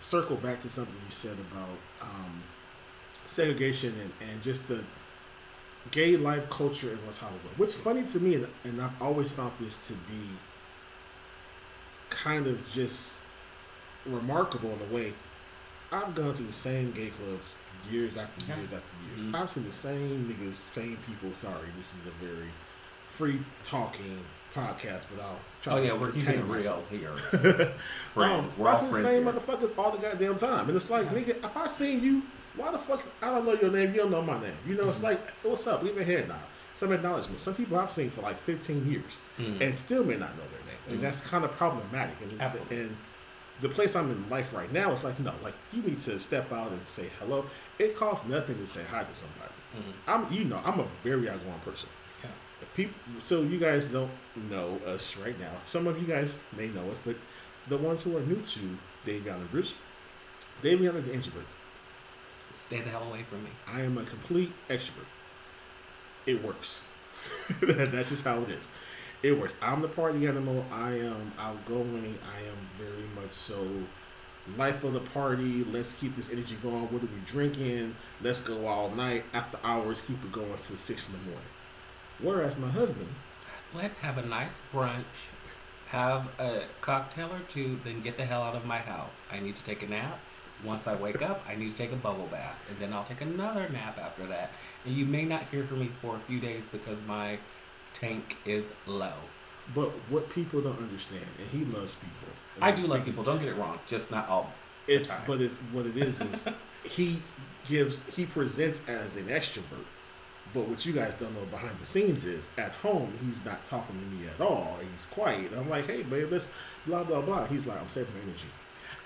circle 0.00 0.36
back 0.36 0.62
to 0.62 0.68
something 0.68 0.94
you 0.94 1.10
said 1.10 1.38
about 1.50 1.78
um, 2.02 2.42
segregation 3.24 3.94
and, 4.00 4.30
and 4.30 4.42
just 4.42 4.68
the 4.68 4.84
gay 5.90 6.16
life 6.16 6.48
culture 6.48 6.90
in 6.90 7.04
West 7.04 7.20
Hollywood. 7.20 7.52
What's 7.56 7.74
funny 7.74 8.04
to 8.04 8.20
me, 8.20 8.36
and, 8.36 8.46
and 8.64 8.80
I've 8.80 9.00
always 9.02 9.32
found 9.32 9.52
this 9.60 9.78
to 9.88 9.92
be 9.94 10.38
kind 12.10 12.46
of 12.46 12.66
just 12.70 13.20
remarkable 14.06 14.70
in 14.70 14.80
a 14.90 14.94
way. 14.94 15.14
I've 15.90 16.14
gone 16.14 16.34
to 16.34 16.42
the 16.42 16.52
same 16.52 16.92
gay 16.92 17.08
clubs 17.10 17.52
years 17.90 18.16
after 18.16 18.46
years 18.46 18.72
after 18.72 18.78
years. 19.10 19.26
Mhm. 19.26 19.34
I've 19.34 19.50
seen 19.50 19.64
the 19.64 19.72
same 19.72 20.28
niggas, 20.28 20.54
same 20.54 20.96
people. 21.06 21.34
Sorry, 21.34 21.68
this 21.76 21.94
is 21.94 22.06
a 22.06 22.24
very 22.24 22.48
free 23.06 23.40
talking 23.64 24.24
podcast, 24.54 25.02
but 25.14 25.22
I'll 25.22 25.38
try 25.62 25.74
Oh 25.74 25.80
to 25.80 25.86
yeah, 25.86 25.92
we're 25.94 26.12
keeping 26.12 26.34
it 26.40 26.44
real 26.44 26.82
here. 26.90 27.10
Um, 27.10 27.72
Friends, 28.10 28.58
we're 28.58 28.68
I 28.68 28.70
all 28.70 28.76
see 28.76 28.86
the 28.88 28.94
same 28.94 29.24
here. 29.24 29.32
motherfuckers 29.32 29.76
all 29.78 29.90
the 29.90 29.98
goddamn 29.98 30.38
time, 30.38 30.68
and 30.68 30.76
it's 30.76 30.90
like, 30.90 31.08
nigga, 31.08 31.44
if 31.44 31.56
I 31.56 31.66
seen 31.66 32.02
you, 32.02 32.22
why 32.56 32.70
the 32.72 32.78
fuck? 32.78 33.02
I 33.22 33.26
don't 33.30 33.44
know 33.46 33.54
your 33.54 33.70
name. 33.70 33.90
You 33.92 33.98
don't 34.02 34.10
know 34.10 34.22
my 34.22 34.40
name. 34.40 34.52
You 34.66 34.74
know, 34.74 34.82
Mm-hmm. 34.82 34.90
it's 34.90 35.02
like, 35.02 35.30
what's 35.42 35.66
up? 35.66 35.82
Leave 35.82 35.96
it 35.98 36.06
here 36.06 36.24
now. 36.28 36.38
Some 36.74 36.92
acknowledgement. 36.92 37.40
Some 37.40 37.54
people 37.54 37.78
I've 37.78 37.90
seen 37.92 38.10
for 38.10 38.22
like 38.22 38.38
15 38.38 38.90
years 38.90 39.18
Mm. 39.38 39.60
and 39.60 39.76
still 39.78 40.04
may 40.04 40.16
not 40.16 40.36
know 40.36 40.44
their 40.44 40.64
name, 40.66 40.82
and 40.88 40.98
Mhm. 40.98 41.02
that's 41.02 41.20
kind 41.20 41.44
of 41.44 41.50
problematic. 41.52 42.16
And, 42.22 42.40
Absolutely. 42.40 42.76
and 42.80 42.96
the 43.60 43.68
place 43.68 43.94
I'm 43.94 44.10
in 44.10 44.28
life 44.28 44.52
right 44.54 44.72
now, 44.72 44.90
it's 44.92 45.04
like, 45.04 45.20
no, 45.20 45.32
like 45.42 45.54
you 45.72 45.82
need 45.82 46.00
to 46.02 46.18
step 46.18 46.50
out 46.52 46.72
and 46.72 46.84
say 46.86 47.10
hello. 47.20 47.46
It 47.78 47.94
costs 47.96 48.26
nothing 48.26 48.56
to 48.58 48.66
say 48.66 48.82
hi 48.90 49.04
to 49.04 49.14
somebody. 49.14 49.52
Mhm. 49.76 49.92
I'm, 50.06 50.32
you 50.32 50.44
know, 50.44 50.60
I'm 50.64 50.80
a 50.80 50.86
very 51.04 51.28
outgoing 51.28 51.60
person. 51.64 51.88
Yeah. 52.24 52.30
If 52.62 52.74
people, 52.74 52.94
so 53.18 53.42
you 53.42 53.58
guys 53.58 53.86
don't 53.86 54.10
know 54.50 54.80
us 54.86 55.16
right 55.18 55.38
now. 55.38 55.52
Some 55.66 55.86
of 55.86 56.00
you 56.00 56.06
guys 56.06 56.38
may 56.56 56.68
know 56.68 56.90
us, 56.90 57.00
but 57.04 57.16
the 57.68 57.76
ones 57.76 58.02
who 58.02 58.16
are 58.16 58.20
new 58.20 58.40
to 58.42 58.78
Davion 59.06 59.36
and 59.36 59.50
Bruce, 59.50 59.74
Davion 60.62 60.96
is 60.96 61.08
an 61.08 61.14
introvert. 61.14 61.44
Stay 62.72 62.80
the 62.80 62.88
hell 62.88 63.04
away 63.06 63.22
from 63.22 63.44
me. 63.44 63.50
I 63.68 63.82
am 63.82 63.98
a 63.98 64.02
complete 64.02 64.50
extrovert. 64.70 65.04
It 66.24 66.42
works. 66.42 66.86
That's 67.60 68.08
just 68.08 68.24
how 68.24 68.40
it 68.44 68.48
is. 68.48 68.66
It 69.22 69.38
works. 69.38 69.54
I'm 69.60 69.82
the 69.82 69.88
party 69.88 70.26
animal. 70.26 70.64
I 70.72 70.92
am 70.92 71.32
outgoing. 71.38 72.18
I 72.34 72.40
am 72.48 72.68
very 72.78 73.06
much 73.14 73.32
so 73.32 73.66
life 74.56 74.84
of 74.84 74.94
the 74.94 75.00
party. 75.00 75.64
Let's 75.64 75.92
keep 75.92 76.16
this 76.16 76.30
energy 76.30 76.56
going. 76.62 76.84
What 76.84 77.02
are 77.02 77.06
we 77.06 77.20
drinking? 77.26 77.94
Let's 78.22 78.40
go 78.40 78.66
all 78.66 78.90
night. 78.90 79.24
After 79.34 79.58
hours, 79.62 80.00
keep 80.00 80.24
it 80.24 80.32
going 80.32 80.48
till 80.52 80.76
six 80.76 81.08
in 81.08 81.12
the 81.12 81.20
morning. 81.24 81.50
Whereas 82.20 82.58
my 82.58 82.70
husband, 82.70 83.08
Let's 83.74 83.98
have 83.98 84.16
a 84.16 84.22
nice 84.22 84.62
brunch, 84.72 85.28
have 85.88 86.28
a 86.40 86.62
cocktail 86.80 87.34
or 87.34 87.40
two, 87.48 87.80
then 87.84 88.00
get 88.00 88.16
the 88.16 88.24
hell 88.24 88.42
out 88.42 88.56
of 88.56 88.64
my 88.64 88.78
house. 88.78 89.20
I 89.30 89.40
need 89.40 89.56
to 89.56 89.64
take 89.64 89.82
a 89.82 89.86
nap. 89.86 90.18
Once 90.64 90.86
I 90.86 90.94
wake 90.94 91.22
up, 91.22 91.42
I 91.48 91.56
need 91.56 91.72
to 91.72 91.76
take 91.76 91.92
a 91.92 91.96
bubble 91.96 92.26
bath, 92.26 92.56
and 92.68 92.78
then 92.78 92.92
I'll 92.92 93.04
take 93.04 93.20
another 93.20 93.68
nap 93.68 93.98
after 94.00 94.26
that. 94.26 94.52
And 94.84 94.94
you 94.94 95.06
may 95.06 95.24
not 95.24 95.44
hear 95.50 95.64
from 95.64 95.80
me 95.80 95.90
for 96.00 96.16
a 96.16 96.20
few 96.20 96.40
days 96.40 96.64
because 96.70 96.98
my 97.06 97.38
tank 97.94 98.36
is 98.44 98.72
low. 98.86 99.14
But 99.74 99.90
what 100.08 100.30
people 100.30 100.60
don't 100.60 100.78
understand, 100.78 101.24
and 101.38 101.48
he 101.48 101.64
loves 101.64 101.94
people. 101.94 102.28
I 102.60 102.72
do 102.72 102.82
love 102.82 103.04
people. 103.04 103.22
Don't 103.24 103.38
get 103.38 103.48
it 103.48 103.56
wrong. 103.56 103.78
Just 103.86 104.10
not 104.10 104.28
all. 104.28 104.52
It's 104.86 105.10
but 105.26 105.40
it's 105.40 105.58
what 105.70 105.86
it 105.86 105.96
is 105.96 106.20
is 106.20 106.48
he 106.84 107.22
gives 107.68 108.04
he 108.16 108.26
presents 108.26 108.80
as 108.88 109.16
an 109.16 109.26
extrovert. 109.26 109.86
But 110.52 110.68
what 110.68 110.84
you 110.84 110.92
guys 110.92 111.14
don't 111.14 111.34
know 111.34 111.46
behind 111.46 111.78
the 111.78 111.86
scenes 111.86 112.24
is 112.24 112.50
at 112.58 112.72
home 112.72 113.14
he's 113.24 113.44
not 113.44 113.64
talking 113.64 113.98
to 113.98 114.06
me 114.16 114.28
at 114.28 114.40
all. 114.40 114.78
He's 114.80 115.06
quiet. 115.06 115.52
I'm 115.56 115.70
like, 115.70 115.86
hey 115.86 116.02
babe, 116.02 116.28
let's 116.30 116.50
blah 116.86 117.04
blah 117.04 117.22
blah. 117.22 117.46
He's 117.46 117.66
like, 117.66 117.80
I'm 117.80 117.88
saving 117.88 118.14
energy. 118.22 118.48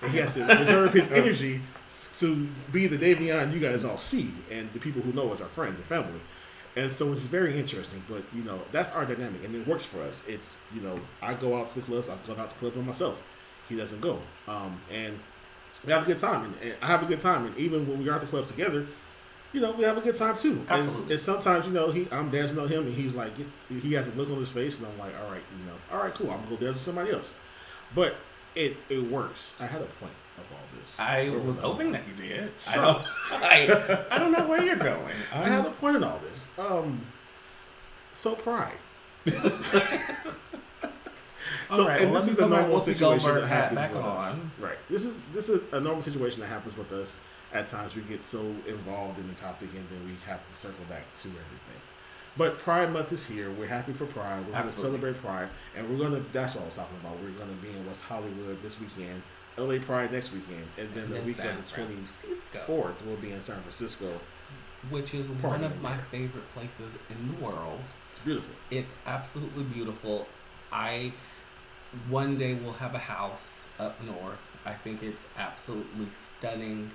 And 0.01 0.11
he 0.11 0.17
has 0.17 0.33
to 0.35 0.43
reserve 0.45 0.93
his 0.93 1.11
energy 1.11 1.61
to 2.15 2.47
be 2.71 2.87
the 2.87 2.97
Davion 2.97 3.53
you 3.53 3.59
guys 3.59 3.83
all 3.83 3.97
see 3.97 4.31
and 4.51 4.71
the 4.73 4.79
people 4.79 5.01
who 5.01 5.13
know 5.13 5.31
us 5.31 5.41
are 5.41 5.45
friends 5.47 5.77
and 5.77 5.85
family. 5.85 6.19
And 6.75 6.93
so 6.93 7.11
it's 7.11 7.23
very 7.23 7.59
interesting, 7.59 8.03
but 8.07 8.23
you 8.33 8.43
know, 8.43 8.61
that's 8.71 8.91
our 8.91 9.05
dynamic 9.05 9.43
and 9.43 9.55
it 9.55 9.67
works 9.67 9.85
for 9.85 10.01
us. 10.03 10.27
It's 10.27 10.55
you 10.73 10.81
know, 10.81 10.99
I 11.21 11.33
go 11.33 11.57
out 11.59 11.69
to 11.69 11.79
the 11.79 11.85
clubs, 11.85 12.09
I've 12.09 12.25
gone 12.27 12.39
out 12.39 12.49
to 12.49 12.55
clubs 12.55 12.75
by 12.75 12.81
myself. 12.81 13.21
He 13.69 13.75
doesn't 13.75 14.01
go. 14.01 14.19
Um 14.47 14.79
and 14.91 15.19
we 15.85 15.91
have 15.91 16.03
a 16.03 16.05
good 16.05 16.17
time 16.19 16.43
and, 16.45 16.53
and 16.61 16.75
I 16.81 16.87
have 16.87 17.03
a 17.03 17.05
good 17.05 17.19
time 17.19 17.45
and 17.45 17.57
even 17.57 17.87
when 17.87 18.03
we 18.03 18.09
are 18.09 18.15
at 18.15 18.21
the 18.21 18.27
clubs 18.27 18.49
together, 18.51 18.85
you 19.53 19.61
know, 19.61 19.71
we 19.71 19.83
have 19.83 19.97
a 19.97 20.01
good 20.01 20.15
time 20.15 20.37
too. 20.37 20.65
And, 20.69 21.11
and 21.11 21.19
sometimes, 21.19 21.65
you 21.67 21.73
know, 21.73 21.91
he 21.91 22.07
I'm 22.11 22.29
dancing 22.29 22.59
on 22.59 22.67
him 22.67 22.85
and 22.85 22.93
he's 22.93 23.15
like 23.15 23.33
he 23.69 23.93
has 23.93 24.07
a 24.07 24.11
look 24.17 24.29
on 24.29 24.37
his 24.37 24.49
face 24.49 24.79
and 24.79 24.87
I'm 24.87 24.97
like, 24.99 25.13
all 25.23 25.31
right, 25.31 25.43
you 25.59 25.65
know, 25.65 25.73
all 25.91 26.03
right, 26.03 26.13
cool, 26.13 26.29
I'm 26.31 26.37
gonna 26.43 26.49
go 26.51 26.57
dance 26.57 26.75
with 26.75 26.81
somebody 26.81 27.11
else. 27.11 27.33
But 27.95 28.15
it 28.57 28.77
it 28.89 29.03
works. 29.11 29.55
I 29.59 29.65
had 29.67 29.81
a 29.81 29.85
point 29.85 30.13
of 30.37 30.43
all 30.51 30.59
this. 30.79 30.99
I 30.99 31.29
Where 31.29 31.39
was 31.39 31.59
hoping 31.59 31.91
that 31.93 32.03
you 32.07 32.13
did. 32.15 32.43
I 32.45 32.47
So- 32.57 32.81
don't. 32.81 33.03
I, 33.43 34.05
I 34.11 34.17
don't 34.19 34.31
know 34.31 34.47
where 34.47 34.63
you're 34.63 34.75
going. 34.75 35.13
I 35.33 35.37
I'm- 35.43 35.51
had 35.51 35.65
a 35.65 35.69
point 35.71 35.95
in 35.97 36.03
all 36.03 36.19
this. 36.19 36.51
Um, 36.57 37.05
so 38.13 38.35
pride. 38.35 38.77
All 41.69 41.85
right, 41.85 42.01
and 42.01 42.11
well, 42.11 42.21
this 42.21 42.31
is 42.31 42.39
a 42.39 42.47
normal 42.47 42.79
situation 42.79 43.35
that 43.35 43.45
happens 43.47 43.75
back 43.77 43.93
with 43.93 44.05
us. 44.05 44.39
Right. 44.59 44.77
This 44.89 45.03
is 45.03 45.21
this 45.33 45.49
is 45.49 45.61
a 45.73 45.79
normal 45.81 46.01
situation 46.01 46.39
that 46.41 46.47
happens 46.47 46.77
with 46.77 46.91
us. 46.93 47.19
At 47.53 47.67
times, 47.67 47.95
we 47.95 48.01
get 48.03 48.23
so 48.23 48.39
involved 48.67 49.19
in 49.19 49.27
the 49.27 49.33
topic, 49.33 49.69
and 49.75 49.87
then 49.89 49.99
we 50.05 50.11
have 50.27 50.47
to 50.47 50.55
circle 50.55 50.83
back 50.89 51.03
to 51.17 51.27
everything. 51.27 51.76
But 52.37 52.59
Pride 52.59 52.91
Month 52.93 53.11
is 53.11 53.25
here. 53.25 53.49
We're 53.51 53.67
happy 53.67 53.93
for 53.93 54.05
Pride. 54.05 54.45
We're 54.45 54.53
going 54.53 54.65
to 54.65 54.71
celebrate 54.71 55.15
Pride, 55.21 55.49
and 55.75 55.89
we're 55.89 55.97
going 55.97 56.11
to. 56.23 56.31
That's 56.31 56.55
what 56.55 56.63
I 56.63 56.65
was 56.65 56.75
talking 56.75 56.97
about. 57.01 57.15
We're 57.19 57.31
going 57.31 57.49
to 57.49 57.55
be 57.55 57.69
in 57.69 57.85
West 57.87 58.03
Hollywood 58.03 58.61
this 58.61 58.79
weekend, 58.79 59.23
LA 59.57 59.79
Pride 59.79 60.11
next 60.11 60.31
weekend, 60.33 60.65
and 60.77 60.93
then 60.93 61.05
And 61.05 61.13
the 61.13 61.21
weekend 61.21 61.65
San 61.65 61.85
the 61.85 61.87
twenty 61.87 62.05
fourth 62.65 63.03
we'll 63.05 63.15
be 63.17 63.31
in 63.31 63.41
San 63.41 63.59
Francisco. 63.61 64.19
which 64.89 65.13
is 65.13 65.29
one 65.29 65.63
of 65.63 65.71
of 65.71 65.81
my 65.81 65.97
favorite 65.97 66.53
places 66.53 66.93
in 67.09 67.27
the 67.27 67.43
world. 67.43 67.79
It's 68.11 68.19
beautiful. 68.19 68.55
It's 68.69 68.93
absolutely 69.05 69.63
beautiful. 69.63 70.27
I 70.71 71.13
one 72.09 72.37
day 72.37 72.53
will 72.53 72.73
have 72.73 72.93
a 72.93 72.99
house 72.99 73.67
up 73.79 74.03
north. 74.03 74.39
I 74.65 74.73
think 74.73 75.01
it's 75.01 75.25
absolutely 75.37 76.07
stunning. 76.19 76.91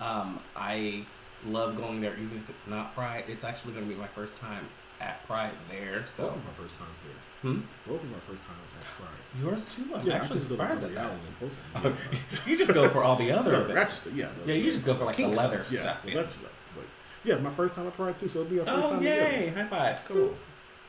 Um, 0.00 0.40
I 0.56 1.06
love 1.46 1.76
going 1.76 2.00
there, 2.00 2.14
even 2.14 2.38
if 2.38 2.50
it's 2.50 2.66
not 2.66 2.94
Pride. 2.94 3.24
It's 3.28 3.44
actually 3.44 3.72
going 3.72 3.88
to 3.88 3.94
be 3.94 3.98
my 3.98 4.08
first 4.08 4.36
time 4.36 4.66
at 5.02 5.26
Pride 5.26 5.52
there. 5.70 6.00
Both 6.00 6.14
So, 6.16 6.26
of 6.28 6.36
my 6.44 6.52
first 6.52 6.76
times 6.76 6.98
there. 7.04 7.50
hmm? 7.52 7.60
Both 7.86 8.02
of 8.02 8.10
my 8.10 8.18
first 8.20 8.42
times 8.44 8.70
at 8.78 8.86
Pride. 8.96 9.42
yours 9.42 9.64
too. 9.74 9.84
I'm 9.94 10.06
yeah, 10.06 10.14
I 10.14 10.16
actually 10.18 10.34
just 10.36 10.48
surprised 10.48 10.82
the 10.82 10.86
at 10.86 10.94
that. 10.94 11.84
and 11.84 11.96
you 12.46 12.56
just 12.56 12.72
go 12.72 12.88
for 12.88 13.02
all 13.02 13.16
the 13.16 13.32
other 13.32 13.52
No. 13.68 13.74
Rochester, 13.74 14.10
yeah. 14.14 14.28
the- 14.44 14.52
Yeah, 14.52 14.58
you 14.58 14.70
just 14.70 14.86
go 14.86 14.94
for, 14.94 15.04
like, 15.06 15.16
the 15.16 15.26
leather 15.26 15.64
Yeah, 15.70 15.80
stuff, 15.80 16.02
the 16.04 16.10
yeah. 16.10 16.16
leather 16.18 16.32
stuff. 16.32 16.66
But 16.76 16.84
yeah, 17.24 17.36
my 17.38 17.50
first 17.50 17.74
time 17.74 17.86
at 17.86 17.94
Pride 17.94 18.16
too, 18.16 18.28
so 18.28 18.40
it'll 18.40 18.50
be 18.50 18.60
our 18.60 18.66
first 18.66 18.86
Oh 18.88 18.90
time 18.92 19.02
yay! 19.02 19.46
together. 19.50 19.62
High 19.62 19.68
five. 19.68 20.04
Come 20.06 20.16
on. 20.22 20.34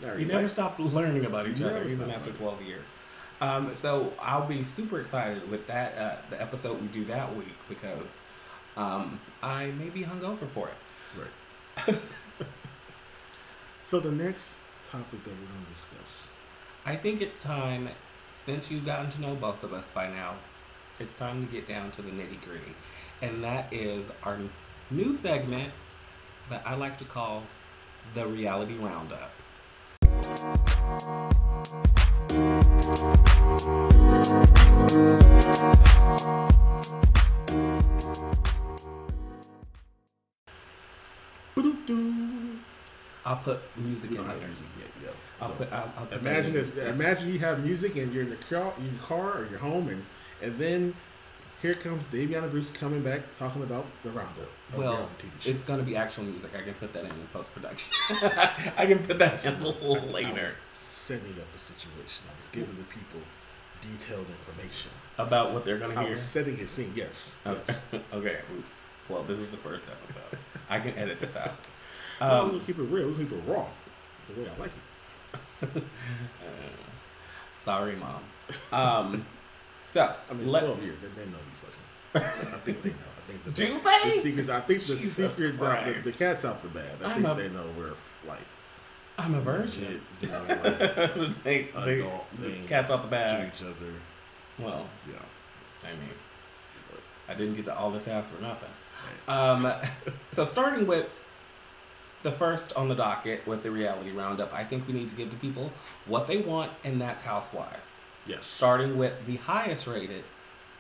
There 0.02 0.19
You 0.19 0.26
never 0.26 0.49
stop 0.49 0.78
learning 0.80 1.26
about 1.26 1.47
each 1.47 1.60
You 1.60 1.67
other, 1.67 1.84
even 1.86 2.10
after 2.12 2.26
learning. 2.32 2.36
12 2.39 2.62
years. 2.63 2.86
Um, 3.41 3.73
so 3.76 4.13
I'll 4.21 4.45
be 4.47 4.63
super 4.63 4.99
excited 5.02 5.49
with 5.49 5.67
that, 5.67 5.97
uh, 5.97 6.15
the 6.30 6.41
episode 6.41 6.80
we 6.82 6.88
do 6.88 7.04
that 7.06 7.36
week 7.36 7.56
because 7.69 8.19
um, 8.78 9.19
I 9.41 9.67
may 9.67 9.89
be 9.89 10.04
hungover 10.04 10.47
for 10.47 10.69
it. 10.69 10.76
Right. 11.19 11.97
so 13.84 14.00
the 14.00 14.12
next 14.12 14.62
topic 14.86 15.24
that 15.24 15.32
we're 15.32 15.48
going 15.48 15.65
to 15.65 15.72
discuss. 15.72 16.32
I 16.86 16.96
think 16.96 17.22
it's 17.22 17.41
time, 17.41 17.89
since 18.30 18.72
you've 18.72 18.86
gotten 18.86 19.12
to 19.12 19.22
know 19.22 19.36
both 19.36 19.63
of 19.63 19.74
us 19.74 19.89
by 19.89 20.10
now, 20.10 20.36
it's 21.00 21.17
time 21.17 21.46
to 21.46 21.52
get 21.52 21.67
down 21.67 21.91
to 21.91 22.02
the 22.02 22.12
nitty 22.12 22.41
gritty. 22.43 22.76
And 23.22 23.43
that 23.43 23.72
is 23.72 24.12
our 24.24 24.39
new 24.89 25.13
segment 25.13 25.72
that 26.50 26.63
I 26.65 26.76
like 26.76 26.98
to 27.00 27.06
call 27.06 27.43
the 28.15 28.26
Reality 28.26 28.76
Roundup. 28.76 29.32
Ba-doo-doo. 41.56 42.22
I'll 43.25 43.38
put 43.38 43.59
music 43.77 44.09
We 44.12 44.17
in 44.17 44.21
don't 44.21 44.25
have 44.31 44.36
later. 44.38 44.47
music 44.47 44.67
yet, 44.79 44.89
yeah. 45.03 45.09
I'll 45.41 45.47
So 45.49 45.53
put. 45.55 45.71
I'll, 45.73 45.93
I'll 45.97 46.05
put 46.05 46.12
that 46.12 46.19
imagine 46.21 46.51
in. 46.51 46.53
this. 46.53 46.69
Imagine 46.75 47.33
you 47.33 47.39
have 47.39 47.63
music 47.63 47.95
and 47.95 48.13
you're 48.13 48.23
in 48.23 48.29
the 48.29 48.36
car, 48.38 48.73
in 48.77 48.86
your 48.86 49.01
car 49.03 49.38
or 49.39 49.45
your 49.49 49.59
home, 49.59 49.88
and 49.89 50.05
and 50.41 50.57
then 50.59 50.93
here 51.62 51.73
comes 51.75 52.03
Daviana 52.07 52.51
Bruce 52.51 52.69
coming 52.71 53.01
back 53.01 53.21
talking 53.33 53.63
about 53.63 53.86
the 54.03 54.09
roundup. 54.12 54.49
Well, 54.75 55.09
TV 55.17 55.47
it's 55.55 55.65
gonna 55.67 55.83
be 55.83 55.95
actual 55.95 56.25
music. 56.25 56.51
I 56.57 56.62
can 56.63 56.73
put 56.73 56.91
that 56.93 57.05
in 57.05 57.12
in 57.12 57.27
post 57.31 57.53
production. 57.53 57.89
I 58.77 58.86
can 58.86 58.99
put 58.99 59.17
that 59.19 59.45
in 59.45 59.53
a 59.53 59.57
little 59.67 59.97
I 60.09 60.12
later 60.12 60.43
was 60.43 60.57
setting 60.73 61.31
up 61.33 61.47
a 61.55 61.59
situation. 61.59 62.25
I 62.33 62.38
was 62.38 62.47
giving 62.51 62.75
the 62.75 62.83
people 62.83 63.21
detailed 63.81 64.27
information. 64.29 64.91
about 65.17 65.53
what 65.53 65.63
they're 65.65 65.77
gonna 65.77 65.95
I 65.97 66.01
hear. 66.03 66.12
was 66.12 66.21
setting 66.21 66.59
a 66.59 66.67
scene. 66.67 66.91
Yes. 66.95 67.38
Oh. 67.45 67.57
Yes. 67.67 67.83
okay, 68.13 68.39
oops. 68.57 68.89
Well, 69.09 69.23
this 69.23 69.39
is 69.39 69.49
the 69.49 69.57
first 69.57 69.89
episode. 69.89 70.38
I 70.69 70.79
can 70.79 70.97
edit 70.97 71.19
this 71.19 71.36
out. 71.38 71.53
Um, 72.23 72.31
Um, 72.31 72.51
we'll 72.51 72.59
keep 72.62 72.77
it 72.79 72.83
real. 72.83 73.07
We'll 73.07 73.17
keep 73.17 73.31
it 73.31 73.41
raw, 73.47 73.65
the 74.29 74.41
way 74.41 74.49
I 74.55 74.59
like 74.62 74.71
it. 75.62 75.83
sorry, 77.53 77.95
mom. 77.95 78.23
Um, 78.71 79.25
so 79.83 80.13
I 80.29 80.33
mean, 80.33 80.47
let's. 80.49 80.65
twelve 80.65 80.83
years. 80.83 80.97
They, 80.99 81.07
they 81.23 81.29
know 81.29 81.38
we 82.13 82.21
fucking. 82.21 82.53
I 82.53 82.57
think 82.59 82.81
they 82.81 82.89
know. 82.89 82.95
I 83.17 83.31
think 83.31 83.43
the, 83.43 83.51
Do 83.51 83.79
the 83.81 84.12
secrets. 84.12 84.49
I 84.49 84.59
think 84.62 84.79
the 84.81 84.86
Jesus 84.95 85.13
secrets 85.13 85.62
out. 85.62 85.86
The, 85.86 85.93
the 85.93 86.12
cat's 86.12 86.45
out 86.45 86.62
the 86.62 86.69
bag. 86.69 86.86
I 87.03 87.13
I'm 87.13 87.23
think 87.23 87.27
a- 87.38 87.41
they 87.41 87.49
know 87.49 87.65
we're 87.77 87.93
like 88.27 88.45
I'm 89.17 89.36
a 89.36 89.41
virgin. 89.41 90.01
doing 90.19 90.33
like 90.33 91.43
they, 91.43 91.67
they, 91.75 91.99
adult 91.99 92.25
the 92.39 92.51
cat's 92.67 92.91
off 92.91 93.03
the 93.03 93.07
bag. 93.09 93.51
to 93.53 93.55
each 93.65 93.69
other. 93.69 93.91
Well, 94.59 94.88
Yeah. 95.07 95.15
I 95.83 95.88
mean, 95.88 96.09
I 97.27 97.33
didn't 97.33 97.55
get 97.55 97.65
the, 97.65 97.75
all 97.75 97.91
this 97.91 98.07
ass 98.07 98.31
for 98.31 98.41
nothing. 98.41 98.69
Right. 99.27 99.49
Um, 99.51 99.71
so 100.31 100.45
starting 100.45 100.88
with 100.88 101.09
the 102.23 102.31
first 102.31 102.73
on 102.75 102.88
the 102.89 102.95
docket 102.95 103.45
with 103.45 103.63
the 103.63 103.71
reality 103.71 104.12
roundup, 104.12 104.53
I 104.53 104.63
think 104.63 104.88
we 104.88 104.93
need 104.93 105.09
to 105.09 105.15
give 105.15 105.29
the 105.29 105.36
people 105.38 105.71
what 106.05 106.27
they 106.27 106.38
want, 106.38 106.71
and 106.83 106.99
that's 106.99 107.23
Housewives. 107.23 108.01
Yes. 108.25 108.45
Starting 108.45 108.97
with 108.97 109.25
the 109.25 109.36
highest 109.38 109.86
rated 109.88 110.23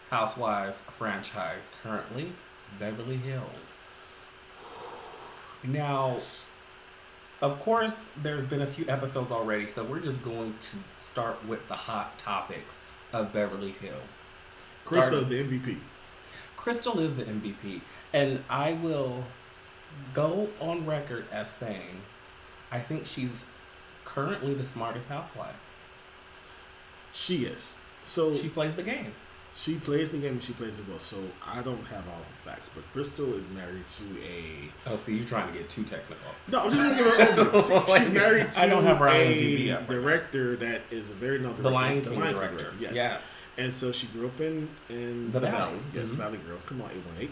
Housewives 0.09 0.81
franchise 0.97 1.69
currently, 1.81 2.33
Beverly 2.79 3.17
Hills. 3.17 3.87
Now, 5.63 6.11
Yes. 6.13 6.49
of 7.41 7.59
course, 7.61 8.09
there's 8.21 8.45
been 8.45 8.61
a 8.61 8.67
few 8.67 8.85
episodes 8.87 9.31
already, 9.31 9.67
so 9.67 9.83
we're 9.83 9.99
just 9.99 10.23
going 10.23 10.55
to 10.61 10.77
start 10.99 11.45
with 11.45 11.67
the 11.67 11.75
hot 11.75 12.17
topics 12.19 12.81
of 13.11 13.31
Beverly 13.33 13.71
Hills. 13.71 14.23
Crystal, 14.83 15.25
Starting- 15.25 15.29
the 15.29 15.39
MVP. 15.57 15.81
Crystal 16.57 16.99
is 16.99 17.15
the 17.15 17.23
MVP, 17.27 17.81
and 18.13 18.43
I 18.49 18.73
will 18.73 19.25
go 20.13 20.49
on 20.59 20.85
record 20.85 21.25
as 21.31 21.49
saying 21.49 22.01
I 22.71 22.79
think 22.79 23.05
she's 23.05 23.45
currently 24.05 24.53
the 24.53 24.65
smartest 24.65 25.09
housewife. 25.09 25.55
She 27.11 27.45
is. 27.45 27.79
So 28.03 28.35
She 28.35 28.49
plays 28.49 28.75
the 28.75 28.83
game. 28.83 29.13
She 29.55 29.75
plays 29.75 30.09
the 30.09 30.17
game 30.17 30.31
and 30.33 30.41
she 30.43 30.51
plays 30.53 30.79
it 30.79 30.87
well. 30.89 30.97
So 30.97 31.17
I 31.45 31.61
don't 31.61 31.85
have 31.87 32.07
all 32.09 32.17
the 32.17 32.49
facts, 32.49 32.71
but 32.73 32.83
Crystal 32.91 33.35
is 33.35 33.47
married 33.49 33.83
to 33.97 34.03
a. 34.27 34.91
Oh, 34.91 34.97
see, 34.97 35.15
you're 35.15 35.27
trying 35.27 35.51
to 35.51 35.57
get 35.57 35.69
too 35.69 35.83
technical. 35.83 36.25
No, 36.51 36.61
I'm 36.61 36.71
just 36.71 36.81
gonna 36.81 36.95
give 36.95 37.05
her 37.05 37.21
an 37.21 37.27
overview. 37.51 37.97
She's 37.99 38.11
married 38.11 38.49
to 38.49 38.61
I 38.63 38.67
don't 38.67 38.83
have 38.83 38.97
her 38.97 39.07
a 39.09 39.71
up 39.71 39.79
right 39.81 39.87
director 39.87 40.55
that 40.55 40.81
is 40.89 41.07
a 41.11 41.13
very 41.13 41.37
known 41.37 41.55
The 41.57 41.69
director. 41.69 41.71
Lion 41.71 42.01
King 42.01 42.19
director. 42.19 42.73
Yes. 42.79 42.93
yes. 42.95 43.49
And 43.55 43.71
so 43.71 43.91
she 43.91 44.07
grew 44.07 44.25
up 44.25 44.41
in 44.41 44.67
in 44.89 45.31
The 45.31 45.39
the, 45.39 45.47
Valley. 45.51 45.73
Valley. 45.73 45.79
Yes, 45.93 46.09
Mhm. 46.09 46.15
Valley 46.17 46.37
Girl. 46.39 46.57
Come 46.65 46.81
on, 46.81 46.89
eight 46.89 47.05
one 47.05 47.15
eight. 47.19 47.31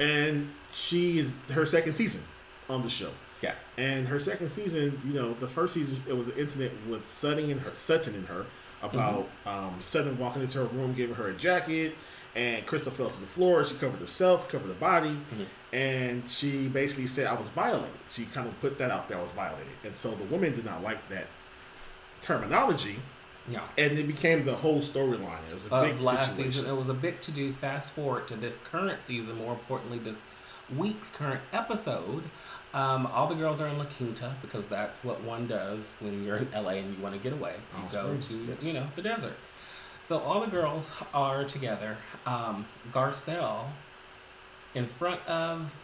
And 0.00 0.50
she 0.72 1.18
is 1.18 1.36
her 1.52 1.66
second 1.66 1.92
season 1.92 2.22
on 2.68 2.82
the 2.82 2.88
show. 2.90 3.10
Yes. 3.42 3.74
And 3.78 4.08
her 4.08 4.18
second 4.18 4.48
season, 4.50 5.00
you 5.04 5.12
know, 5.12 5.34
the 5.34 5.48
first 5.48 5.74
season 5.74 6.02
it 6.08 6.16
was 6.16 6.28
an 6.28 6.34
incident 6.38 6.72
with 6.88 7.04
Sutton 7.06 7.50
and 7.50 7.60
her 7.60 7.70
Sutton 7.74 8.14
and 8.14 8.26
her 8.26 8.46
about 8.82 9.28
Mm-hmm. 9.44 9.48
um, 9.74 9.80
Sutton 9.80 10.18
walking 10.18 10.42
into 10.42 10.58
her 10.58 10.64
room, 10.64 10.94
giving 10.94 11.14
her 11.16 11.28
a 11.28 11.34
jacket, 11.34 11.94
And 12.34 12.64
Crystal 12.66 12.92
fell 12.92 13.10
to 13.10 13.20
the 13.20 13.26
floor. 13.26 13.64
She 13.64 13.74
covered 13.74 14.00
herself, 14.00 14.48
covered 14.48 14.68
her 14.68 14.74
body, 14.74 15.10
Mm-hmm. 15.10 15.42
and 15.76 16.30
she 16.30 16.68
basically 16.68 17.06
said, 17.08 17.26
"I 17.26 17.34
was 17.34 17.48
violated." 17.48 17.98
She 18.08 18.24
kind 18.26 18.46
of 18.48 18.58
put 18.60 18.78
that 18.78 18.90
out 18.90 19.08
there. 19.08 19.18
I 19.18 19.22
was 19.22 19.32
violated, 19.32 19.72
and 19.84 19.94
so 19.96 20.12
the 20.12 20.24
woman 20.24 20.54
did 20.54 20.64
not 20.64 20.82
like 20.82 21.08
that 21.08 21.26
terminology, 22.20 22.96
Yeah. 23.48 23.66
and 23.78 23.98
it 23.98 24.06
became 24.06 24.44
the 24.44 24.56
whole 24.56 24.80
storyline. 24.80 25.40
It 25.48 25.54
was 25.54 25.66
a 25.66 25.82
big 25.82 26.00
last 26.00 26.32
situation. 26.32 26.52
season, 26.52 26.70
it 26.70 26.76
was 26.76 26.88
a 26.88 26.94
big 26.94 27.20
to 27.22 27.30
do. 27.30 27.52
Fast 27.52 27.92
forward 27.92 28.28
to 28.28 28.36
this 28.36 28.60
current 28.60 29.04
season, 29.04 29.36
more 29.38 29.52
importantly, 29.52 29.98
this 29.98 30.18
week's 30.76 31.10
current 31.10 31.40
episode. 31.52 32.24
Um, 32.72 33.06
all 33.06 33.26
the 33.26 33.34
girls 33.34 33.60
are 33.60 33.66
in 33.66 33.78
La 33.78 33.84
Quinta 33.84 34.36
because 34.42 34.66
that's 34.66 35.02
what 35.02 35.22
one 35.22 35.48
does 35.48 35.92
when 35.98 36.24
you're 36.24 36.36
in 36.36 36.50
LA 36.52 36.70
and 36.70 36.96
you 36.96 37.02
want 37.02 37.14
to 37.14 37.20
get 37.20 37.32
away. 37.32 37.56
You 37.76 37.82
go 37.90 38.16
to 38.16 38.34
you 38.34 38.72
know 38.74 38.86
the 38.94 39.02
desert. 39.02 39.36
So 40.04 40.18
all 40.18 40.40
the 40.40 40.50
girls 40.50 40.92
are 41.12 41.44
together. 41.44 41.98
Um, 42.26 42.66
Garcelle, 42.92 43.66
in 44.74 44.86
front 44.86 45.26
of 45.26 45.74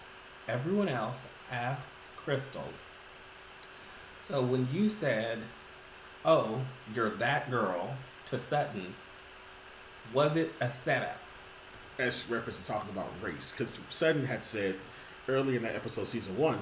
everyone 0.48 0.88
else, 0.88 1.26
asks 1.50 2.10
Crystal. 2.16 2.68
So 4.24 4.42
when 4.42 4.68
you 4.72 4.88
said, 4.88 5.40
"Oh, 6.26 6.62
you're 6.94 7.10
that 7.10 7.50
girl," 7.50 7.96
to 8.26 8.38
Sutton, 8.38 8.94
was 10.12 10.36
it 10.36 10.52
a 10.60 10.68
setup? 10.70 11.20
as 11.98 12.28
reference 12.28 12.58
to 12.58 12.66
talking 12.66 12.90
about 12.90 13.08
race, 13.22 13.52
because 13.52 13.78
Sutton 13.88 14.26
had 14.26 14.44
said 14.44 14.76
early 15.28 15.56
in 15.56 15.62
that 15.62 15.74
episode, 15.74 16.06
season 16.06 16.36
one, 16.36 16.58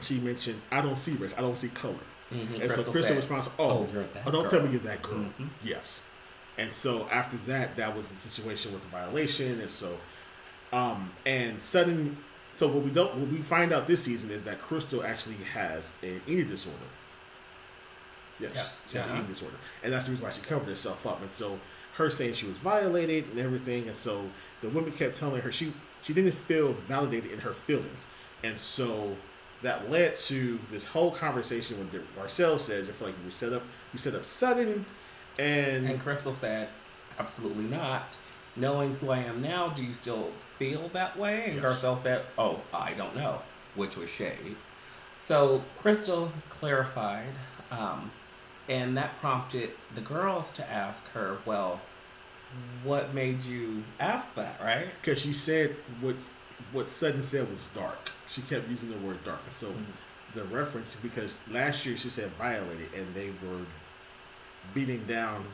she 0.00 0.20
mentioned, 0.20 0.62
"I 0.70 0.80
don't 0.82 0.94
see 0.96 1.14
race. 1.14 1.34
I 1.36 1.40
don't 1.40 1.58
see 1.58 1.68
color." 1.68 1.94
Mhm, 2.32 2.40
And 2.40 2.50
so 2.52 2.58
Crystal 2.58 2.92
Crystal 2.92 3.02
said, 3.02 3.16
responds, 3.16 3.50
"Oh, 3.58 3.88
"Oh, 3.92 4.04
oh, 4.26 4.30
don't 4.30 4.48
tell 4.48 4.62
me 4.62 4.70
you're 4.70 4.80
that 4.82 5.02
girl." 5.02 5.14
Mhm. 5.40 5.48
Yes. 5.64 6.04
And 6.58 6.72
so 6.72 7.08
after 7.10 7.36
that, 7.48 7.74
that 7.76 7.96
was 7.96 8.08
the 8.10 8.16
situation 8.16 8.72
with 8.72 8.82
the 8.82 8.88
violation, 8.88 9.60
and 9.60 9.68
so, 9.70 9.98
um, 10.72 11.12
and 11.26 11.60
Sutton. 11.60 12.16
So 12.54 12.68
what 12.68 12.84
we 12.84 12.90
don't, 12.90 13.14
what 13.16 13.28
we 13.28 13.42
find 13.42 13.72
out 13.72 13.86
this 13.88 14.04
season 14.04 14.30
is 14.30 14.44
that 14.44 14.60
Crystal 14.62 15.04
actually 15.04 15.36
has 15.52 15.90
an 16.02 16.22
eating 16.26 16.46
disorder. 16.48 16.78
Yes, 18.40 18.52
Yes. 18.54 18.76
she 18.90 18.98
has 18.98 19.06
Uh-huh. 19.06 19.16
eating 19.16 19.28
disorder, 19.28 19.56
and 19.82 19.92
that's 19.92 20.04
the 20.04 20.10
reason 20.12 20.24
why 20.24 20.30
she 20.32 20.40
covered 20.42 20.68
herself 20.68 21.06
up. 21.06 21.20
And 21.22 21.30
so 21.30 21.58
her 21.94 22.10
saying 22.10 22.34
she 22.34 22.46
was 22.46 22.56
violated 22.58 23.24
and 23.30 23.38
everything, 23.40 23.86
and 23.86 23.96
so 23.96 24.30
the 24.60 24.68
woman 24.68 24.92
kept 24.92 25.16
telling 25.18 25.40
her 25.42 25.50
she 25.52 25.72
she 26.02 26.12
didn't 26.12 26.32
feel 26.32 26.72
validated 26.72 27.32
in 27.32 27.40
her 27.40 27.52
feelings, 27.52 28.06
and 28.44 28.58
so 28.58 29.16
that 29.62 29.90
led 29.90 30.14
to 30.16 30.60
this 30.70 30.86
whole 30.88 31.10
conversation 31.10 31.78
with 31.78 31.92
Garcelle 32.16 32.60
says, 32.60 32.88
"I 32.88 32.92
feel 32.92 33.08
like 33.08 33.16
you 33.24 33.30
set 33.30 33.52
up, 33.54 33.62
you 33.92 33.98
set 33.98 34.14
up 34.14 34.24
Sutton." 34.24 34.84
And, 35.38 35.86
And 35.86 36.00
Crystal 36.00 36.32
said, 36.32 36.68
absolutely 37.18 37.64
not. 37.64 38.16
Knowing 38.56 38.94
who 38.96 39.10
I 39.10 39.18
am 39.18 39.42
now, 39.42 39.68
do 39.68 39.82
you 39.82 39.92
still 39.92 40.30
feel 40.58 40.88
that 40.94 41.18
way? 41.18 41.44
And 41.50 41.56
Yes. 41.56 41.64
Garcelle 41.82 42.02
said, 42.02 42.24
oh, 42.38 42.62
I 42.72 42.94
don't 42.94 43.14
know, 43.14 43.42
which 43.74 43.96
was 43.98 44.08
shade. 44.08 44.56
So 45.20 45.62
Crystal 45.78 46.32
clarified, 46.48 47.34
um, 47.70 48.10
and 48.68 48.96
that 48.96 49.20
prompted 49.20 49.70
the 49.94 50.00
girls 50.00 50.52
to 50.52 50.70
ask 50.70 51.06
her, 51.10 51.38
well, 51.44 51.80
what 52.84 53.12
made 53.14 53.42
you 53.44 53.84
ask 54.00 54.34
that, 54.34 54.60
right? 54.60 54.88
because 55.00 55.20
she 55.20 55.32
said 55.32 55.74
what 56.00 56.16
what 56.72 56.88
Sutton 56.88 57.22
said 57.22 57.48
was 57.50 57.66
dark. 57.68 58.10
She 58.28 58.40
kept 58.42 58.68
using 58.68 58.90
the 58.90 58.98
word 58.98 59.22
dark, 59.24 59.40
and 59.46 59.54
so 59.54 59.68
Mhm. 59.68 59.84
the 60.34 60.44
reference 60.44 60.94
because 60.96 61.38
last 61.50 61.84
year 61.86 61.96
she 61.96 62.08
said 62.10 62.30
violated, 62.38 62.92
and 62.94 63.14
they 63.14 63.30
were 63.30 63.66
beating 64.74 65.04
down 65.04 65.46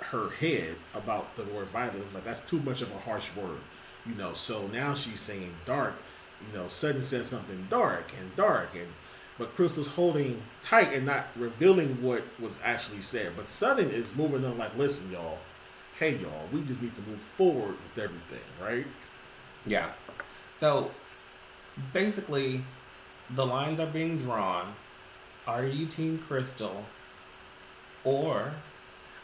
her 0.00 0.28
head 0.30 0.76
about 0.94 1.36
the 1.36 1.44
word 1.44 1.66
violated. 1.68 2.12
Like 2.14 2.24
that's 2.24 2.40
too 2.40 2.60
much 2.60 2.82
of 2.82 2.92
a 2.92 2.98
harsh 2.98 3.34
word, 3.34 3.60
you 4.06 4.14
know. 4.14 4.34
So 4.34 4.66
now 4.68 4.94
she's 4.94 5.20
saying 5.20 5.54
dark. 5.66 5.94
You 6.46 6.56
know, 6.58 6.68
Sutton 6.68 7.02
said 7.02 7.26
something 7.26 7.66
dark 7.70 8.12
and 8.18 8.34
dark, 8.36 8.74
and 8.74 8.88
but 9.38 9.54
Crystal's 9.54 9.88
holding 9.88 10.42
tight 10.62 10.92
and 10.92 11.06
not 11.06 11.26
revealing 11.36 12.02
what 12.02 12.22
was 12.38 12.60
actually 12.62 13.02
said. 13.02 13.32
But 13.36 13.48
Sutton 13.48 13.90
is 13.90 14.14
moving 14.16 14.44
on 14.44 14.58
like, 14.58 14.76
listen, 14.76 15.10
y'all. 15.10 15.38
Hey, 15.96 16.16
y'all, 16.16 16.48
we 16.52 16.62
just 16.62 16.82
need 16.82 16.94
to 16.96 17.02
move 17.02 17.20
forward 17.20 17.76
with 17.82 18.04
everything, 18.04 18.44
right? 18.60 18.86
Yeah. 19.64 19.90
So 20.58 20.90
basically, 21.92 22.64
the 23.30 23.46
lines 23.46 23.80
are 23.80 23.86
being 23.86 24.18
drawn. 24.18 24.74
Are 25.46 25.64
you 25.64 25.86
Team 25.86 26.18
Crystal? 26.18 26.84
Or, 28.02 28.54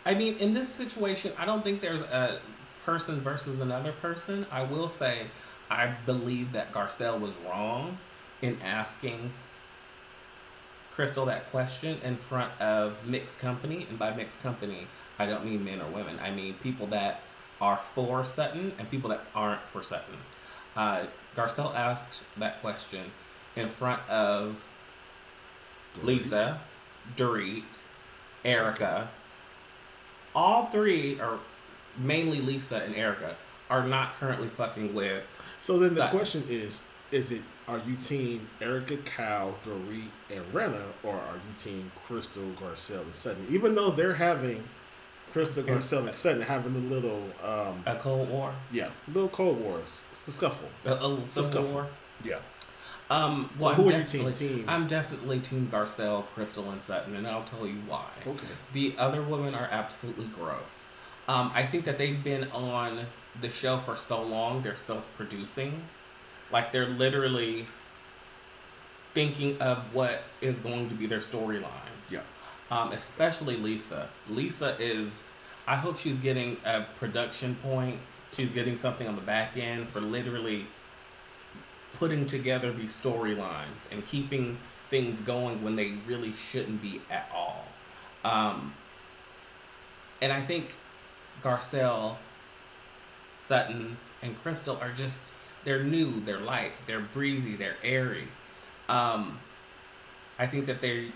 I 0.07 0.15
mean, 0.15 0.37
in 0.39 0.55
this 0.55 0.69
situation, 0.69 1.33
I 1.39 1.45
don't 1.45 1.63
think 1.63 1.81
there's 1.81 2.03
a 2.03 2.41
person 2.85 3.21
versus 3.21 3.61
another 3.61 3.93
person. 3.93 4.47
I 4.51 4.63
will 4.63 4.89
say, 4.89 5.27
I 5.71 5.95
believe 6.07 6.53
that 6.53 6.73
Garcelle 6.73 7.21
was 7.21 7.37
wrong 7.47 7.99
in 8.43 8.59
asking 8.63 9.33
Crystal 10.95 11.25
that 11.27 11.51
question 11.51 11.99
in 12.03 12.17
front 12.17 12.53
of 12.61 13.07
mixed 13.07 13.39
company. 13.39 13.87
And 13.89 13.99
by 13.99 14.15
mixed 14.15 14.43
company, 14.43 14.87
I 15.19 15.27
don't 15.27 15.45
mean 15.45 15.65
men 15.65 15.81
or 15.81 15.91
women. 15.91 16.19
I 16.23 16.31
mean 16.31 16.55
people 16.63 16.87
that 16.89 17.23
are 17.61 17.77
for 17.77 18.25
Sutton 18.25 18.73
and 18.79 18.91
people 18.91 19.11
that 19.11 19.25
aren't 19.35 19.63
for 19.63 19.83
Sutton. 19.83 20.17
Uh, 20.75 21.05
Garcelle 21.37 21.75
asked 21.75 22.25
that 22.37 22.61
question 22.61 23.13
in 23.57 23.69
front 23.69 24.09
of 24.09 24.63
Lisa, 26.03 26.61
Dorit, 27.17 27.83
Erika. 28.45 29.11
All 30.35 30.67
three, 30.67 31.21
or 31.21 31.41
mainly 31.99 32.41
Lisa 32.41 32.77
and 32.83 32.95
Erika, 32.95 33.37
are 33.69 33.87
not 33.87 34.15
currently 34.19 34.49
fucking 34.49 34.95
with. 34.95 35.25
So 35.59 35.79
then 35.79 35.95
the 35.95 36.07
question 36.09 36.45
is: 36.49 36.85
Is 37.11 37.33
it 37.33 37.43
are 37.71 37.81
you 37.87 37.97
team 37.97 38.49
Erika, 38.61 38.97
Kyle, 38.99 39.57
Dorit, 39.65 40.09
and 40.31 40.45
Rinna, 40.53 40.83
or 41.03 41.15
are 41.15 41.37
you 41.37 41.55
team 41.59 41.91
Crystal, 42.07 42.43
Garcelle, 42.61 43.03
and 43.03 43.15
Sutton? 43.15 43.47
Even 43.51 43.75
though 43.75 43.91
they're 43.91 44.15
having 44.15 44.65
Crystal, 45.33 45.63
Garcelle, 45.63 46.07
and 46.07 46.15
Sutton 46.15 46.43
having 46.43 46.75
a 46.75 46.79
little, 46.79 47.23
um, 47.45 47.83
A 47.87 47.95
Cold 47.97 48.29
War, 48.29 48.53
yeah, 48.73 48.91
little 49.09 49.29
Cold 49.29 49.61
Wars, 49.61 50.05
it's 50.13 50.29
a 50.29 50.33
scuffle. 50.33 50.69
a, 50.85 50.95
a 50.95 51.07
little 51.07 51.27
scuffle. 51.27 51.65
War. 51.73 51.87
Yeah. 52.25 52.39
Um, 53.09 53.51
So 53.59 53.67
well, 53.67 53.75
who 53.75 53.89
I'm 53.89 53.95
are 53.95 53.99
you 53.99 54.05
team? 54.05 54.25
definitely, 54.25 54.49
Team- 54.49 54.65
I'm 54.69 54.87
definitely 54.87 55.41
Team 55.41 55.69
Garcelle, 55.73 56.25
Crystal, 56.27 56.71
and 56.71 56.83
Sutton, 56.83 57.17
and 57.17 57.27
I'll 57.27 57.45
tell 57.45 57.67
you 57.67 57.81
why. 57.89 58.07
Okay. 58.27 58.47
The 58.73 58.95
other 58.99 59.23
women 59.23 59.55
are 59.55 59.69
absolutely 59.71 60.27
gross. 60.27 60.87
Um, 61.29 61.51
I 61.55 61.65
think 61.65 61.85
that 61.85 61.99
they've 61.99 62.23
been 62.23 62.49
on 62.51 63.07
the 63.41 63.51
show 63.51 63.79
for 63.79 63.97
so 63.97 64.23
long, 64.23 64.63
they're 64.63 64.77
self 64.77 65.09
producing. 65.17 65.85
Like, 66.53 66.73
they're 66.73 66.89
literally 66.89 67.67
thinking 69.15 69.61
of 69.61 69.95
what 69.95 70.23
is 70.41 70.59
going 70.61 70.89
to 70.89 70.95
be 70.95 71.07
their 71.07 71.19
storyline. 71.19 71.69
Yeah. 72.09 72.21
Um, 72.71 72.93
especially 72.93 73.57
Lisa. 73.57 74.09
Lisa 74.29 74.77
is, 74.79 75.29
I 75.67 75.77
hope 75.77 75.99
she's 75.99 76.17
getting 76.17 76.57
a 76.65 76.87
production 76.99 77.57
point. 77.57 77.99
She's 78.37 78.55
getting 78.55 78.77
something 78.77 79.09
on 79.09 79.17
the 79.17 79.21
back 79.21 79.57
end 79.57 79.89
for 79.89 80.01
literally 80.01 80.67
putting 81.99 82.27
together 82.27 82.73
these 82.73 82.99
storylines 82.99 83.91
and 83.91 84.07
keeping 84.07 84.59
things 84.89 85.21
going 85.21 85.63
when 85.65 85.77
they 85.77 85.95
really 86.07 86.33
shouldn't 86.33 86.81
be 86.81 87.01
at 87.11 87.29
all. 87.35 87.65
Um, 88.25 88.75
and 90.23 90.33
I 90.33 90.43
think 90.43 90.75
Garcelle, 91.43 92.17
Sutton, 93.39 93.97
and 94.23 94.41
Crystal 94.43 94.79
are 94.81 94.93
just, 94.93 95.33
they're 95.65 95.83
new, 95.83 96.21
they're 96.21 96.41
light, 96.41 96.73
they're 96.87 97.01
breezy, 97.01 97.57
they're 97.57 97.77
airy. 97.83 98.29
Um, 98.89 99.39
I 100.39 100.47
think 100.47 100.67
that 100.67 100.81
they 100.81 101.13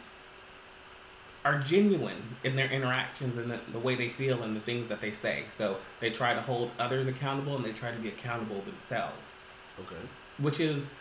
are 1.45 1.59
genuine 1.59 2.37
in 2.43 2.57
their 2.57 2.71
interactions 2.71 3.37
and 3.37 3.51
the, 3.51 3.59
the 3.73 3.79
way 3.79 3.95
they 3.95 4.09
feel 4.09 4.43
and 4.43 4.57
the 4.57 4.61
things 4.61 4.89
that 4.89 5.01
they 5.01 5.13
say. 5.13 5.45
So 5.51 5.77
they 6.01 6.11
try 6.11 6.35
to 6.35 6.41
hold 6.41 6.71
others 6.79 7.07
accountable 7.07 7.57
and 7.57 7.65
they 7.65 7.73
try 7.73 7.91
to 7.91 7.99
be 7.99 8.09
accountable 8.09 8.61
themselves 8.63 9.47
Okay. 9.81 9.97
which 10.39 10.61
is 10.61 10.93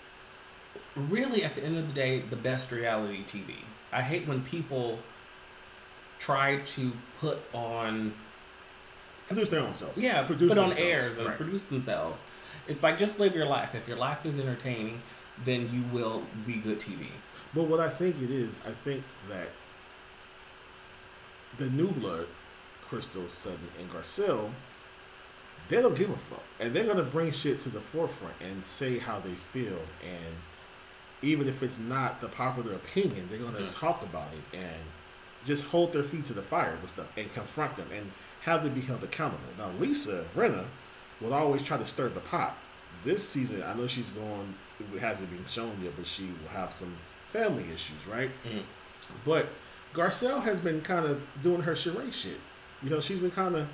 really 0.95 1.43
at 1.43 1.55
the 1.55 1.63
end 1.63 1.77
of 1.77 1.87
the 1.87 1.93
day 1.93 2.19
the 2.19 2.35
best 2.35 2.71
reality 2.71 3.23
TV. 3.25 3.53
I 3.91 4.01
hate 4.01 4.27
when 4.27 4.41
people 4.43 4.99
try 6.19 6.57
to 6.57 6.91
put 7.19 7.39
on 7.53 8.13
Produce 9.27 9.49
their 9.49 9.61
own 9.61 9.73
selves. 9.73 9.97
yeah 9.97 10.23
Produce 10.23 10.49
put 10.49 10.57
on 10.57 10.73
airs 10.77 11.17
and 11.17 11.27
Right. 11.27 11.37
produce 11.37 11.63
themselves. 11.63 12.21
It's 12.67 12.83
like 12.83 12.97
just 12.97 13.19
live 13.19 13.35
your 13.35 13.45
life. 13.45 13.75
If 13.75 13.87
your 13.87 13.97
life 13.97 14.25
is 14.25 14.39
entertaining, 14.39 15.01
then 15.43 15.69
you 15.73 15.83
will 15.91 16.23
be 16.45 16.55
good 16.55 16.79
TV. 16.79 17.07
But 17.53 17.63
what 17.63 17.79
I 17.79 17.89
think 17.89 18.21
it 18.21 18.31
is, 18.31 18.61
I 18.65 18.71
think 18.71 19.03
that 19.29 19.49
the 21.57 21.69
new 21.69 21.91
blood, 21.91 22.27
Crystal, 22.81 23.27
Sutton, 23.27 23.69
and 23.79 23.91
Garcelle, 23.91 24.51
they 25.69 25.81
don't 25.81 25.95
give 25.97 26.09
a 26.09 26.17
fuck. 26.17 26.43
And 26.59 26.73
they're 26.73 26.85
gonna 26.85 27.03
bring 27.03 27.31
shit 27.31 27.59
to 27.61 27.69
the 27.69 27.79
forefront 27.81 28.35
and 28.41 28.65
say 28.65 28.97
how 28.97 29.19
they 29.19 29.31
feel 29.33 29.79
and 30.03 30.35
even 31.21 31.47
if 31.47 31.63
it's 31.63 31.79
not 31.79 32.19
the 32.19 32.27
popular 32.27 32.73
opinion, 32.73 33.29
they're 33.29 33.39
gonna 33.39 33.59
Mhm. 33.65 33.73
talk 33.79 34.01
about 34.03 34.27
it 34.33 34.57
and 34.57 34.81
just 35.45 35.65
hold 35.67 35.93
their 35.93 36.03
feet 36.03 36.25
to 36.25 36.33
the 36.33 36.41
fire 36.41 36.77
with 36.81 36.89
stuff 36.89 37.07
and 37.17 37.33
confront 37.33 37.77
them 37.77 37.87
and 37.93 38.11
have 38.41 38.63
them 38.63 38.73
be 38.73 38.81
held 38.81 39.03
accountable. 39.05 39.47
Now 39.57 39.69
Lisa 39.79 40.25
Rinna, 40.35 40.65
will 41.23 41.33
always 41.33 41.63
try 41.63 41.77
to 41.77 41.85
stir 41.85 42.09
the 42.09 42.19
pot. 42.19 42.55
This 43.03 43.27
season, 43.27 43.63
I 43.63 43.73
know 43.73 43.87
she's 43.87 44.09
going. 44.09 44.53
It 44.93 44.99
hasn't 44.99 45.29
been 45.31 45.45
shown 45.47 45.77
yet, 45.81 45.93
but 45.95 46.05
she 46.05 46.23
will 46.41 46.49
have 46.49 46.73
some 46.73 46.95
family 47.27 47.65
issues, 47.73 48.05
right? 48.07 48.29
Mm. 48.47 48.63
But 49.25 49.47
Garcelle 49.93 50.43
has 50.43 50.59
been 50.61 50.81
kind 50.81 51.05
of 51.05 51.21
doing 51.41 51.61
her 51.61 51.75
charade 51.75 52.13
shit. 52.13 52.39
You 52.81 52.89
know, 52.89 52.99
she's 52.99 53.19
been 53.19 53.31
kind 53.31 53.55
of 53.55 53.67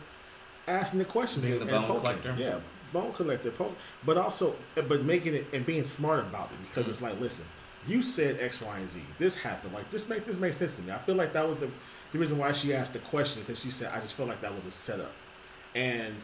asking 0.67 0.99
the 0.99 1.05
questions 1.05 1.45
Being 1.45 1.61
and, 1.61 1.69
the 1.69 1.73
bone 1.73 1.83
poking. 1.87 2.01
collector? 2.01 2.35
Yeah, 2.37 2.59
bone 2.93 3.11
collector, 3.13 3.51
poke, 3.51 3.75
but 4.05 4.17
also, 4.17 4.55
but 4.75 5.03
making 5.03 5.33
it 5.35 5.47
and 5.53 5.65
being 5.65 5.83
smart 5.83 6.19
about 6.21 6.51
it 6.51 6.57
because 6.63 6.85
Mm. 6.85 6.89
it's 6.89 7.01
like, 7.01 7.19
listen, 7.19 7.45
you 7.87 8.01
said 8.01 8.37
X, 8.39 8.61
Y, 8.61 8.77
and 8.77 8.89
Z. 8.89 9.01
This 9.17 9.37
happened. 9.37 9.73
Like 9.73 9.89
this 9.91 10.09
make 10.09 10.25
this 10.25 10.37
makes 10.37 10.57
sense 10.57 10.75
to 10.75 10.81
me. 10.83 10.91
I 10.91 10.97
feel 10.97 11.15
like 11.15 11.33
that 11.33 11.47
was 11.47 11.59
the 11.59 11.69
the 12.11 12.17
reason 12.19 12.37
why 12.37 12.51
she 12.51 12.73
asked 12.73 12.93
the 12.93 12.99
question 12.99 13.41
because 13.41 13.59
she 13.61 13.69
said 13.71 13.91
I 13.93 13.99
just 13.99 14.13
felt 14.15 14.27
like 14.29 14.41
that 14.41 14.53
was 14.53 14.65
a 14.65 14.71
setup. 14.71 15.11
And 15.75 16.15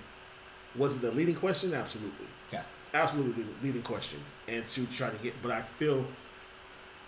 was 0.78 0.98
it 0.98 1.02
the 1.02 1.12
leading 1.12 1.36
question? 1.36 1.74
Absolutely 1.74 2.28
Yes. 2.52 2.82
absolutely 2.94 3.44
the 3.44 3.50
leading 3.64 3.82
question 3.82 4.20
and 4.48 4.66
to 4.68 4.86
try 4.86 5.10
to 5.10 5.18
get 5.18 5.34
but 5.42 5.52
i 5.52 5.62
feel 5.62 6.06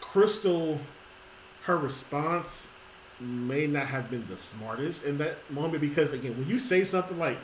crystal 0.02 0.80
her 1.64 1.78
response 1.78 2.74
may 3.20 3.68
not 3.68 3.88
have 3.88 4.10
been 4.10 4.26
the 4.28 4.38
smartest 4.38 5.06
in 5.06 5.18
that 5.20 5.38
moment 5.52 5.82
because 5.82 6.12
again 6.14 6.38
when 6.38 6.48
you 6.48 6.60
say 6.60 6.84
something 6.84 7.18
like 7.20 7.38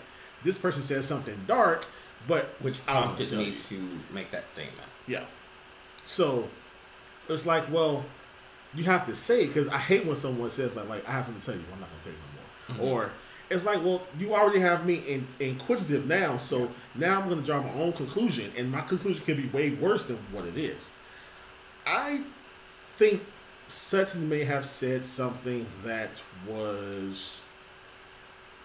this 0.44 0.58
person 0.58 0.82
says 0.82 1.08
something 1.08 1.40
dark 1.48 1.86
but 2.28 2.46
Which 2.60 2.80
I 2.88 2.94
don't 2.94 3.02
know 3.02 3.08
prompted 3.16 3.38
me 3.38 3.46
you. 3.52 3.56
to 3.58 4.00
make 4.14 4.32
that 4.32 4.50
statement. 4.50 4.88
yeah 5.08 5.24
so 6.06 6.48
it's 7.30 7.46
like 7.46 7.72
well 7.72 8.04
you 8.76 8.84
have 8.86 9.06
to 9.08 9.16
say 9.16 9.48
because 9.48 9.68
i 9.70 9.78
hate 9.78 10.06
when 10.06 10.16
someone 10.16 10.50
says 10.52 10.76
like 10.76 10.90
like 10.90 11.08
i 11.08 11.12
have 11.12 11.26
something 11.26 11.40
to 11.42 11.46
tell 11.46 11.56
you 11.56 11.62
well, 11.68 11.76
i'm 11.76 11.82
not 11.82 11.90
going 11.92 12.02
to 12.02 12.06
tell 12.10 12.14
you 12.14 12.20
no 12.70 12.84
more 12.86 13.04
mm-hmm. 13.06 13.08
or 13.08 13.12
it's 13.50 13.66
like 13.66 13.84
well 13.84 14.02
you 14.20 14.34
already 14.34 14.60
have 14.60 14.86
me 14.86 14.96
in, 15.08 15.28
inquisitive 15.40 16.08
now 16.08 16.38
so 16.38 16.72
now 16.96 17.20
i'm 17.22 17.28
going 17.30 17.40
to 17.40 17.46
draw 17.46 17.62
my 17.62 17.74
own 17.74 17.92
conclusion 17.94 18.52
and 18.58 18.72
my 18.72 18.82
conclusion 18.82 19.24
can 19.24 19.36
be 19.36 19.48
way 19.50 19.70
worse 19.72 20.04
than 20.04 20.18
what 20.32 20.46
it 20.46 20.58
is 20.58 20.92
i 21.86 22.22
think 22.98 23.24
sutton 23.68 24.28
may 24.30 24.44
have 24.44 24.66
said 24.66 25.04
something 25.04 25.66
that 25.84 26.22
was 26.48 27.44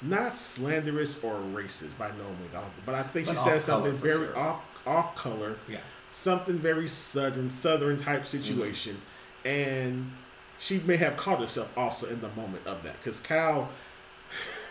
not 0.01 0.37
slanderous 0.37 1.23
or 1.25 1.35
racist 1.53 1.99
by 1.99 2.09
no 2.11 2.25
means 2.41 2.55
but 2.87 2.95
i 2.95 3.03
think 3.03 3.27
But 3.27 3.33
she 3.33 3.39
said 3.39 3.61
something 3.63 3.95
very 3.95 4.27
sure. 4.27 4.39
off 4.39 4.67
off 4.87 5.15
color 5.17 5.57
Yeah. 5.69 5.79
something 6.09 6.59
very 6.59 6.89
southern 6.89 7.51
southern 7.51 7.97
type 7.97 8.21
Mm-hmm. 8.23 8.27
situation 8.45 9.01
and 9.45 10.13
she 10.59 10.81
may 10.81 10.97
have 10.97 11.17
caught 11.17 11.41
herself 11.41 11.77
also 11.77 12.09
in 12.09 12.21
the 12.21 12.29
moment 12.31 12.67
of 12.67 12.83
that 12.85 12.97
because 13.03 13.19
cal 13.21 13.69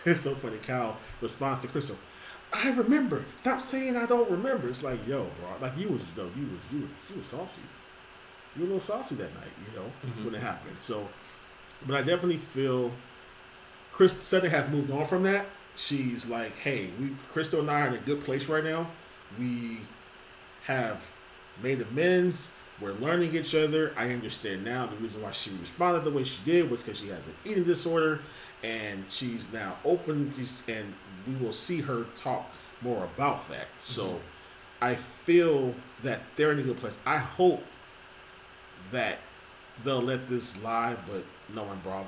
it's 0.07 0.21
so 0.21 0.33
funny 0.33 0.57
cal 0.57 0.97
responds 1.21 1.59
to 1.59 1.67
crystal 1.67 1.97
i 2.53 2.69
remember 2.71 3.25
stop 3.37 3.59
saying 3.61 3.95
i 3.95 4.05
don't 4.05 4.29
remember 4.31 4.67
it's 4.69 4.81
like 4.83 4.99
yo 5.07 5.29
bro 5.39 5.49
like 5.61 5.77
you 5.77 5.87
was 5.89 6.05
though 6.15 6.29
you 6.37 6.47
was 6.51 6.61
you 6.71 6.81
was 6.81 6.91
you 7.11 7.17
was 7.17 7.25
saucy 7.27 7.61
you 8.55 8.61
were 8.61 8.65
a 8.65 8.73
little 8.73 8.79
saucy 8.79 9.15
that 9.15 9.33
night 9.35 9.51
you 9.65 9.79
know 9.79 9.91
Mhm. 10.05 10.25
when 10.25 10.35
it 10.35 10.41
happened 10.41 10.79
so 10.79 11.07
but 11.85 11.95
i 11.95 12.01
definitely 12.01 12.37
feel 12.37 12.91
Chris 13.91 14.13
Sutton 14.13 14.51
has 14.51 14.69
moved 14.69 14.91
on 14.91 15.07
from 15.07 15.23
that. 15.23 15.47
She's 15.75 16.29
like, 16.29 16.55
hey, 16.57 16.91
we 16.99 17.15
Crystal 17.29 17.61
and 17.61 17.71
I 17.71 17.81
are 17.81 17.87
in 17.87 17.93
a 17.95 17.97
good 17.97 18.23
place 18.23 18.47
right 18.47 18.63
now. 18.63 18.85
We 19.39 19.79
have 20.65 21.03
made 21.63 21.81
amends. 21.81 22.51
We're 22.79 22.93
learning 22.93 23.35
each 23.35 23.55
other. 23.55 23.93
I 23.97 24.11
understand 24.13 24.63
now 24.63 24.85
the 24.85 24.95
reason 24.97 25.23
why 25.23 25.31
she 25.31 25.49
responded 25.59 26.03
the 26.03 26.11
way 26.11 26.23
she 26.23 26.43
did 26.45 26.69
was 26.69 26.83
because 26.83 26.99
she 26.99 27.07
has 27.07 27.25
an 27.25 27.33
eating 27.43 27.63
disorder, 27.63 28.19
and 28.63 29.05
she's 29.09 29.51
now 29.53 29.77
open. 29.85 30.33
She's, 30.35 30.61
and 30.67 30.93
we 31.27 31.35
will 31.35 31.53
see 31.53 31.81
her 31.81 32.05
talk 32.15 32.49
more 32.81 33.03
about 33.05 33.47
that. 33.49 33.67
So, 33.77 34.19
I 34.81 34.95
feel 34.95 35.73
that 36.03 36.21
they're 36.35 36.51
in 36.51 36.59
a 36.59 36.63
good 36.63 36.77
place. 36.77 36.97
I 37.05 37.17
hope 37.17 37.63
that 38.91 39.17
they'll 39.83 40.01
let 40.01 40.29
this 40.29 40.61
lie, 40.63 40.95
but 41.07 41.23
knowing 41.53 41.79
Bravo 41.83 42.05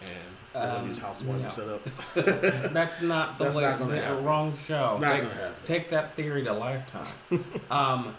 and 0.00 0.54
Um, 0.80 0.88
these 0.88 0.98
housewives 0.98 1.42
no. 1.42 1.46
are 1.48 1.50
set 1.50 1.68
up, 1.68 1.84
That's 2.72 3.02
not 3.02 3.36
the 3.38 3.44
That's 3.44 3.56
way. 3.56 3.62
not 3.64 3.78
gonna 3.78 3.92
the 3.92 4.00
happen. 4.00 4.24
wrong 4.24 4.56
show. 4.56 4.92
It's 4.94 5.00
not 5.02 5.12
take, 5.12 5.22
gonna 5.22 5.34
happen. 5.34 5.54
take 5.64 5.90
that 5.90 6.14
theory 6.16 6.44
to 6.44 6.52
lifetime. 6.52 7.06
um, 7.70 8.14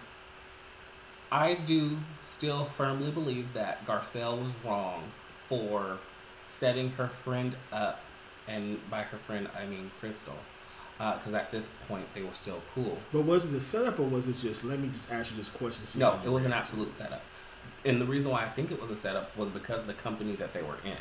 I 1.31 1.55
do 1.55 1.97
still 2.25 2.65
firmly 2.65 3.11
believe 3.11 3.53
that 3.53 3.85
Garcelle 3.85 4.41
was 4.41 4.51
wrong 4.65 5.03
for 5.47 5.97
setting 6.49 6.91
her 6.91 7.07
friend 7.07 7.55
up, 7.71 8.01
and 8.47 8.79
by 8.89 9.03
her 9.03 9.17
friend 9.17 9.47
I 9.57 9.65
mean 9.65 9.91
Crystal, 9.99 10.35
uh, 10.99 11.17
because 11.17 11.33
at 11.33 11.51
this 11.51 11.69
point 11.87 12.05
they 12.13 12.21
were 12.23 12.33
still 12.33 12.61
cool. 12.73 12.97
but 13.13 13.21
was 13.21 13.51
it 13.51 13.55
a 13.57 13.61
setup 13.61 13.99
or 13.99 14.03
was 14.07 14.27
it 14.27 14.37
just 14.37 14.63
let 14.65 14.79
me 14.79 14.87
just 14.89 15.11
ask 15.11 15.31
you 15.31 15.37
this 15.37 15.49
question? 15.49 15.99
No, 15.99 16.19
it 16.25 16.29
was 16.29 16.45
an 16.45 16.53
absolute 16.53 16.93
setup. 16.93 17.21
And 17.85 18.01
the 18.01 18.05
reason 18.05 18.31
why 18.31 18.43
I 18.43 18.49
think 18.49 18.71
it 18.71 18.81
was 18.81 18.89
a 18.91 18.95
setup 18.95 19.35
was 19.37 19.49
because 19.49 19.85
the 19.85 19.93
company 19.93 20.35
that 20.35 20.53
they 20.53 20.61
were 20.61 20.77
in. 20.83 20.97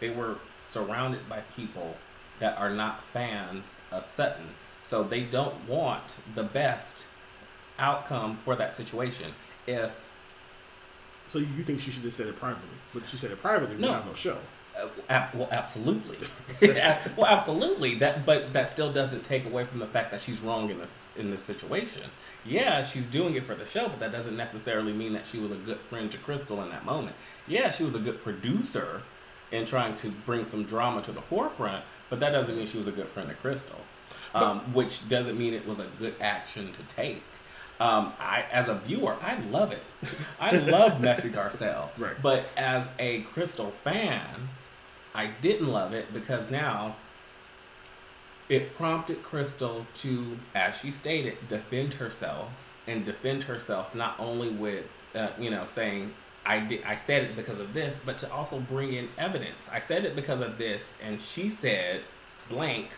They 0.00 0.10
were 0.10 0.36
surrounded 0.60 1.28
by 1.28 1.40
people 1.56 1.96
that 2.40 2.58
are 2.58 2.70
not 2.70 3.02
fans 3.02 3.80
of 3.90 4.08
Sutton. 4.08 4.48
So 4.84 5.02
they 5.02 5.22
don't 5.22 5.66
want 5.68 6.18
the 6.34 6.42
best 6.44 7.06
outcome 7.78 8.36
for 8.36 8.56
that 8.56 8.76
situation. 8.76 9.32
If 9.66 10.04
So 11.28 11.38
you 11.38 11.62
think 11.62 11.80
she 11.80 11.90
should 11.90 12.04
have 12.04 12.12
said 12.14 12.26
it 12.26 12.36
privately? 12.36 12.76
But 12.92 13.06
she 13.06 13.16
said 13.16 13.30
it 13.30 13.40
privately. 13.40 13.76
We 13.76 13.82
No. 13.82 13.92
have 13.92 14.06
no 14.06 14.14
show. 14.14 14.38
Uh, 15.08 15.28
well, 15.34 15.48
absolutely. 15.50 16.18
well, 17.16 17.26
absolutely. 17.26 17.96
That, 17.96 18.24
but 18.24 18.52
that 18.52 18.70
still 18.70 18.92
doesn't 18.92 19.24
take 19.24 19.44
away 19.46 19.64
from 19.64 19.78
the 19.78 19.86
fact 19.86 20.10
that 20.10 20.20
she's 20.20 20.40
wrong 20.40 20.70
in 20.70 20.78
this 20.78 21.06
in 21.16 21.30
this 21.30 21.42
situation. 21.42 22.02
Yeah, 22.44 22.82
she's 22.82 23.06
doing 23.06 23.34
it 23.34 23.44
for 23.44 23.54
the 23.54 23.66
show, 23.66 23.88
but 23.88 24.00
that 24.00 24.12
doesn't 24.12 24.36
necessarily 24.36 24.92
mean 24.92 25.12
that 25.14 25.26
she 25.26 25.38
was 25.38 25.50
a 25.50 25.56
good 25.56 25.78
friend 25.78 26.10
to 26.12 26.18
Crystal 26.18 26.62
in 26.62 26.70
that 26.70 26.84
moment. 26.84 27.16
Yeah, 27.46 27.70
she 27.70 27.84
was 27.84 27.94
a 27.94 27.98
good 27.98 28.22
producer 28.22 29.02
in 29.50 29.66
trying 29.66 29.96
to 29.96 30.10
bring 30.10 30.44
some 30.44 30.64
drama 30.64 31.00
to 31.02 31.12
the 31.12 31.22
forefront, 31.22 31.84
but 32.10 32.20
that 32.20 32.30
doesn't 32.30 32.56
mean 32.56 32.66
she 32.66 32.78
was 32.78 32.86
a 32.86 32.92
good 32.92 33.08
friend 33.08 33.28
to 33.28 33.34
Crystal. 33.34 33.80
Um, 34.34 34.74
which 34.74 35.08
doesn't 35.08 35.38
mean 35.38 35.54
it 35.54 35.66
was 35.66 35.78
a 35.78 35.86
good 35.98 36.14
action 36.20 36.70
to 36.72 36.82
take. 36.82 37.22
Um, 37.80 38.12
I, 38.18 38.44
as 38.52 38.68
a 38.68 38.74
viewer, 38.74 39.16
I 39.22 39.36
love 39.36 39.72
it. 39.72 39.82
I 40.40 40.56
love 40.56 41.00
Messy 41.00 41.30
Garcelle. 41.30 41.88
Right. 41.96 42.14
But 42.20 42.44
as 42.56 42.88
a 42.98 43.22
Crystal 43.22 43.70
fan, 43.70 44.48
I 45.18 45.32
didn't 45.40 45.66
love 45.66 45.94
it 45.94 46.14
because 46.14 46.48
now 46.48 46.94
it 48.48 48.76
prompted 48.76 49.24
Crystal 49.24 49.84
to, 49.94 50.38
as 50.54 50.78
she 50.78 50.92
stated, 50.92 51.48
defend 51.48 51.94
herself 51.94 52.72
and 52.86 53.04
defend 53.04 53.42
herself 53.42 53.96
not 53.96 54.14
only 54.20 54.48
with, 54.50 54.84
uh, 55.16 55.30
you 55.36 55.50
know, 55.50 55.66
saying 55.66 56.14
I 56.46 56.60
did, 56.60 56.84
I 56.84 56.94
said 56.94 57.24
it 57.24 57.34
because 57.34 57.58
of 57.58 57.74
this, 57.74 58.00
but 58.06 58.16
to 58.18 58.32
also 58.32 58.60
bring 58.60 58.92
in 58.92 59.08
evidence. 59.18 59.68
I 59.72 59.80
said 59.80 60.04
it 60.04 60.14
because 60.14 60.40
of 60.40 60.56
this, 60.56 60.94
and 61.02 61.20
she 61.20 61.48
said 61.48 62.02
blank 62.48 62.90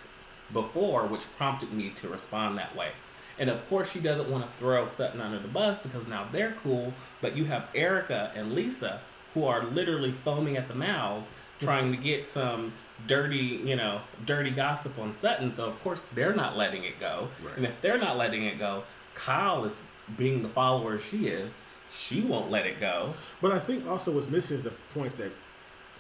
before, 0.53 1.07
which 1.07 1.25
prompted 1.39 1.73
me 1.73 1.89
to 1.89 2.09
respond 2.11 2.59
that 2.59 2.77
way. 2.77 2.91
And 3.39 3.49
of 3.49 3.67
course, 3.71 3.91
she 3.91 3.99
doesn't 3.99 4.29
want 4.29 4.45
to 4.45 4.59
throw 4.59 4.87
Sutton 4.89 5.23
under 5.23 5.39
the 5.39 5.49
bus 5.49 5.79
because 5.79 6.07
now 6.07 6.29
they're 6.31 6.55
cool, 6.63 6.93
but 7.23 7.35
you 7.35 7.47
have 7.47 7.71
Erika 7.75 8.31
and 8.35 8.53
Lisa 8.53 9.01
who 9.33 9.47
are 9.47 9.65
literally 9.65 10.13
foaming 10.13 10.59
at 10.59 10.69
the 10.69 10.75
mouths 10.75 11.31
trying 11.61 11.93
to 11.93 11.99
get 11.99 12.29
some 12.29 12.73
dirty, 13.07 13.61
you 13.65 13.77
know, 13.77 14.01
dirty 14.27 14.51
gossip 14.51 14.99
on 14.99 15.17
Sutton. 15.19 15.53
So 15.55 15.67
of 15.67 15.81
course 15.83 16.03
they're 16.15 16.35
not 16.35 16.57
letting 16.57 16.85
it 16.85 16.99
go. 17.01 17.29
Right. 17.45 17.57
And 17.57 17.65
if 17.67 17.81
they're 17.81 17.99
not 17.99 18.17
letting 18.17 18.45
it 18.45 18.59
go, 18.59 18.85
Kyle 19.15 19.65
is 19.65 19.81
being 20.17 20.43
the 20.43 20.49
follower 20.49 20.99
she 20.99 21.29
is. 21.29 21.53
She 21.91 22.23
won't 22.23 22.51
let 22.51 22.67
it 22.67 22.79
go. 22.81 23.15
But 23.41 23.53
I 23.53 23.59
think 23.59 23.87
also 23.87 24.13
what's 24.13 24.29
missing 24.29 24.57
is 24.59 24.65
the 24.65 24.73
point 24.95 25.17
that 25.19 25.33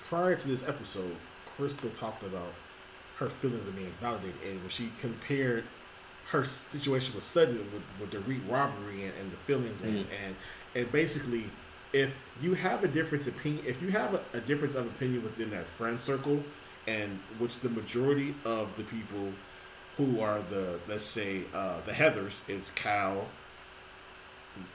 prior 0.04 0.34
to 0.36 0.48
this 0.48 0.66
episode, 0.66 1.16
Crystal 1.46 1.90
talked 1.90 2.22
about 2.22 2.52
her 3.16 3.28
feelings 3.28 3.66
of 3.66 3.76
being 3.76 3.92
validated, 4.00 4.34
and 4.46 4.60
when 4.60 4.70
she 4.70 4.90
compared 5.00 5.64
her 6.30 6.42
situation 6.44 7.14
with 7.14 7.24
Sutton 7.24 7.58
with, 7.72 7.82
with 8.00 8.10
the 8.12 8.20
Reed 8.20 8.40
robbery 8.48 9.04
and, 9.04 9.12
and 9.20 9.30
the 9.32 9.36
feelings, 9.36 9.82
and, 9.82 9.94
Mhm. 9.98 10.06
and 10.26 10.36
and 10.74 10.92
basically, 10.92 11.50
if 11.92 12.28
you 12.40 12.54
have 12.54 12.84
a 12.84 12.88
difference 12.88 13.26
opinion, 13.26 13.64
if 13.66 13.82
you 13.82 13.90
have 13.90 14.14
a, 14.14 14.22
a 14.34 14.40
difference 14.40 14.74
of 14.74 14.86
opinion 14.86 15.22
within 15.22 15.50
that 15.50 15.66
friend 15.66 15.98
circle, 15.98 16.42
and 16.86 17.20
which 17.38 17.60
the 17.60 17.68
majority 17.68 18.34
of 18.44 18.76
the 18.76 18.84
people 18.84 19.32
who 19.96 20.20
are 20.20 20.40
the 20.50 20.80
let's 20.88 21.04
say 21.04 21.42
uh, 21.54 21.80
the 21.84 21.92
Heathers 21.92 22.48
is 22.48 22.70
Kyle, 22.70 23.26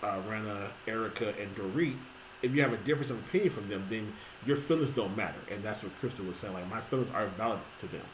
uh, 0.03 0.19
Rinna, 0.29 0.71
Erika, 0.87 1.33
and 1.39 1.55
Dorit, 1.55 1.95
if 2.41 2.53
you 2.53 2.61
have 2.61 2.73
a 2.73 2.77
difference 2.77 3.09
of 3.09 3.25
opinion 3.27 3.49
from 3.49 3.69
them, 3.69 3.85
then 3.89 4.13
your 4.45 4.57
feelings 4.57 4.91
don't 4.91 5.15
matter. 5.17 5.39
And 5.51 5.63
that's 5.63 5.83
what 5.83 5.95
Crystal 5.95 6.25
was 6.25 6.37
saying. 6.37 6.53
Like, 6.53 6.69
my 6.69 6.79
feelings 6.79 7.11
are 7.11 7.27
valid 7.27 7.59
to 7.77 7.87
them. 7.87 8.05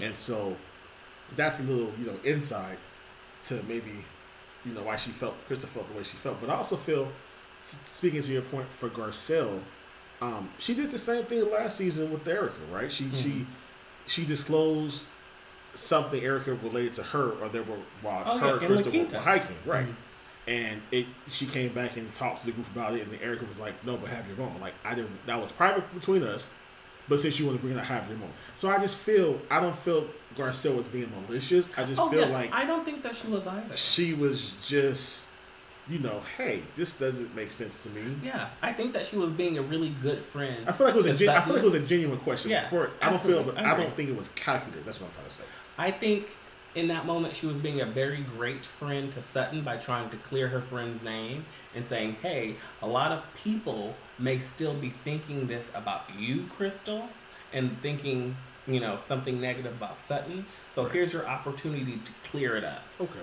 And 0.00 0.14
so 0.14 0.56
that's 1.36 1.58
a 1.60 1.64
little, 1.64 1.92
you 1.98 2.06
know, 2.06 2.16
insight 2.24 2.78
to 3.44 3.62
maybe, 3.66 4.04
you 4.64 4.72
know, 4.72 4.82
why 4.82 4.96
she 4.96 5.10
felt, 5.10 5.34
Crystal 5.46 5.68
felt 5.68 5.88
the 5.90 5.96
way 5.96 6.04
she 6.04 6.16
felt. 6.16 6.40
But 6.40 6.50
I 6.50 6.54
also 6.54 6.76
feel, 6.76 7.10
speaking 7.62 8.22
to 8.22 8.32
your 8.32 8.42
point 8.42 8.68
for 8.70 8.88
Garcelle, 8.88 9.60
um, 10.20 10.50
she 10.58 10.74
did 10.74 10.90
the 10.90 10.98
same 10.98 11.24
thing 11.24 11.50
last 11.50 11.76
season 11.78 12.10
with 12.12 12.26
Erika, 12.28 12.54
right? 12.72 12.90
She, 12.92 13.10
she, 13.12 13.46
she 14.06 14.24
disclosed 14.26 15.08
something 15.74 16.20
Erika 16.22 16.54
related 16.54 16.94
to 16.94 17.02
her, 17.04 17.30
or 17.32 17.48
they 17.48 17.60
were 17.60 17.76
while 18.02 18.22
Oh, 18.26 18.38
her 18.38 18.46
yeah, 18.46 18.52
and 18.54 18.62
in 18.64 18.68
La 18.76 18.82
Crystal 18.82 19.00
were, 19.02 19.06
were 19.08 19.18
hiking, 19.20 19.56
right? 19.64 19.86
Mhm. 19.86 19.94
And 20.48 20.82
it, 20.90 21.06
she 21.28 21.46
came 21.46 21.72
back 21.72 21.96
and 21.96 22.12
talked 22.12 22.40
to 22.40 22.46
the 22.46 22.52
group 22.52 22.66
about 22.74 22.94
it, 22.94 23.02
and 23.02 23.12
then 23.12 23.20
Erika 23.22 23.44
was 23.44 23.58
like, 23.58 23.84
"No, 23.84 23.96
but 23.96 24.08
have 24.10 24.26
your 24.26 24.36
moment." 24.36 24.60
Like 24.60 24.72
I 24.84 24.94
didn't. 24.94 25.24
That 25.26 25.40
was 25.40 25.52
private 25.52 25.84
between 25.94 26.24
us, 26.24 26.50
but 27.08 27.20
since 27.20 27.38
you 27.38 27.46
want 27.46 27.58
to 27.58 27.62
bring 27.62 27.76
it 27.76 27.78
up, 27.78 27.84
have 27.86 28.08
your 28.08 28.16
moment. 28.18 28.34
So 28.56 28.68
I 28.68 28.78
just 28.78 28.96
feel 28.96 29.40
I 29.50 29.60
don't 29.60 29.76
feel 29.76 30.06
Garcelle 30.34 30.74
was 30.76 30.88
being 30.88 31.08
malicious. 31.28 31.68
I 31.78 31.84
just 31.84 32.00
Oh 32.00 32.10
feel 32.10 32.20
yeah, 32.28 32.34
like 32.34 32.52
I 32.54 32.64
don't 32.64 32.84
think 32.84 33.02
that 33.02 33.14
she 33.14 33.28
was 33.28 33.46
either. 33.46 33.76
she 33.76 34.12
was 34.14 34.54
just, 34.66 35.28
you 35.90 35.98
know, 35.98 36.22
hey, 36.36 36.62
this 36.76 36.96
doesn't 36.98 37.34
make 37.34 37.50
sense 37.50 37.82
to 37.82 37.88
me. 37.90 38.02
Yeah, 38.24 38.48
I 38.62 38.72
think 38.72 38.92
that 38.92 39.06
she 39.06 39.16
was 39.16 39.30
being 39.32 39.58
a 39.58 39.62
really 39.62 39.90
good 40.00 40.20
friend. 40.20 40.68
I 40.68 40.72
feel 40.72 40.86
like 40.86 40.94
it 40.94 40.98
was 40.98 41.06
a 41.06 41.14
gen- 41.16 41.36
I 41.36 41.40
feel 41.40 41.54
like 41.54 41.62
it 41.62 41.66
was 41.66 41.74
a 41.74 41.80
genuine 41.86 42.18
question. 42.18 42.50
Yeah, 42.50 42.64
For 42.66 42.90
I 43.02 43.10
don't 43.10 43.20
feel, 43.22 43.42
but 43.42 43.58
I 43.58 43.72
I 43.72 43.76
don't 43.76 43.94
think 43.94 44.08
it 44.08 44.16
was 44.16 44.28
calculated. 44.28 44.84
That's 44.86 45.00
what 45.00 45.08
I'm 45.08 45.14
trying 45.14 45.26
to 45.26 45.32
say. 45.32 45.44
I 45.76 45.90
think 45.90 46.28
in 46.76 46.86
that 46.88 47.04
moment 47.04 47.34
she 47.34 47.46
was 47.46 47.58
being 47.58 47.80
a 47.80 47.86
very 47.86 48.18
great 48.20 48.64
friend 48.64 49.10
to 49.12 49.20
Sutton 49.20 49.62
by 49.62 49.76
trying 49.76 50.08
to 50.10 50.16
clear 50.18 50.46
her 50.48 50.60
friend's 50.60 51.02
name 51.02 51.44
and 51.74 51.84
saying, 51.86 52.16
"Hey, 52.22 52.56
a 52.80 52.86
lot 52.86 53.10
of 53.10 53.24
people 53.42 53.96
may 54.18 54.38
still 54.38 54.74
be 54.74 54.90
thinking 54.90 55.48
this 55.48 55.70
about 55.74 56.02
you, 56.16 56.44
Crystal, 56.56 57.08
and 57.52 57.80
thinking." 57.82 58.36
You 58.66 58.78
know 58.78 58.96
something 58.98 59.40
negative 59.40 59.72
about 59.72 59.98
Sutton, 59.98 60.44
so 60.70 60.84
Right. 60.84 60.92
here's 60.92 61.12
your 61.12 61.26
opportunity 61.26 61.94
to 62.04 62.30
clear 62.30 62.54
it 62.56 62.62
up. 62.62 62.82
Okay. 63.00 63.18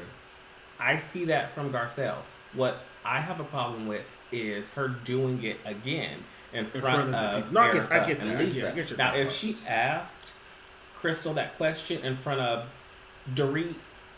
I 0.79 0.97
see 0.97 1.25
that 1.25 1.51
from 1.53 1.71
Garcelle. 1.71 2.17
What 2.53 2.79
I 3.05 3.19
have 3.19 3.39
a 3.39 3.43
problem 3.43 3.87
with 3.87 4.05
is 4.31 4.69
her 4.71 4.87
doing 4.87 5.43
it 5.43 5.57
again 5.65 6.23
in 6.53 6.65
front, 6.65 6.83
front 6.83 7.01
of 7.05 7.11
the 7.11 7.17
of. 7.17 7.51
No, 7.51 7.61
I 7.61 7.67
get- 7.71 7.75
Erika 7.75 7.93
I 8.03 8.07
get 8.07 8.19
and. 8.19 8.29
I 8.29 8.33
get- 8.35 8.45
Lisa. 8.53 8.71
I 8.71 8.75
get 8.75 8.97
now, 8.97 9.15
if 9.15 9.31
she 9.31 9.55
asked 9.67 10.33
Crystal 10.95 11.33
that 11.35 11.55
question 11.57 12.01
in 12.03 12.15
front 12.15 12.41
of 12.41 12.69
Dorit 13.33 13.75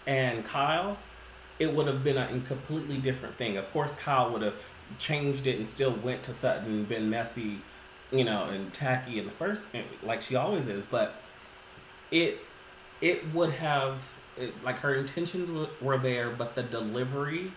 and 0.07 0.45
Kyle, 0.45 0.97
it 1.59 1.73
would 1.73 1.87
have 1.87 2.03
been 2.03 2.17
a 2.17 2.27
completely 2.47 2.97
different 2.97 3.35
thing. 3.37 3.57
Of 3.57 3.71
course, 3.73 3.93
Kyle 3.95 4.31
would 4.31 4.41
have 4.41 4.55
changed 4.97 5.45
it 5.45 5.59
and 5.59 5.67
still 5.67 5.91
went 5.91 6.23
to 6.23 6.33
Sutton 6.33 6.65
and 6.65 6.89
been 6.89 7.09
messy, 7.09 7.59
you 8.11 8.23
know, 8.23 8.45
and 8.45 8.71
tacky 8.73 9.19
in 9.19 9.25
the 9.25 9.31
first, 9.31 9.65
like 10.01 10.21
she 10.21 10.35
always 10.35 10.67
is. 10.67 10.85
But 10.85 11.21
it 12.11 12.39
it 13.01 13.33
would 13.33 13.51
have 13.51 14.09
it, 14.37 14.63
like 14.63 14.77
her 14.79 14.95
intentions 14.95 15.49
were 15.81 15.97
there, 15.97 16.29
but 16.29 16.55
the 16.55 16.63
delivery 16.63 17.51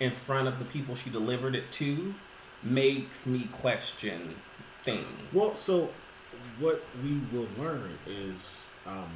in 0.00 0.10
front 0.10 0.48
of 0.48 0.58
the 0.58 0.64
people 0.64 0.94
she 0.94 1.10
delivered 1.10 1.54
it 1.54 1.70
to 1.72 2.14
makes 2.62 3.26
me 3.26 3.48
question 3.52 4.34
things. 4.82 5.06
Well, 5.32 5.54
so 5.54 5.90
what 6.58 6.82
we 7.02 7.20
will 7.32 7.48
learn 7.58 7.98
is 8.06 8.72
um, 8.86 9.10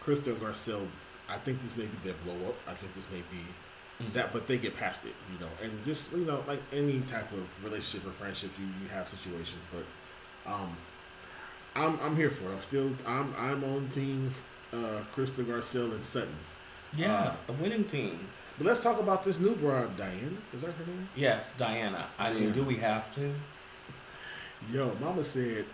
Crystal 0.00 0.34
Garcelle. 0.34 0.86
I 1.28 1.36
think 1.38 1.62
this 1.62 1.76
may 1.76 1.86
be 1.86 1.96
their 2.04 2.14
blow 2.24 2.48
up. 2.48 2.54
I 2.66 2.74
think 2.74 2.94
this 2.94 3.08
may 3.10 3.22
be 3.30 3.44
Mhm. 4.00 4.12
that, 4.12 4.32
but 4.32 4.46
they 4.46 4.58
get 4.58 4.76
past 4.76 5.04
it, 5.04 5.14
you 5.32 5.38
know. 5.40 5.50
And 5.62 5.84
just 5.84 6.12
you 6.12 6.24
know, 6.24 6.44
like 6.46 6.60
any 6.72 7.00
type 7.00 7.32
of 7.32 7.64
relationship 7.64 8.06
or 8.08 8.12
friendship, 8.12 8.50
you, 8.58 8.66
you 8.80 8.88
have 8.88 9.08
situations, 9.08 9.62
but 9.72 9.84
um, 10.52 10.76
I'm 11.74 11.98
I'm 12.00 12.14
here 12.16 12.30
for 12.30 12.48
it. 12.50 12.54
I'm 12.54 12.62
still 12.62 12.92
I'm 13.06 13.34
I'm 13.36 13.64
on 13.64 13.88
team 13.88 14.32
uh, 14.72 15.00
Crystal 15.12 15.44
Garcelle 15.44 15.90
and 15.92 16.02
Sutton. 16.02 16.36
yes, 16.96 17.40
the 17.40 17.52
winning 17.54 17.84
team. 17.84 18.28
But 18.58 18.66
let's 18.66 18.82
talk 18.82 18.98
about 19.00 19.22
this 19.22 19.38
new 19.40 19.54
broad, 19.54 19.96
Diana. 19.96 20.36
Is 20.52 20.62
that 20.62 20.72
her 20.72 20.84
name? 20.86 21.08
Yes, 21.14 21.54
Diana. 21.56 22.06
I 22.18 22.32
mean, 22.32 22.50
do 22.52 22.64
we 22.64 22.76
have 22.76 23.14
to? 23.14 23.32
Yo, 24.72 24.92
Mama 25.00 25.22
said, 25.22 25.64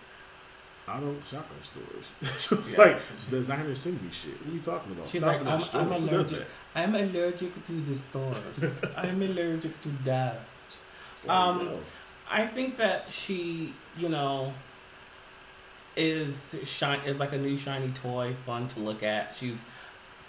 I 0.87 0.99
don't 0.99 1.25
shop 1.25 1.47
in 1.57 1.63
stores. 1.63 2.15
she 2.39 2.53
was 2.55 2.71
Yeah. 2.73 2.77
like, 2.79 2.97
designers 3.29 3.79
send 3.79 3.99
me 4.03 4.09
shit. 4.11 4.39
What 4.41 4.51
are 4.51 4.55
you 4.55 4.61
talking 4.61 4.91
about? 4.91 5.07
She's 5.07 5.21
Stop 5.21 5.43
like, 5.43 5.73
I'm. 5.75 5.91
I'm 5.91 6.03
allergic. 6.09 6.45
I'm 6.75 6.93
allergic 6.95 7.65
to 7.65 7.71
the 7.81 7.95
stores. 7.95 8.73
I'm 8.97 9.19
allergic 9.21 9.81
to 9.81 9.89
dust. 9.89 10.77
Like, 11.25 11.35
Um, 11.37 11.69
I 12.29 12.45
think 12.45 12.77
that 12.77 13.11
she, 13.11 13.73
you 13.97 14.09
know, 14.09 14.53
is 15.95 16.55
shine 16.63 16.99
is 17.05 17.19
like 17.19 17.33
a 17.33 17.37
new 17.37 17.57
shiny 17.57 17.89
toy, 17.89 18.35
fun 18.45 18.67
to 18.69 18.79
look 18.79 19.01
at. 19.01 19.33
She's 19.33 19.65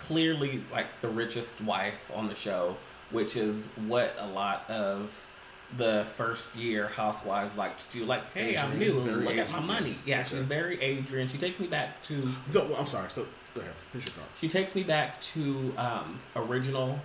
clearly 0.00 0.62
like 0.72 1.00
the 1.00 1.08
richest 1.08 1.60
wife 1.60 2.10
on 2.14 2.28
the 2.28 2.34
show, 2.34 2.76
which 3.10 3.36
is 3.36 3.66
what 3.86 4.14
a 4.18 4.26
lot 4.26 4.68
of 4.70 5.26
the 5.76 6.06
first 6.16 6.54
year 6.54 6.88
housewives 6.88 7.56
like 7.56 7.76
to 7.76 7.84
do. 7.90 8.04
Like, 8.04 8.32
hey, 8.32 8.56
I'm 8.56 8.78
new. 8.78 8.94
Look 9.00 9.36
at 9.36 9.50
my 9.50 9.60
money. 9.60 9.94
Yeah, 10.04 10.22
she's 10.22 10.42
very 10.42 10.80
Adrienne. 10.82 11.28
She 11.28 11.38
takes 11.38 11.58
me 11.58 11.66
back 11.66 12.02
to 12.04 12.22
So, 12.50 12.66
well, 12.66 12.76
I'm 12.78 12.86
sorry. 12.86 13.10
So, 13.10 13.26
go 13.54 13.60
ahead. 13.60 13.74
Finish 13.92 14.06
your 14.06 14.12
thought. 14.14 14.28
she 14.40 14.48
takes 14.48 14.74
me 14.74 14.82
back 14.84 15.20
to 15.22 15.72
um, 15.76 16.20
original 16.36 17.00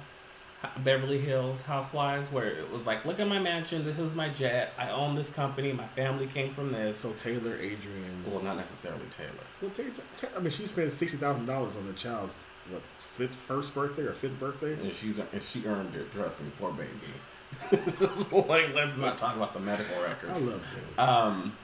Beverly 0.83 1.17
Hills 1.19 1.63
Housewives, 1.63 2.31
where 2.31 2.45
it 2.45 2.71
was 2.71 2.85
like, 2.85 3.03
look 3.03 3.19
at 3.19 3.27
my 3.27 3.39
mansion. 3.39 3.83
This 3.83 3.97
is 3.97 4.13
my 4.13 4.29
jet. 4.29 4.73
I 4.77 4.89
own 4.91 5.15
this 5.15 5.31
company. 5.31 5.73
My 5.73 5.87
family 5.87 6.27
came 6.27 6.53
from 6.53 6.71
this. 6.71 6.99
So, 6.99 7.13
Taylor, 7.13 7.55
Adrienne. 7.55 8.23
Well, 8.27 8.41
not 8.43 8.57
necessarily 8.57 9.05
Taylor. 9.09 9.31
Well, 9.61 9.71
Taylor, 9.71 9.89
I 10.35 10.39
mean, 10.39 10.51
she 10.51 10.67
spent 10.67 10.89
$60,000 10.89 11.49
on 11.49 11.87
the 11.87 11.93
child's, 11.93 12.37
what, 12.70 12.82
fifth, 12.97 13.36
first 13.36 13.74
birthday 13.74 14.03
or 14.03 14.14
fifth 14.14 14.39
birthday? 14.39 14.74
And 14.74 14.93
she's 14.93 15.20
and 15.20 15.43
she 15.43 15.66
earned 15.66 15.95
it. 15.95 16.12
Trust 16.12 16.41
me, 16.41 16.51
poor 16.59 16.72
baby. 16.72 16.89
like, 18.47 18.74
let's 18.74 18.97
not 18.97 19.18
talk 19.18 19.36
about 19.36 19.53
the 19.53 19.59
medical 19.59 20.01
records. 20.03 20.32
I 20.34 20.38
love 20.38 20.74
Taylor. 20.95 21.09
Um, 21.09 21.57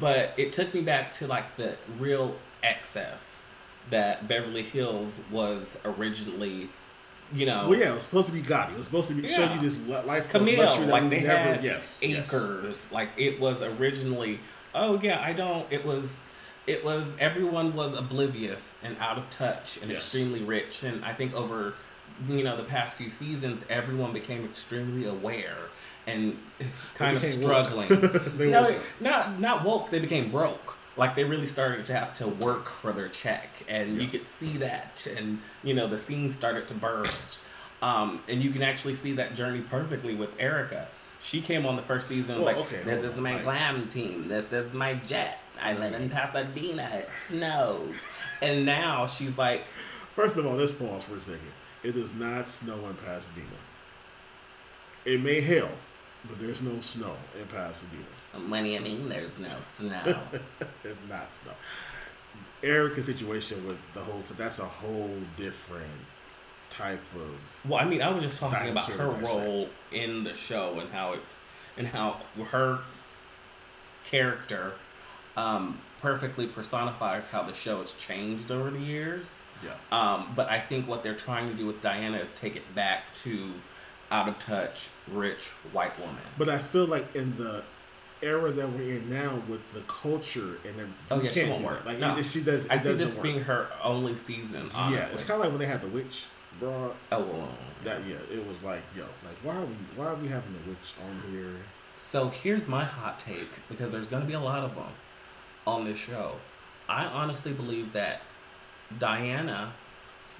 but 0.00 0.34
it 0.36 0.52
took 0.52 0.72
me 0.74 0.82
back 0.82 1.14
to 1.14 1.26
like 1.26 1.56
the 1.56 1.76
real 1.98 2.36
excess 2.62 3.48
that 3.90 4.26
Beverly 4.28 4.62
Hills 4.62 5.20
was 5.30 5.78
originally. 5.84 6.68
You 7.34 7.44
know, 7.46 7.68
well, 7.68 7.78
yeah, 7.78 7.90
it 7.90 7.94
was 7.94 8.04
supposed 8.04 8.28
to 8.28 8.32
be 8.32 8.40
Gotti. 8.40 8.70
It 8.70 8.76
was 8.76 8.86
supposed 8.86 9.08
to 9.08 9.14
be 9.14 9.26
show 9.26 9.52
you 9.52 9.60
this 9.60 9.84
li- 9.88 10.00
life 10.04 10.30
Camille, 10.30 10.64
luxury 10.64 10.86
that 10.86 10.92
like 10.92 11.10
they 11.10 11.22
never. 11.22 11.36
had 11.36 11.64
yes, 11.64 12.00
yes. 12.00 12.32
acres. 12.32 12.92
Like 12.92 13.10
it 13.16 13.40
was 13.40 13.62
originally. 13.62 14.38
Oh 14.72 15.00
yeah, 15.02 15.20
I 15.20 15.32
don't. 15.32 15.66
It 15.72 15.84
was. 15.84 16.20
It 16.66 16.84
was 16.84 17.14
everyone 17.18 17.74
was 17.74 17.96
oblivious 17.96 18.78
and 18.82 18.96
out 19.00 19.18
of 19.18 19.30
touch 19.30 19.78
and 19.80 19.90
Yes. 19.90 20.02
extremely 20.02 20.42
rich. 20.42 20.82
And 20.82 21.04
I 21.04 21.12
think 21.12 21.34
over, 21.34 21.74
you 22.28 22.42
know, 22.42 22.56
the 22.56 22.64
past 22.64 22.98
few 22.98 23.10
seasons, 23.10 23.64
everyone 23.68 24.12
became 24.12 24.44
extremely 24.44 25.06
aware 25.06 25.56
and 26.06 26.38
kind 26.94 27.16
of 27.16 27.22
struggling. 27.22 27.88
They 28.36 28.50
no, 28.50 28.78
not 29.00 29.38
not 29.40 29.64
woke. 29.64 29.90
They 29.90 30.00
became 30.00 30.30
broke. 30.30 30.76
Like 30.96 31.14
they 31.14 31.24
really 31.24 31.46
started 31.46 31.84
to 31.86 31.92
have 31.94 32.14
to 32.14 32.26
work 32.26 32.68
for 32.68 32.90
their 32.92 33.08
check, 33.08 33.50
and 33.68 34.00
you 34.00 34.08
could 34.08 34.26
see 34.26 34.56
that. 34.58 35.06
And 35.16 35.40
you 35.62 35.74
know, 35.74 35.86
the 35.86 35.98
scene 35.98 36.30
started 36.30 36.66
to 36.68 36.74
burst. 36.74 37.40
Um, 37.82 38.22
and 38.26 38.40
you 38.40 38.50
can 38.50 38.62
actually 38.62 38.94
see 38.94 39.12
that 39.12 39.34
journey 39.34 39.60
perfectly 39.60 40.14
with 40.14 40.30
Erika. 40.38 40.88
She 41.20 41.42
came 41.42 41.66
on 41.66 41.76
the 41.76 41.82
first 41.82 42.08
season 42.08 42.36
Well, 42.36 42.46
like, 42.46 42.56
okay, 42.56 42.76
"This 42.82 43.02
is 43.02 43.14
on, 43.16 43.22
my 43.22 43.38
glam 43.38 43.88
team. 43.88 44.28
This 44.28 44.50
is 44.52 44.72
my 44.72 44.94
jet. 44.94 45.38
I 45.62 45.72
live 45.74 45.94
in 45.94 46.10
Pasadena. 46.10 46.88
It 46.92 47.08
snows." 47.26 47.94
And 48.42 48.66
now 48.66 49.06
she's 49.06 49.38
like, 49.38 49.64
First 50.14 50.38
of 50.38 50.46
all, 50.46 50.54
let's 50.54 50.72
pause 50.72 51.04
for 51.04 51.16
a 51.16 51.20
second. 51.20 51.52
It 51.82 51.92
does 51.92 52.14
not 52.14 52.48
snow 52.48 52.86
in 52.86 52.94
Pasadena. 52.94 53.46
It 55.04 55.20
may 55.20 55.40
hail, 55.40 55.68
but 56.26 56.38
there's 56.40 56.62
no 56.62 56.80
snow 56.80 57.14
in 57.38 57.46
Pasadena. 57.46 58.04
"What 58.48 58.62
do 58.62 58.66
you 58.66 58.80
mean? 58.80 59.08
There's 59.08 59.38
no 59.38 59.48
snow?" 59.76 60.18
It's 60.84 60.98
not 61.08 61.34
snow. 61.34 61.52
Erika's 62.62 63.06
situation 63.06 63.66
with 63.66 63.78
the 63.94 64.00
whole 64.00 64.22
that's 64.36 64.58
a 64.58 64.64
whole 64.64 65.10
different 65.36 66.00
type 66.70 67.02
of 67.14 67.38
Well, 67.68 67.78
I 67.80 67.84
mean, 67.84 68.02
I 68.02 68.10
was 68.10 68.22
just 68.22 68.40
talking 68.40 68.70
about 68.70 68.88
her 68.90 69.08
role 69.08 69.68
in 69.92 70.24
the 70.24 70.34
show 70.34 70.78
and 70.80 70.90
how 70.90 71.12
it's 71.12 71.44
and 71.76 71.86
how 71.86 72.20
her 72.50 72.80
character 74.04 74.72
um, 75.36 75.78
perfectly 76.00 76.46
personifies 76.46 77.26
how 77.28 77.42
the 77.42 77.52
show 77.52 77.80
has 77.80 77.92
changed 77.92 78.50
over 78.50 78.70
the 78.70 78.78
years. 78.80 79.38
yeah. 79.64 79.72
Um, 79.92 80.32
but 80.36 80.48
I 80.50 80.58
think 80.60 80.88
what 80.88 81.02
they're 81.02 81.14
trying 81.14 81.48
to 81.50 81.54
do 81.54 81.66
with 81.66 81.82
Diana 81.82 82.18
is 82.18 82.32
take 82.32 82.56
it 82.56 82.74
back 82.74 83.12
to 83.24 83.52
out 84.10 84.28
of 84.28 84.38
touch, 84.38 84.88
rich 85.10 85.48
white 85.72 85.98
woman. 85.98 86.16
But 86.38 86.48
I 86.48 86.58
feel 86.58 86.86
like 86.86 87.14
in 87.16 87.36
the 87.36 87.64
era 88.22 88.50
that 88.50 88.70
we're 88.70 88.96
in 88.96 89.10
now 89.10 89.42
with 89.48 89.72
the 89.74 89.80
culture 89.82 90.58
and 90.66 90.78
the 90.78 90.86
Oh, 91.10 91.20
yeah, 91.20 91.30
she 91.30 91.44
won't 91.44 91.62
work. 91.64 91.78
that. 91.84 91.86
Like 91.86 91.98
No. 91.98 92.16
it, 92.16 92.24
she 92.24 92.42
does. 92.42 92.66
It 92.66 92.72
I 92.72 92.78
see 92.78 92.88
this 92.94 93.14
work. 93.14 93.22
being 93.22 93.40
her 93.44 93.68
only 93.82 94.16
season. 94.16 94.70
Honestly. 94.74 94.98
yeah, 95.06 95.12
it's 95.12 95.24
kind 95.24 95.38
of 95.38 95.44
like 95.44 95.50
when 95.50 95.58
they 95.60 95.66
had 95.66 95.82
the 95.82 95.88
witch 95.88 96.26
Bro, 96.58 96.94
oh 97.12 97.22
well. 97.22 97.50
That 97.84 98.00
yeah, 98.06 98.16
it 98.32 98.46
was 98.46 98.62
like 98.62 98.82
yo, 98.96 99.02
like 99.24 99.36
why 99.42 99.56
are 99.56 99.64
we 99.66 99.74
why 99.94 100.06
are 100.06 100.14
we 100.14 100.28
having 100.28 100.54
the 100.54 100.70
witch 100.70 100.94
on 101.06 101.30
here? 101.30 101.52
So 102.08 102.28
here's 102.30 102.66
my 102.66 102.82
hot 102.84 103.18
take 103.20 103.48
because 103.68 103.92
there's 103.92 104.08
going 104.08 104.22
to 104.22 104.28
be 104.28 104.32
a 104.34 104.40
lot 104.40 104.62
of 104.64 104.74
them 104.74 104.86
on 105.66 105.84
this 105.84 105.98
show. 105.98 106.36
I 106.88 107.04
honestly 107.06 107.52
believe 107.52 107.92
that 107.94 108.22
Diana 108.98 109.72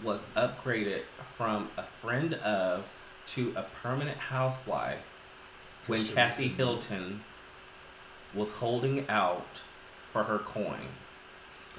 was 0.03 0.25
upgraded 0.37 1.03
from 1.35 1.69
a 1.77 1.83
friend 1.83 2.35
of 2.35 2.85
to 3.29 3.53
a 3.57 3.63
permanent 3.83 4.17
housewife 4.19 5.25
when 5.87 6.05
Sure. 6.05 6.15
Kathy 6.15 6.49
Hilton 6.49 7.23
was 8.35 8.51
holding 8.51 9.09
out 9.09 9.63
for 10.13 10.25
her 10.25 10.39
coins. 10.39 10.83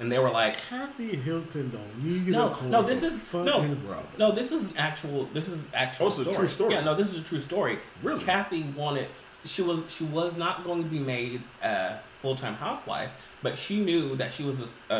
and 0.00 0.12
they 0.12 0.18
were 0.18 0.30
like, 0.30 0.56
Kathy 0.68 1.16
Hilton 1.16 1.70
don't 1.70 2.04
need 2.04 2.28
No, 2.28 2.48
a 2.48 2.50
call 2.54 2.68
no, 2.68 2.82
this 2.82 3.02
is- 3.02 3.20
no. 3.32 3.62
Bravo. 3.84 4.06
No, 4.18 4.30
this 4.30 4.52
is 4.52 4.72
actual. 4.76 5.24
This 5.32 5.48
is 5.48 5.66
actual. 5.74 6.06
Oh, 6.06 6.08
story. 6.10 6.36
true 6.36 6.46
story. 6.48 6.74
Yeah, 6.74 6.84
no, 6.84 6.94
this 6.94 7.12
is 7.14 7.20
a 7.20 7.24
true 7.24 7.40
story. 7.40 7.78
Really? 8.02 8.22
Kathy 8.22 8.62
wanted. 8.76 9.08
She 9.44 9.62
was. 9.62 9.82
She 9.88 10.04
was 10.04 10.36
not 10.36 10.62
going 10.64 10.82
to 10.84 10.88
be 10.88 11.00
made 11.00 11.42
a 11.64 11.98
full 12.20 12.34
time 12.34 12.54
housewife, 12.54 13.10
but 13.42 13.56
she 13.56 13.84
knew 13.84 14.16
that 14.16 14.32
she 14.32 14.42
was 14.42 14.74
a, 14.90 14.94
a 14.94 14.98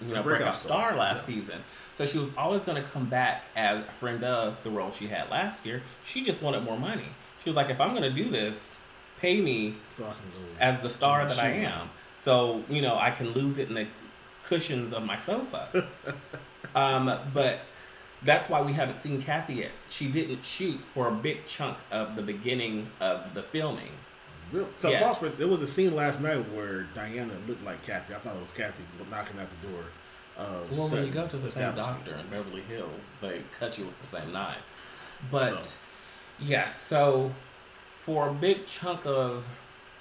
you 0.00 0.14
know 0.14 0.22
breakout 0.22 0.24
breakout 0.24 0.56
star, 0.56 0.90
star 0.90 0.96
last 0.96 1.28
yeah. 1.28 1.34
season. 1.34 1.58
So 1.94 2.06
she 2.06 2.18
was 2.18 2.30
always 2.36 2.64
going 2.64 2.80
to 2.80 2.88
come 2.88 3.06
back 3.06 3.44
as 3.56 3.80
a 3.80 3.90
friend 3.90 4.22
of 4.22 4.62
the 4.62 4.70
role 4.70 4.90
she 4.90 5.08
had 5.08 5.30
last 5.30 5.66
year. 5.66 5.82
She 6.06 6.22
just 6.22 6.42
wanted 6.42 6.62
more 6.62 6.78
money. 6.78 7.08
She 7.42 7.50
was 7.50 7.56
like, 7.56 7.70
if 7.70 7.80
I'm 7.80 7.90
going 7.90 8.02
to 8.02 8.22
do 8.22 8.30
this, 8.30 8.78
pay 9.20 9.40
me 9.40 9.76
So 9.90 10.04
I 10.04 10.10
can 10.10 10.20
as 10.60 10.80
the 10.80 10.90
star 10.90 11.26
that 11.26 11.38
I 11.38 11.48
am. 11.48 11.90
So, 12.18 12.62
you 12.68 12.82
know, 12.82 12.96
I 12.96 13.10
can 13.10 13.30
lose 13.30 13.58
it 13.58 13.68
in 13.68 13.74
the 13.74 13.86
cushions 14.44 14.92
of 14.92 15.04
my 15.04 15.18
sofa. 15.18 15.88
um, 16.74 17.18
but 17.32 17.60
that's 18.22 18.48
why 18.48 18.60
we 18.62 18.72
haven't 18.72 19.00
seen 19.00 19.22
Kathy 19.22 19.54
yet. 19.54 19.70
She 19.88 20.08
didn't 20.08 20.44
shoot 20.44 20.80
for 20.94 21.08
a 21.08 21.12
big 21.12 21.46
chunk 21.46 21.78
of 21.90 22.16
the 22.16 22.22
beginning 22.22 22.90
of 23.00 23.34
the 23.34 23.42
filming. 23.42 23.92
Real, 24.52 24.68
so 24.76 24.88
Yes. 24.90 25.02
pause 25.02 25.18
for- 25.18 25.36
there 25.36 25.48
was 25.48 25.60
a 25.62 25.66
scene 25.66 25.94
last 25.94 26.20
night 26.20 26.48
where 26.50 26.84
Diana 26.94 27.34
looked 27.46 27.64
like 27.64 27.84
Kathy. 27.84 28.14
I 28.14 28.18
thought 28.18 28.34
it 28.36 28.40
was 28.40 28.52
Kathy 28.52 28.84
knocking 29.10 29.38
at 29.38 29.48
the 29.60 29.68
door. 29.68 29.84
Of 30.36 30.70
Well, 30.76 30.88
when 30.88 31.04
you 31.06 31.10
go 31.10 31.26
to 31.26 31.36
the 31.36 31.50
same 31.50 31.74
doctor 31.74 32.14
in 32.14 32.26
Beverly 32.28 32.62
Hills, 32.62 33.00
they 33.20 33.42
cut 33.58 33.76
you 33.76 33.86
with 33.86 34.00
the 34.00 34.06
same 34.06 34.32
knives. 34.32 34.78
But 35.32 35.62
So. 35.64 35.76
yes, 36.38 36.80
so 36.80 37.34
for 37.98 38.28
a 38.28 38.32
big 38.32 38.66
chunk 38.66 39.04
of 39.04 39.44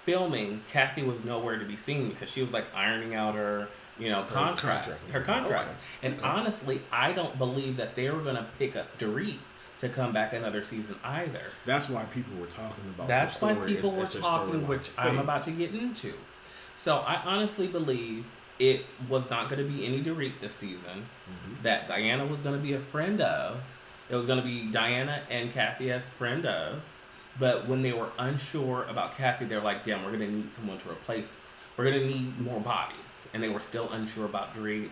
filming, 0.05 0.63
Kathy 0.71 1.01
was 1.03 1.23
nowhere 1.23 1.57
to 1.57 1.65
be 1.65 1.75
seen 1.75 2.09
because 2.09 2.29
she 2.29 2.41
was 2.41 2.51
like 2.51 2.65
ironing 2.75 3.15
out 3.15 3.33
her, 3.35 3.67
you 3.97 4.09
know, 4.09 4.23
contracts, 4.23 4.87
contract. 4.87 5.11
her 5.11 5.21
contracts. 5.21 5.75
Okay. 5.75 6.07
And 6.07 6.15
Okay. 6.19 6.27
honestly, 6.27 6.81
I 6.91 7.13
don't 7.13 7.37
believe 7.39 7.77
that 7.77 7.95
they 7.95 8.09
were 8.11 8.21
going 8.21 8.35
to 8.37 8.45
pick 8.59 8.75
up 8.75 8.97
Dorit 8.99 9.39
to 9.79 9.89
come 9.89 10.11
back 10.13 10.33
another 10.33 10.63
season 10.63 10.95
either. 11.03 11.43
That's 11.65 11.89
why 11.89 12.05
people 12.05 12.35
were 12.39 12.47
talking 12.47 12.83
about. 12.95 13.07
That's 13.07 13.39
why 13.41 13.53
people 13.53 13.91
as- 13.91 14.15
were 14.15 14.19
as 14.19 14.25
talking, 14.25 14.67
which 14.67 14.89
I'm 14.97 15.19
about 15.19 15.43
to 15.43 15.51
get 15.51 15.73
into. 15.75 16.13
So 16.77 16.97
I 16.99 17.21
honestly 17.25 17.67
believe 17.67 18.25
it 18.59 18.85
was 19.07 19.29
not 19.29 19.49
going 19.49 19.65
to 19.65 19.71
be 19.71 19.85
any 19.85 20.01
Dorit 20.01 20.39
this 20.41 20.53
season. 20.55 21.05
Mhm. 21.29 21.61
That 21.63 21.87
Diana 21.87 22.25
was 22.25 22.41
going 22.41 22.55
to 22.55 22.61
be 22.61 22.73
a 22.73 22.79
friend 22.79 23.21
of. 23.21 23.61
It 24.09 24.15
was 24.15 24.25
going 24.25 24.39
to 24.39 24.45
be 24.45 24.65
Diana 24.71 25.21
and 25.29 25.53
Kathy 25.53 25.91
as 25.91 26.09
friend 26.09 26.45
of. 26.45 26.97
But 27.39 27.67
when 27.67 27.83
they 27.83 27.93
were 27.93 28.09
unsure 28.17 28.83
about 28.85 29.15
Kathy, 29.15 29.45
they're 29.45 29.61
like, 29.61 29.83
"Damn, 29.83 30.03
we're 30.03 30.09
going 30.17 30.21
to 30.21 30.31
need 30.31 30.55
someone 30.55 30.79
to 30.79 30.89
replace. 30.89 31.37
We're 31.75 31.83
going 31.85 31.99
to 31.99 32.07
need 32.07 32.39
more 32.41 32.59
bodies." 32.59 33.27
And 33.31 33.43
they 33.43 33.49
were 33.49 33.59
still 33.59 33.91
unsure 33.91 34.25
about 34.25 34.55
Dorit. 34.55 34.89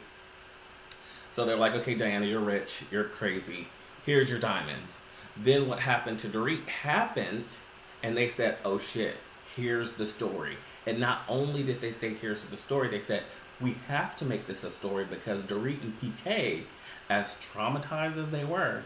So 1.31 1.43
they're 1.45 1.55
like, 1.57 1.73
"Okay, 1.73 1.95
Diana, 1.95 2.25
you're 2.25 2.39
rich. 2.39 2.83
You're 2.91 3.05
crazy. 3.05 3.67
Here's 4.05 4.29
your 4.29 4.39
diamond." 4.39 4.97
Then 5.37 5.67
what 5.67 5.79
happened 5.79 6.19
to 6.19 6.29
Dorit 6.29 6.67
happened, 6.67 7.57
and 8.01 8.15
they 8.15 8.29
said, 8.29 8.57
"Oh 8.63 8.77
shit, 8.77 9.17
here's 9.55 9.93
the 9.93 10.05
story." 10.05 10.57
And 10.85 10.99
not 10.99 11.23
only 11.27 11.63
did 11.63 11.81
they 11.81 11.91
say, 11.91 12.13
"Here's 12.13 12.45
the 12.45 12.57
story," 12.57 12.87
they 12.87 13.01
said, 13.01 13.23
"We 13.59 13.77
have 13.87 14.15
to 14.17 14.25
make 14.25 14.47
this 14.47 14.63
a 14.63 14.71
story 14.71 15.05
because 15.05 15.43
Dorit 15.43 15.81
and 15.81 15.99
PK, 15.99 16.65
as 17.09 17.35
traumatized 17.35 18.17
as 18.17 18.31
they 18.31 18.45
were, 18.45 18.83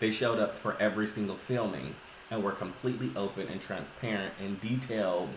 they 0.00 0.10
showed 0.10 0.38
up 0.38 0.56
for 0.56 0.76
every 0.80 1.08
single 1.08 1.36
filming 1.36 1.96
and 2.30 2.42
were 2.42 2.52
completely 2.52 3.10
open 3.16 3.48
and 3.48 3.60
transparent 3.60 4.34
and 4.40 4.60
detailed 4.60 5.30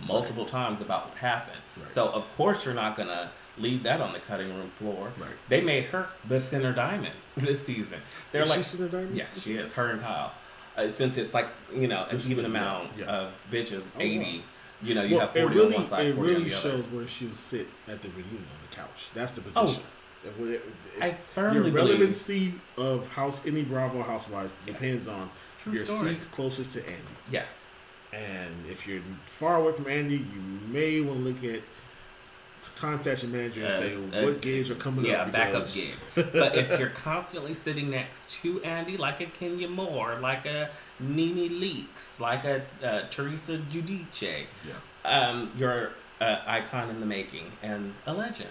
multiple 0.00 0.44
times 0.44 0.80
about 0.80 1.08
what 1.08 1.18
happened. 1.18 1.60
Right. 1.76 1.92
So 1.92 2.08
of 2.08 2.32
course 2.36 2.64
you're 2.64 2.74
not 2.74 2.96
gonna 2.96 3.30
leave 3.60 3.82
that 3.84 4.00
on 4.00 4.12
the 4.12 4.18
cutting 4.20 4.54
room 4.56 4.70
floor. 4.70 5.12
Right. 5.18 5.30
They 5.48 5.60
made 5.60 5.84
her 5.86 6.08
the 6.26 6.40
center 6.40 6.72
diamond 6.72 7.14
this 7.36 7.64
season. 7.64 8.00
They're 8.32 8.42
Is 8.44 8.50
like, 8.50 8.58
she 8.58 8.64
Center 8.64 8.88
Diamond 8.88 9.16
yes, 9.16 9.42
she 9.42 9.52
is. 9.54 9.72
Her 9.72 9.90
and 9.90 10.00
Kyle. 10.00 10.32
Uh, 10.76 10.92
since 10.92 11.18
it's 11.18 11.34
like 11.34 11.48
you 11.74 11.88
know 11.88 12.06
an 12.10 12.16
even 12.28 12.44
amount 12.44 12.90
yeah. 12.96 13.06
of 13.06 13.46
bitches, 13.50 13.84
Oh, 13.96 14.00
eighty. 14.00 14.38
wow. 14.38 14.44
You 14.80 14.94
know, 14.94 15.02
you 15.02 15.16
well, 15.16 15.26
have 15.26 15.36
forty 15.36 15.56
really, 15.56 15.74
on 15.74 15.80
one 15.82 15.90
side, 15.90 16.06
it 16.06 16.14
really 16.16 16.36
on 16.36 16.42
the 16.44 16.50
shows 16.50 16.84
where 16.86 17.06
she'll 17.06 17.32
sit 17.32 17.66
at 17.88 18.00
the 18.00 18.08
reunion 18.10 18.36
on 18.52 18.68
the 18.70 18.76
couch. 18.76 19.08
That's 19.12 19.32
the 19.32 19.40
Oh. 19.56 19.62
position. 19.64 19.82
It- 20.24 20.40
it- 20.40 20.62
it- 20.96 21.02
I 21.02 21.10
firmly 21.12 21.54
your 21.54 21.64
believe 21.72 21.74
relevancy 21.98 22.54
of 22.76 23.08
House 23.08 23.44
any 23.46 23.62
Bravo 23.62 24.02
Housewives 24.02 24.52
depends 24.66 25.08
on 25.08 25.30
True 25.58 25.72
your 25.72 25.84
story. 25.86 26.10
seat 26.12 26.32
closest 26.32 26.72
to 26.74 26.80
Andy. 26.86 27.02
yes. 27.30 27.72
And 28.12 28.64
if 28.70 28.86
you're 28.86 29.02
far 29.26 29.56
away 29.56 29.72
from 29.72 29.88
Andy, 29.88 30.16
you 30.16 30.40
may 30.68 31.00
want 31.00 31.18
to 31.18 31.24
look 31.24 31.44
at 31.56 31.60
contact 32.78 33.22
your 33.22 33.32
manager 33.32 33.60
and 33.62 33.68
Uh, 33.68 33.76
say 33.76 33.94
uh, 33.96 34.24
what 34.24 34.40
gigs 34.40 34.70
are 34.70 34.74
coming 34.74 35.04
up. 35.04 35.10
Yeah, 35.10 35.22
up. 35.22 35.32
backup 35.32 35.52
because- 35.66 35.74
gig. 35.74 35.94
But 36.32 36.56
if 36.56 36.78
you're 36.78 36.90
constantly 36.90 37.54
sitting 37.54 37.90
next 37.90 38.32
to 38.42 38.60
Andy, 38.62 38.96
like 38.96 39.20
a 39.20 39.26
Kenya 39.26 39.68
Moore, 39.68 40.16
like 40.20 40.44
a 40.46 40.70
Nene 41.00 41.48
Leakes, 41.60 42.18
like 42.20 42.44
a 42.44 42.62
uh, 42.82 43.02
Teresa 43.10 43.58
Giudice, 43.58 44.46
Yeah. 44.66 44.74
um, 45.04 45.52
you're 45.56 45.92
an 46.20 46.38
icon 46.46 46.90
in 46.90 46.98
the 47.00 47.06
making 47.06 47.52
and 47.62 47.94
a 48.06 48.12
legend. 48.12 48.50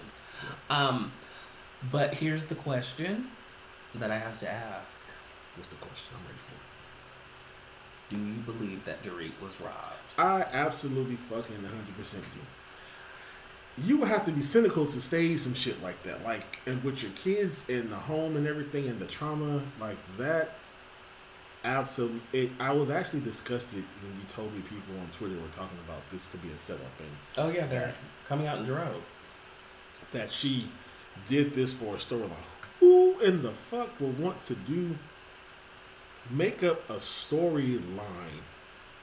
Um, 0.70 1.12
but 1.92 2.14
here's 2.14 2.44
the 2.46 2.54
question 2.54 3.28
that 3.94 4.10
I 4.10 4.18
have 4.18 4.38
to 4.40 4.50
ask: 4.50 5.04
What's 5.56 5.68
the 5.68 5.76
question? 5.76 6.16
I'm 6.18 6.26
ready 6.26 6.38
for. 6.38 6.54
Do 8.10 8.16
you 8.16 8.40
believe 8.40 8.84
that 8.86 9.02
Dorit 9.02 9.32
was 9.42 9.60
robbed? 9.60 10.14
I 10.16 10.42
absolutely 10.52 11.16
fucking 11.16 11.56
100% 11.56 12.12
do. 12.14 12.40
You 13.84 13.98
would 13.98 14.08
have 14.08 14.24
to 14.26 14.32
be 14.32 14.40
cynical 14.42 14.86
to 14.86 15.00
stage 15.00 15.38
some 15.40 15.54
shit 15.54 15.82
like 15.82 16.02
that. 16.04 16.24
Like, 16.24 16.58
and 16.66 16.82
with 16.82 17.02
your 17.02 17.12
kids 17.12 17.68
in 17.68 17.90
the 17.90 17.96
home 17.96 18.36
and 18.36 18.46
everything 18.46 18.88
and 18.88 18.98
the 18.98 19.06
trauma, 19.06 19.62
like 19.80 19.98
that. 20.16 20.54
Absolutely. 21.64 22.20
It, 22.32 22.52
I 22.60 22.72
was 22.72 22.88
actually 22.88 23.20
disgusted 23.20 23.84
when 24.02 24.14
you 24.20 24.26
told 24.28 24.54
me 24.54 24.60
people 24.60 24.98
on 25.00 25.08
Twitter 25.08 25.34
were 25.34 25.48
talking 25.52 25.78
about 25.86 26.08
this 26.10 26.26
could 26.28 26.40
be 26.40 26.50
a 26.50 26.58
setup 26.58 26.82
and 27.00 27.08
Oh 27.36 27.50
yeah, 27.50 27.66
they're 27.66 27.92
coming 28.28 28.46
out 28.46 28.58
in 28.58 28.64
droves. 28.64 29.12
that 30.12 30.30
she 30.30 30.68
did 31.26 31.54
this 31.54 31.72
for 31.72 31.94
a 31.96 31.98
storyline. 31.98 32.30
Who 32.78 33.18
in 33.20 33.42
the 33.42 33.50
fuck 33.50 34.00
would 34.00 34.18
want 34.20 34.40
to 34.42 34.54
do 34.54 34.96
make 36.30 36.62
up 36.62 36.88
a 36.88 36.94
storyline 36.94 38.42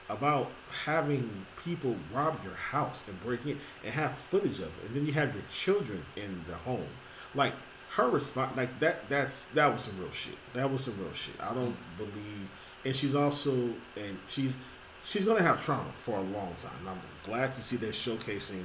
about 0.08 0.50
having 0.84 1.46
people 1.64 1.96
rob 2.12 2.38
your 2.44 2.54
house 2.54 3.04
and 3.08 3.20
break 3.22 3.44
in 3.44 3.58
and 3.84 3.92
have 3.92 4.12
footage 4.12 4.60
of 4.60 4.66
it, 4.66 4.86
and 4.86 4.96
then 4.96 5.06
you 5.06 5.12
have 5.12 5.34
your 5.34 5.44
children 5.50 6.04
in 6.16 6.44
the 6.48 6.54
home, 6.54 6.86
like 7.34 7.52
her 7.96 8.08
response, 8.08 8.56
like 8.56 8.78
that. 8.80 9.08
That's 9.08 9.46
that 9.46 9.72
was 9.72 9.82
some 9.82 9.98
real 9.98 10.10
shit. 10.12 10.36
That 10.52 10.70
was 10.70 10.84
some 10.84 10.98
real 10.98 11.12
shit. 11.12 11.34
I 11.40 11.54
don't 11.54 11.76
believe, 11.96 12.48
and 12.84 12.94
she's 12.94 13.14
also 13.14 13.52
and 13.96 14.18
she's 14.28 14.56
she's 15.02 15.24
gonna 15.24 15.42
have 15.42 15.64
trauma 15.64 15.90
for 15.96 16.18
a 16.18 16.22
long 16.22 16.54
time. 16.58 16.72
And 16.80 16.90
I'm 16.90 17.00
glad 17.24 17.54
to 17.54 17.62
see 17.62 17.76
they're 17.76 17.90
showcasing 17.90 18.64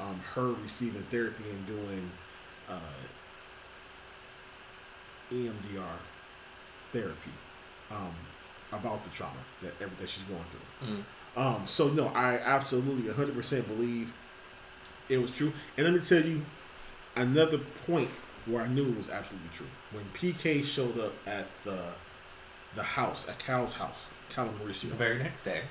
um, 0.00 0.20
her 0.34 0.52
receiving 0.62 1.02
therapy 1.04 1.44
and 1.50 1.66
doing 1.66 2.10
uh, 2.68 2.80
EMDR 5.32 5.98
therapy 6.92 7.30
um, 7.90 8.14
about 8.72 9.04
the 9.04 9.10
trauma 9.10 9.38
that 9.62 9.72
everything 9.80 10.06
she's 10.06 10.24
going 10.24 10.44
through. 10.50 10.88
Mm. 10.88 11.02
Um, 11.36 11.66
so 11.66 11.88
no, 11.88 12.08
I 12.08 12.38
absolutely 12.38 13.10
100% 13.12 13.66
believe 13.66 14.12
it 15.08 15.18
was 15.18 15.36
true. 15.36 15.52
And 15.76 15.86
let 15.86 15.94
me 15.94 16.00
tell 16.00 16.22
you 16.22 16.44
another 17.14 17.58
point 17.86 18.10
where 18.46 18.62
I 18.62 18.68
knew 18.68 18.88
it 18.88 18.96
was 18.96 19.10
absolutely 19.10 19.50
true. 19.52 19.66
When 19.92 20.04
PK 20.14 20.64
showed 20.64 20.98
up 20.98 21.12
at 21.26 21.46
the 21.64 21.92
the 22.74 22.82
house, 22.82 23.26
at 23.26 23.38
Kyle's 23.38 23.74
house, 23.74 24.12
Kyle 24.28 24.48
and 24.48 24.60
Mauricio, 24.60 24.90
The 24.90 24.96
very 24.96 25.18
next 25.18 25.42
day, 25.42 25.62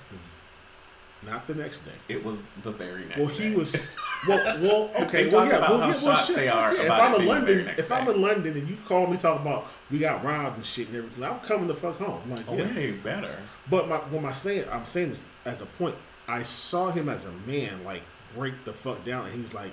not 1.26 1.48
the 1.48 1.56
next 1.56 1.80
day. 1.80 1.92
it 2.10 2.24
was 2.24 2.42
the 2.64 2.72
very 2.72 3.06
next. 3.06 3.18
Well, 3.18 3.28
day. 3.28 3.50
he 3.50 3.56
was. 3.56 3.94
Well, 4.28 4.60
well, 4.62 4.92
okay. 5.04 5.30
Well, 5.30 5.46
yeah. 5.48 5.60
Well, 5.70 5.80
yeah. 5.80 6.04
Well, 6.04 6.16
shit. 6.18 6.36
they 6.36 6.48
are 6.48 6.74
yeah. 6.74 6.82
If 6.84 6.92
I'm 6.92 7.14
in 7.16 7.20
being 7.20 7.28
the 7.28 7.42
very 7.46 7.56
London, 7.64 7.76
if 7.78 7.92
I'm 7.92 8.08
in 8.10 8.22
London 8.22 8.58
and 8.58 8.70
you 8.70 8.78
call 8.88 9.08
me 9.08 9.18
talking 9.18 9.42
about 9.42 9.68
we 9.92 10.00
got 10.00 10.24
robbed 10.24 10.58
and 10.58 10.66
shit 10.66 10.88
and 10.88 10.98
everything, 10.98 11.24
I'm 11.24 11.40
coming 11.40 11.68
the 11.68 11.76
fuck 11.76 11.98
home. 11.98 12.22
Like, 12.30 12.48
Oh, 12.48 12.56
yeah. 12.58 12.92
better. 13.04 13.38
But 13.70 13.88
my, 13.90 13.98
what 13.98 14.20
am 14.20 14.26
I 14.26 14.34
saying? 14.34 14.66
I'm 14.72 14.86
saying 14.86 15.10
this 15.10 15.36
as 15.46 15.62
a 15.62 15.66
point. 15.66 15.96
I 16.28 16.44
saw 16.44 16.90
him 16.92 17.08
as 17.10 17.26
a 17.26 17.32
man, 17.48 17.84
like 17.84 18.04
break 18.36 18.64
the 18.66 18.74
fuck 18.74 19.04
down, 19.06 19.26
and 19.26 19.34
he's 19.34 19.54
like, 19.54 19.72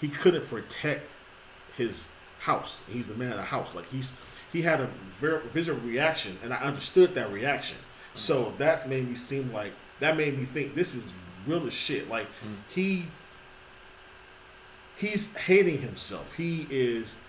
he 0.00 0.08
couldn't 0.08 0.46
protect 0.48 1.02
his 1.76 2.08
house. 2.40 2.82
He's 2.88 3.08
the 3.08 3.14
man 3.14 3.32
of 3.32 3.36
the 3.38 3.42
house. 3.44 3.74
Like 3.74 3.88
he's 3.90 4.16
he 4.52 4.62
had 4.62 4.80
a 4.80 4.88
very 5.18 5.40
visual 5.48 5.78
reaction, 5.80 6.38
and 6.42 6.52
I 6.52 6.58
understood 6.58 7.14
that 7.14 7.32
reaction. 7.32 7.76
So 8.14 8.52
that's 8.58 8.86
made 8.86 9.08
me 9.08 9.14
seem 9.14 9.52
like 9.52 9.72
that 10.00 10.16
made 10.16 10.36
me 10.38 10.44
think 10.44 10.74
this 10.74 10.94
is 10.94 11.08
real 11.46 11.66
as 11.66 11.72
shit. 11.72 12.08
Like 12.08 12.26
he 12.68 13.06
he's 14.96 15.34
hating 15.36 15.78
himself. 15.78 16.34
He 16.36 16.66
is 16.70 17.20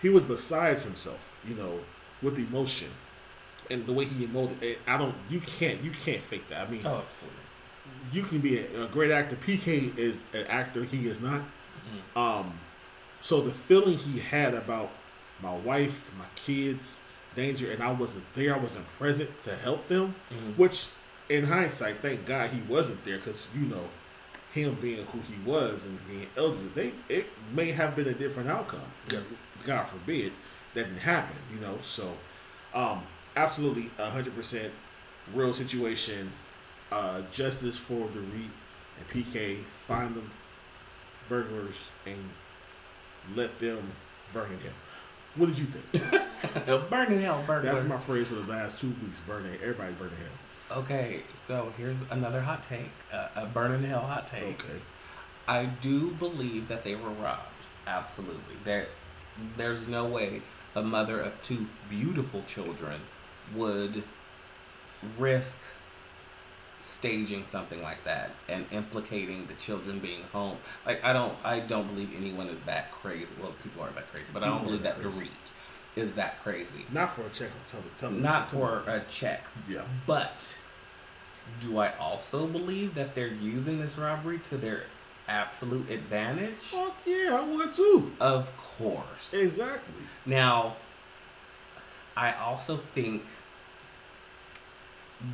he 0.00 0.08
was 0.08 0.24
besides 0.24 0.84
himself. 0.84 1.28
You 1.46 1.56
know, 1.56 1.80
with 2.22 2.38
emotion 2.38 2.88
and 3.70 3.84
the 3.86 3.92
way 3.92 4.04
he 4.04 4.26
emoted. 4.26 4.62
it- 4.62 4.78
I 4.86 4.96
don't. 4.96 5.14
You 5.28 5.40
can't. 5.40 5.82
You 5.82 5.90
can't 5.90 6.22
fake 6.22 6.48
that. 6.48 6.68
I 6.68 6.70
mean, 6.70 6.82
Oh, 6.84 7.02
you 8.12 8.22
can 8.22 8.38
be 8.38 8.58
a, 8.58 8.84
a 8.84 8.86
great 8.88 9.10
actor. 9.10 9.34
PK 9.36 9.96
is 9.98 10.20
an 10.32 10.46
actor. 10.46 10.84
He 10.84 11.06
is 11.08 11.20
not. 11.20 11.40
Mm-hmm. 11.40 12.18
Um, 12.18 12.58
So 13.20 13.40
the 13.40 13.50
feeling 13.52 13.96
he 13.98 14.18
had 14.20 14.54
about 14.54 14.90
my 15.40 15.54
wife, 15.54 16.12
my 16.18 16.24
kids, 16.36 17.00
danger, 17.36 17.70
and 17.72 17.82
I 17.82 17.90
wasn't 17.92 18.24
there, 18.34 18.54
I 18.54 18.58
wasn't 18.58 18.86
present 18.98 19.40
to 19.42 19.54
help 19.56 19.88
them, 19.88 20.14
Mhm. 20.32 20.56
which 20.56 20.86
in 21.28 21.44
hindsight, 21.44 21.98
thank 21.98 22.26
God 22.26 22.50
he 22.50 22.60
wasn't 22.62 23.04
there 23.04 23.16
because, 23.16 23.46
you 23.54 23.62
know, 23.62 23.88
him 24.52 24.76
being 24.80 25.04
who 25.06 25.20
he 25.20 25.40
was 25.48 25.86
and 25.86 25.98
being 26.08 26.26
elderly, 26.36 26.68
they 26.74 26.92
it 27.08 27.26
may 27.54 27.70
have 27.72 27.96
been 27.96 28.08
a 28.08 28.14
different 28.14 28.50
outcome. 28.50 28.80
Yeah. 29.10 29.20
God 29.64 29.84
forbid 29.84 30.32
that 30.74 30.84
didn't 30.84 30.98
happen, 30.98 31.36
you 31.52 31.60
know. 31.60 31.78
So, 31.82 32.12
um, 32.74 33.02
absolutely, 33.36 33.90
hundred 33.98 34.34
percent 34.34 34.72
real 35.34 35.54
situation. 35.54 36.32
Uh, 36.90 37.22
justice 37.32 37.78
for 37.78 38.08
Dorit 38.08 38.50
and 38.98 39.08
PK. 39.08 39.62
Find 39.62 40.14
them 40.14 40.30
burglars 41.28 41.92
and 42.04 42.18
let 43.34 43.58
them 43.58 43.92
burn 44.34 44.50
in 44.52 44.58
hell. 44.58 44.72
What 45.36 45.46
did 45.46 45.58
you 45.58 45.64
think? 45.64 46.90
burn 46.90 47.10
in 47.12 47.22
hell 47.22 47.42
burglar. 47.46 47.72
That's 47.72 47.86
my 47.86 47.96
phrase 47.96 48.28
for 48.28 48.34
the 48.34 48.42
last 48.42 48.78
two 48.78 48.94
weeks. 49.02 49.20
Burning 49.20 49.54
everybody 49.62 49.94
burn 49.94 50.08
in 50.08 50.16
hell. 50.16 50.38
Okay, 50.76 51.22
so 51.46 51.72
here's 51.76 52.02
another 52.10 52.40
hot 52.40 52.62
take, 52.62 52.90
uh, 53.12 53.28
a 53.36 53.46
burning 53.46 53.82
hell 53.84 54.00
hot 54.02 54.26
take. 54.26 54.64
Okay. 54.64 54.80
I 55.46 55.66
do 55.66 56.12
believe 56.12 56.68
that 56.68 56.84
they 56.84 56.94
were 56.94 57.10
robbed. 57.10 57.66
Absolutely. 57.86 58.56
There, 58.64 58.86
there's 59.56 59.86
no 59.88 60.04
way 60.06 60.42
a 60.74 60.82
mother 60.82 61.20
of 61.20 61.42
two 61.42 61.66
beautiful 61.90 62.42
children 62.46 63.00
would 63.54 64.02
risk 65.18 65.58
staging 66.80 67.44
something 67.44 67.82
like 67.82 68.02
that 68.04 68.30
and 68.48 68.64
implicating 68.72 69.46
the 69.46 69.54
children 69.54 69.98
being 69.98 70.22
home. 70.32 70.56
Like 70.86 71.04
I 71.04 71.12
don't, 71.12 71.36
I 71.44 71.60
don't 71.60 71.88
believe 71.88 72.10
anyone 72.16 72.48
is 72.48 72.60
that 72.66 72.90
crazy. 72.92 73.26
Well, 73.40 73.52
people 73.62 73.82
are 73.82 73.90
that 73.90 74.10
crazy, 74.10 74.30
but 74.32 74.42
I 74.42 74.46
don't 74.46 74.64
believe 74.64 74.82
that. 74.84 75.00
Dorit 75.00 75.28
is 75.94 76.14
that 76.14 76.42
crazy. 76.42 76.86
Not 76.90 77.10
for 77.14 77.22
a 77.22 77.28
check 77.28 77.50
on 77.50 77.68
tele- 77.68 77.82
television. 77.98 78.22
Not 78.22 78.50
for 78.50 78.82
a 78.86 79.00
check, 79.10 79.44
Yeah. 79.68 79.82
but 80.06 80.56
do 81.60 81.78
I 81.78 81.96
also 81.96 82.46
believe 82.46 82.94
that 82.94 83.14
they're 83.14 83.28
using 83.28 83.80
this 83.80 83.96
robbery 83.96 84.38
to 84.50 84.56
their 84.56 84.84
absolute 85.28 85.90
advantage? 85.90 86.50
Fuck 86.50 86.96
yeah, 87.06 87.38
I 87.40 87.48
would 87.48 87.70
too. 87.70 88.12
Of 88.20 88.54
course. 88.56 89.32
Exactly. 89.34 90.04
Now, 90.26 90.76
I 92.16 92.32
also 92.32 92.76
think 92.76 93.24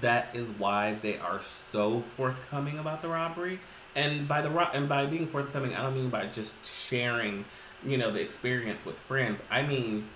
that 0.01 0.35
is 0.35 0.51
why 0.51 0.95
they 1.01 1.19
are 1.19 1.43
so 1.43 2.01
forthcoming 2.01 2.79
about 2.79 3.03
the 3.03 3.09
robbery. 3.09 3.61
And 3.97 4.29
by 4.29 4.43
the 4.43 4.51
ro- 4.51 4.69
and 4.73 4.89
by 4.89 5.07
being 5.07 5.27
forthcoming, 5.27 5.75
I 5.75 5.83
don't 5.83 5.95
mean 5.95 6.11
by 6.11 6.27
just 6.27 6.55
sharing, 6.67 7.47
you 7.85 7.97
know, 7.97 8.11
the 8.11 8.21
experience 8.21 8.85
with 8.85 8.97
friends. 8.97 9.41
I 9.51 9.63
mean 9.63 10.09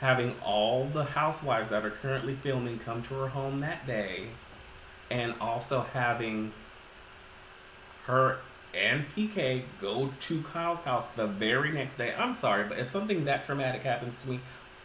having 0.00 0.34
all 0.44 0.86
the 0.86 1.04
housewives 1.04 1.70
that 1.70 1.84
are 1.84 1.90
currently 1.90 2.34
filming 2.34 2.76
come 2.80 3.02
to 3.04 3.14
her 3.14 3.28
home 3.28 3.60
that 3.60 3.86
day, 3.86 4.26
and 5.12 5.34
also 5.40 5.82
having 5.92 6.52
her 8.04 8.38
and 8.74 9.06
PK 9.14 9.64
go 9.80 10.10
to 10.18 10.42
Kyle's 10.42 10.80
house 10.80 11.06
the 11.08 11.26
very 11.26 11.70
next 11.70 11.96
day. 11.96 12.14
I'm 12.16 12.34
sorry, 12.34 12.64
but 12.64 12.78
if 12.78 12.88
something 12.88 13.26
that 13.26 13.44
traumatic 13.44 13.82
happens 13.82 14.20
to 14.22 14.30
me, 14.30 14.40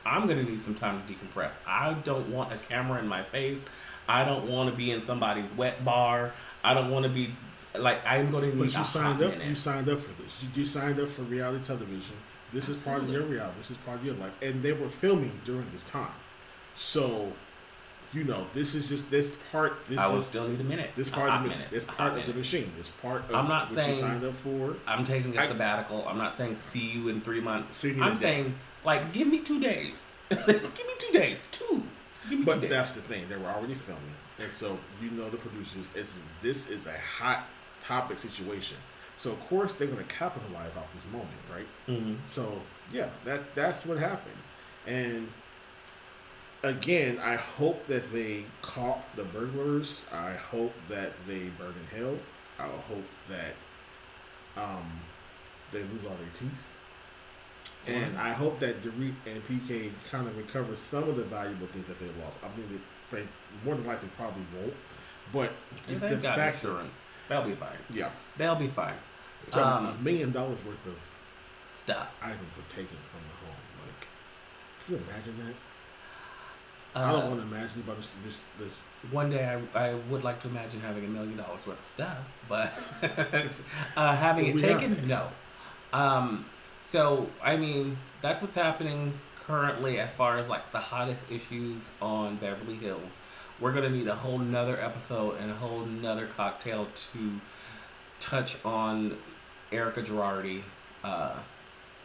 I'm 0.06 0.28
gonna 0.28 0.44
need 0.44 0.60
some 0.60 0.76
time 0.76 1.02
to 1.02 1.14
decompress. 1.14 1.54
I 1.66 1.94
don't 1.94 2.30
want 2.30 2.52
a 2.52 2.58
camera 2.58 3.00
in 3.00 3.08
my 3.08 3.24
face. 3.24 3.66
I 4.10 4.26
don't 4.26 4.50
want 4.50 4.70
to 4.70 4.76
be 4.76 4.92
in 4.92 5.02
somebody's 5.02 5.54
wet 5.54 5.84
bar. 5.84 6.34
I 6.64 6.74
don't 6.74 6.92
want 6.92 7.04
to 7.04 7.10
be 7.10 7.32
like 7.78 8.00
I'm 8.06 8.30
gonna 8.32 8.48
need. 8.48 8.58
But 8.58 8.78
you 8.78 8.84
signed 8.84 9.22
up. 9.22 9.34
You 9.46 9.56
signed 9.56 9.90
up 9.90 10.00
for 10.00 10.22
this. 10.22 10.44
You, 10.44 10.50
you 10.54 10.66
signed 10.66 11.00
up 11.00 11.10
for 11.10 11.24
reality 11.24 11.64
television. 11.64 12.18
This 12.54 12.70
is 12.70 12.78
part 12.78 13.02
of 13.02 13.10
your 13.10 13.24
reality. 13.24 13.58
This 13.58 13.72
is 13.72 13.78
part 13.78 14.00
of 14.00 14.06
your 14.06 14.16
life, 14.16 14.32
and 14.42 14.64
they 14.64 14.74
were 14.74 14.90
filming 14.90 15.40
during 15.46 15.70
this 15.72 15.90
time. 15.90 16.12
So, 16.76 17.34
you 18.14 18.24
know, 18.24 18.48
this 18.54 18.74
is 18.76 18.90
just 18.90 19.10
this 19.12 19.36
part. 19.52 19.86
This 19.88 20.00
I 20.00 20.08
will 20.10 20.18
is 20.20 20.26
still 20.26 20.48
need 20.48 20.60
a 20.62 20.64
minute. 20.64 20.92
this 20.96 21.10
part 21.10 21.30
of 21.30 21.44
the 21.44 21.50
minute. 21.50 21.68
A 21.72 21.86
part 21.86 22.18
of 22.18 22.26
the 22.26 22.34
machine. 22.34 22.72
It's 22.80 22.90
part 22.90 23.24
of 23.30 23.36
I'm 23.36 23.48
not 23.48 23.68
what 23.70 23.76
saying- 23.76 23.88
you 23.90 23.94
signed 23.94 24.24
up 24.24 24.34
for. 24.34 24.76
I'm 24.88 25.06
taking 25.06 25.36
a 25.38 25.42
I- 25.42 25.48
sabbatical. 25.48 26.08
I'm 26.08 26.18
not 26.18 26.36
saying 26.36 26.56
see 26.58 26.92
you 26.92 27.10
in 27.10 27.22
three 27.22 27.42
months. 27.42 27.84
I'm 27.84 27.92
in 27.92 28.04
a 28.04 28.10
day. 28.12 28.16
saying 28.20 28.56
like 28.86 29.12
give 29.14 29.28
me 29.28 29.40
two 29.40 29.60
days. 29.60 30.14
give 30.30 30.48
me 30.48 30.94
two 31.00 31.12
days. 31.14 31.46
Two. 31.52 31.84
Give 32.30 32.40
me 32.40 32.46
two 32.46 32.46
But 32.46 32.62
days. 32.62 32.70
that's 32.70 32.96
the 32.96 33.02
thing. 33.02 33.28
They 33.30 33.38
were 33.38 33.48
already 33.50 33.74
filming, 33.74 34.04
and 34.40 34.52
so 34.52 34.78
you 35.02 35.12
know 35.12 35.30
the 35.30 35.38
producers. 35.38 35.88
It's 35.96 36.20
this 36.42 36.70
is 36.70 36.88
a 36.88 36.98
hot 36.98 37.46
topic 37.82 38.20
situation. 38.20 38.78
So 39.16 39.32
of 39.32 39.40
course 39.50 39.74
they're 39.74 39.88
going 39.88 40.06
to 40.06 40.14
capitalize 40.16 40.78
off 40.78 40.94
this 40.94 41.08
moment, 41.12 41.30
right? 41.54 41.68
Mhm. 41.88 42.18
So 42.26 42.62
yeah, 42.92 43.10
that 43.26 43.54
that's 43.56 43.86
what 43.86 43.98
happened. 44.00 44.36
And 44.86 45.30
again, 46.68 47.20
I 47.24 47.36
hope 47.36 47.88
that 47.88 48.12
they 48.12 48.46
caught 48.62 49.16
the 49.16 49.24
burglars. 49.24 50.08
I 50.14 50.32
hope 50.32 50.74
that 50.90 51.12
they 51.28 51.50
burn 51.58 51.74
in 51.92 51.98
hell. 52.00 52.18
I 52.60 52.64
hope 52.68 53.06
that 53.30 53.56
um, 54.62 54.92
they 55.72 55.80
lose 55.80 56.04
all 56.06 56.16
their 56.16 56.30
teeth. 56.34 56.80
And 57.88 58.18
I 58.18 58.34
hope 58.34 58.60
that 58.60 58.82
Dorit 58.82 59.14
and 59.26 59.48
PK 59.48 59.92
kind 60.12 60.28
of 60.28 60.36
recover 60.38 60.76
some 60.76 61.08
of 61.08 61.16
the 61.16 61.24
valuable 61.24 61.68
things 61.68 61.88
that 61.88 62.00
they 62.00 62.08
lost. 62.22 62.38
I 62.44 62.48
mean, 62.58 62.82
they, 63.12 63.24
more 63.64 63.76
than 63.76 63.86
likely 63.86 64.10
probably 64.18 64.44
won't. 64.60 64.74
But 65.32 65.52
just 65.88 66.02
the 66.02 66.16
got 66.16 66.36
fact 66.38 66.62
that. 66.64 66.86
They'll 67.30 67.44
be 67.44 67.56
fine. 67.56 67.78
yeah, 67.94 68.10
They'll 68.38 68.56
be 68.56 68.68
fine. 68.68 68.96
so 69.52 69.64
Um, 69.64 69.86
a 69.86 69.94
million 70.02 70.32
dollars 70.32 70.64
worth 70.66 70.86
of 70.88 70.98
Stuff. 71.68 72.16
items 72.22 72.56
were 72.58 72.64
taken 72.70 72.98
from 73.10 73.22
the 73.30 73.46
home. 73.46 73.62
Like, 73.86 74.08
can 74.86 74.96
you 74.96 75.02
imagine 75.10 75.46
that? 75.46 75.56
I 76.98 77.12
don't 77.12 77.24
Uh, 77.24 77.28
want 77.28 77.42
to 77.42 77.56
imagine 77.56 77.82
about 77.82 77.98
this. 77.98 78.16
This, 78.24 78.44
this 78.60 78.86
One 79.12 79.30
day 79.30 79.60
I, 79.76 79.90
I 79.90 79.94
would 80.10 80.24
like 80.24 80.42
to 80.44 80.48
imagine 80.48 80.80
having 80.82 81.06
a 81.06 81.08
million 81.08 81.38
dollars 81.38 81.66
worth 81.68 81.80
of 81.80 81.86
stuff, 81.86 82.18
but 82.50 82.74
uh, 83.98 84.16
having 84.16 84.48
it 84.48 84.58
taken, 84.60 84.96
have- 84.96 85.08
no. 85.08 85.28
Um, 85.94 86.46
so, 86.88 87.30
I 87.44 87.58
mean, 87.58 87.98
that's 88.22 88.42
what's 88.42 88.56
happening 88.56 89.14
currently 89.46 90.00
as 90.00 90.16
far 90.16 90.38
as 90.40 90.48
like 90.50 90.72
the 90.72 90.80
hottest 90.80 91.30
issues 91.32 91.92
on 92.02 92.38
Beverly 92.38 92.76
Hills. 92.76 93.20
We're 93.60 93.72
going 93.74 93.92
to 93.92 93.96
need 93.98 94.08
a 94.08 94.16
whole 94.16 94.38
nother 94.38 94.80
episode 94.80 95.38
and 95.40 95.50
a 95.52 95.56
whole 95.56 95.80
nother 95.86 96.28
cocktail 96.28 96.88
to 97.14 97.42
touch 98.20 98.58
on 98.64 99.18
Erika 99.72 100.02
Girardi 100.04 100.62
uh, 101.04 101.36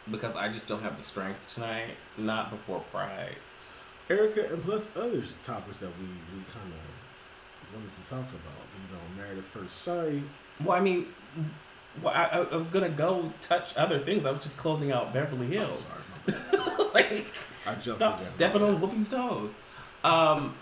because 0.09 0.35
I 0.35 0.49
just 0.49 0.67
don't 0.67 0.81
have 0.81 0.97
the 0.97 1.03
strength 1.03 1.53
tonight, 1.53 1.95
not 2.17 2.49
before 2.49 2.79
Pride. 2.91 3.35
Erika 4.09 4.51
and 4.53 4.61
plus 4.63 4.89
other 4.95 5.21
topics 5.43 5.79
that 5.79 5.91
we 5.99 6.05
we 6.05 6.43
kind 6.51 6.71
of 6.71 7.73
wanted 7.73 7.93
to 7.95 8.09
talk 8.09 8.19
about. 8.19 8.63
You 8.75 8.95
know, 8.95 9.01
married 9.23 9.37
at 9.37 9.43
first 9.45 9.77
sight. 9.81 10.21
Well, 10.63 10.77
I 10.77 10.81
mean, 10.81 11.07
well, 12.01 12.13
I, 12.13 12.45
I 12.51 12.55
was 12.57 12.69
gonna 12.69 12.89
go 12.89 13.31
touch 13.41 13.75
other 13.77 13.99
things. 13.99 14.25
I 14.25 14.31
was 14.31 14.41
just 14.41 14.57
closing 14.57 14.91
out 14.91 15.13
Beverly 15.13 15.45
Oh, 15.47 15.49
Hills. 15.65 15.85
sorry, 15.85 16.01
my 16.27 16.33
bad. 16.51 16.79
like, 16.93 17.25
I 17.65 17.71
jumped. 17.75 17.97
stop 17.99 18.19
stepping 18.19 18.61
on 18.61 18.79
Whoopi's 18.81 19.09
toes. 19.09 19.53
Um, 20.03 20.55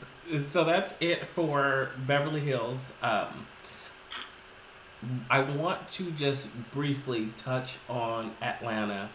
so 0.47 0.63
that's 0.63 0.93
it 0.99 1.25
for 1.25 1.89
Beverly 2.05 2.41
Hills. 2.41 2.91
Um, 3.01 3.47
I 5.31 5.41
want 5.41 5.89
to 5.93 6.11
just 6.11 6.47
briefly 6.71 7.29
touch 7.37 7.79
on 7.89 8.35
Atlanta. 8.41 9.09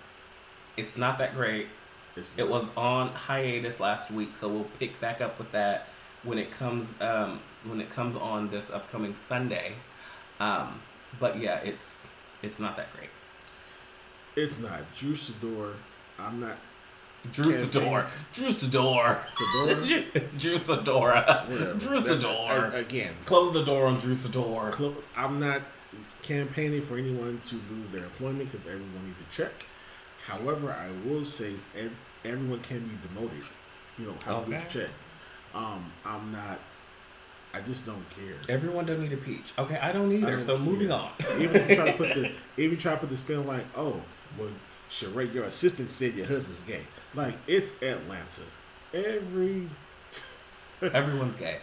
It's 0.77 0.99
not 0.99 1.19
that 1.19 1.35
great. 1.35 1.69
It's 2.17 2.37
It 2.39 2.49
was 2.49 2.65
on 2.77 3.09
hiatus 3.11 3.79
last 3.79 4.11
week, 4.11 4.37
so 4.37 4.49
we'll 4.49 4.67
pick 4.79 5.01
back 5.01 5.21
up 5.21 5.39
with 5.39 5.53
that 5.53 5.89
when 6.23 6.39
it 6.39 6.51
comes 6.51 6.95
um, 7.01 7.41
when 7.65 7.81
it 7.81 7.91
comes 7.91 8.17
on 8.17 8.51
this 8.51 8.71
upcoming 8.71 9.15
Sunday. 9.17 9.75
Um, 10.41 10.81
but 11.21 11.39
yeah, 11.39 11.59
it's 11.59 12.09
it's 12.43 12.59
not 12.59 12.77
that 12.77 12.89
great. 12.97 13.11
It's 14.35 14.59
not 14.59 14.81
Drew 14.95 15.13
Sidor. 15.13 15.75
I'm 16.19 16.41
not 16.41 16.57
Drew. 17.33 17.53
Sidor, 17.53 18.07
Drew 18.33 18.49
Sidor, 18.49 19.19
Sidor. 19.29 20.05
it's 20.15 20.37
Drew 20.37 20.55
Sidora, 20.55 21.49
Whatever. 21.49 21.75
Drew 21.79 22.01
Sidor. 22.01 22.75
Again, 22.75 23.15
Close 23.25 23.53
the 23.53 23.65
door 23.65 23.87
on 23.87 23.99
Drew 23.99 24.15
Sidor. 24.15 24.95
I'm 25.17 25.41
not 25.41 25.63
campaigning 26.23 26.83
for 26.83 26.97
anyone 26.97 27.39
to 27.39 27.57
lose 27.71 27.91
their 27.91 28.05
employment 28.05 28.51
because 28.51 28.67
everyone 28.67 29.05
needs 29.05 29.21
a 29.21 29.33
check. 29.33 29.53
However, 30.25 30.73
I 30.73 30.89
will 31.09 31.25
say 31.25 31.53
everyone 32.25 32.61
can 32.61 32.81
be 32.87 32.97
demoted. 33.07 33.45
You 33.99 34.07
know, 34.07 34.13
have 34.25 34.29
a 34.29 34.39
Okay. 34.41 34.51
good 34.51 34.69
check. 34.69 34.91
Um, 35.55 35.93
I'm 36.05 36.31
not. 36.33 36.59
I 37.55 37.61
just 37.61 37.87
don't 37.87 38.05
care. 38.11 38.35
Everyone 38.55 38.85
doesn't 38.85 39.03
need 39.03 39.13
a 39.13 39.17
peach. 39.17 39.53
Okay, 39.59 39.79
I 39.79 39.93
don't 39.93 40.13
either. 40.13 40.27
I 40.27 40.31
don't 40.33 40.41
so 40.41 40.57
care. 40.57 40.65
moving 40.67 40.91
on. 40.91 41.11
even 41.39 41.57
if 41.57 41.71
you 41.71 41.77
try 41.77 41.91
to 41.91 41.97
put 41.97 42.13
the 42.15 42.33
even 42.63 42.77
try 42.77 42.93
to 42.93 42.99
put 42.99 43.09
the 43.09 43.17
spin 43.17 43.47
like, 43.47 43.65
oh, 43.77 44.03
well, 44.39 44.51
Sheree, 44.91 45.33
your 45.33 45.45
assistant 45.45 45.91
said 45.91 46.15
your 46.15 46.27
husband's 46.27 46.61
gay. 46.63 46.83
Like 47.15 47.35
it's 47.47 47.81
Atlanta. 47.83 48.43
Every 48.93 49.69
Everyone's 50.83 51.37
gay. 51.37 51.59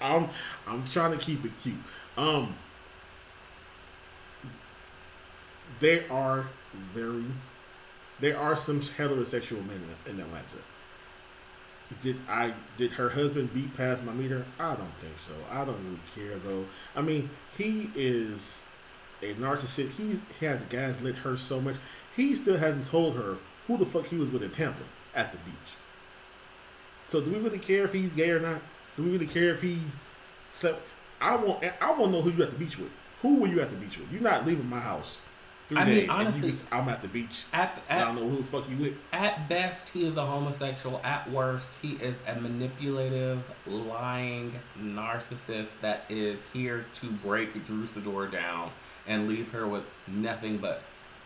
I'm 0.00 0.28
I'm 0.68 0.86
trying 0.86 1.12
to 1.12 1.18
keep 1.18 1.44
it 1.44 1.52
cute. 1.60 1.74
Um, 2.16 2.54
they 5.80 6.06
are 6.08 6.46
very 6.72 7.24
there 8.20 8.38
are 8.38 8.54
some 8.54 8.80
heterosexual 8.80 9.66
men 9.66 9.82
in, 10.06 10.20
Atlanta. 10.20 10.58
Did 12.02 12.20
I 12.28 12.52
did 12.76 12.92
her 12.92 13.10
husband 13.10 13.52
beat 13.52 13.76
past 13.76 14.04
my 14.04 14.12
meter? 14.12 14.44
I 14.58 14.74
don't 14.74 14.94
think 15.00 15.18
so. 15.18 15.32
I 15.50 15.64
don't 15.64 15.82
really 15.84 16.00
care 16.14 16.38
though. 16.38 16.66
I 16.94 17.02
mean, 17.02 17.30
he 17.56 17.90
is 17.96 18.68
a 19.22 19.34
narcissist. 19.34 19.96
He's, 19.96 20.20
he 20.38 20.46
has 20.46 20.62
gaslit 20.64 21.16
her 21.16 21.36
so 21.36 21.60
much. 21.60 21.76
He 22.14 22.34
still 22.34 22.58
hasn't 22.58 22.86
told 22.86 23.16
her 23.16 23.38
who 23.66 23.76
the 23.76 23.86
fuck 23.86 24.06
he 24.06 24.16
was 24.16 24.30
with 24.30 24.42
in 24.42 24.50
Tampa 24.50 24.82
at 25.14 25.32
the 25.32 25.38
beach. 25.38 25.76
So 27.06 27.20
do 27.20 27.30
we 27.30 27.38
really 27.38 27.58
care 27.58 27.84
if 27.84 27.92
he's 27.92 28.12
gay 28.12 28.30
or 28.30 28.40
not? 28.40 28.60
Do 28.96 29.02
we 29.02 29.10
really 29.10 29.26
care 29.26 29.52
if 29.54 29.62
he's 29.62 29.80
slept? 30.50 30.80
I 31.20 31.36
want 31.36 31.64
I 31.80 31.90
want 31.90 32.04
to 32.04 32.18
know 32.18 32.22
who 32.22 32.30
you 32.30 32.42
at 32.42 32.50
the 32.52 32.58
beach 32.58 32.78
with. 32.78 32.90
Who 33.22 33.38
were 33.40 33.48
you 33.48 33.60
at 33.60 33.70
the 33.70 33.76
beach 33.76 33.98
with? 33.98 34.12
You're 34.12 34.22
not 34.22 34.46
leaving 34.46 34.68
my 34.68 34.80
house 34.80 35.26
three 35.70 35.78
I 35.78 35.84
mean, 35.84 35.94
days. 36.00 36.08
honestly, 36.10 36.48
and 36.48 36.52
just, 36.58 36.72
I'm 36.72 36.88
at 36.88 37.00
the 37.02 37.08
beach. 37.08 37.44
At, 37.52 37.82
and 37.88 38.00
I 38.00 38.04
don't 38.04 38.16
know 38.16 38.28
who 38.28 38.36
the 38.38 38.42
fuck 38.44 38.68
you 38.68 38.76
with. 38.76 38.94
at 39.12 39.48
best, 39.48 39.88
he 39.90 40.06
is 40.06 40.16
a 40.16 40.26
homosexual. 40.26 41.00
At 41.02 41.30
worst, 41.30 41.78
he 41.80 41.92
is 41.94 42.18
a 42.26 42.34
manipulative, 42.38 43.42
lying 43.66 44.52
narcissist 44.78 45.80
that 45.80 46.04
is 46.08 46.42
here 46.52 46.86
to 46.94 47.10
break 47.10 47.64
Drew 47.64 47.84
Sidor 47.84 48.30
down 48.30 48.70
and 49.06 49.28
leave 49.28 49.50
her 49.52 49.66
with 49.66 49.84
nothing 50.06 50.58
but 50.58 50.82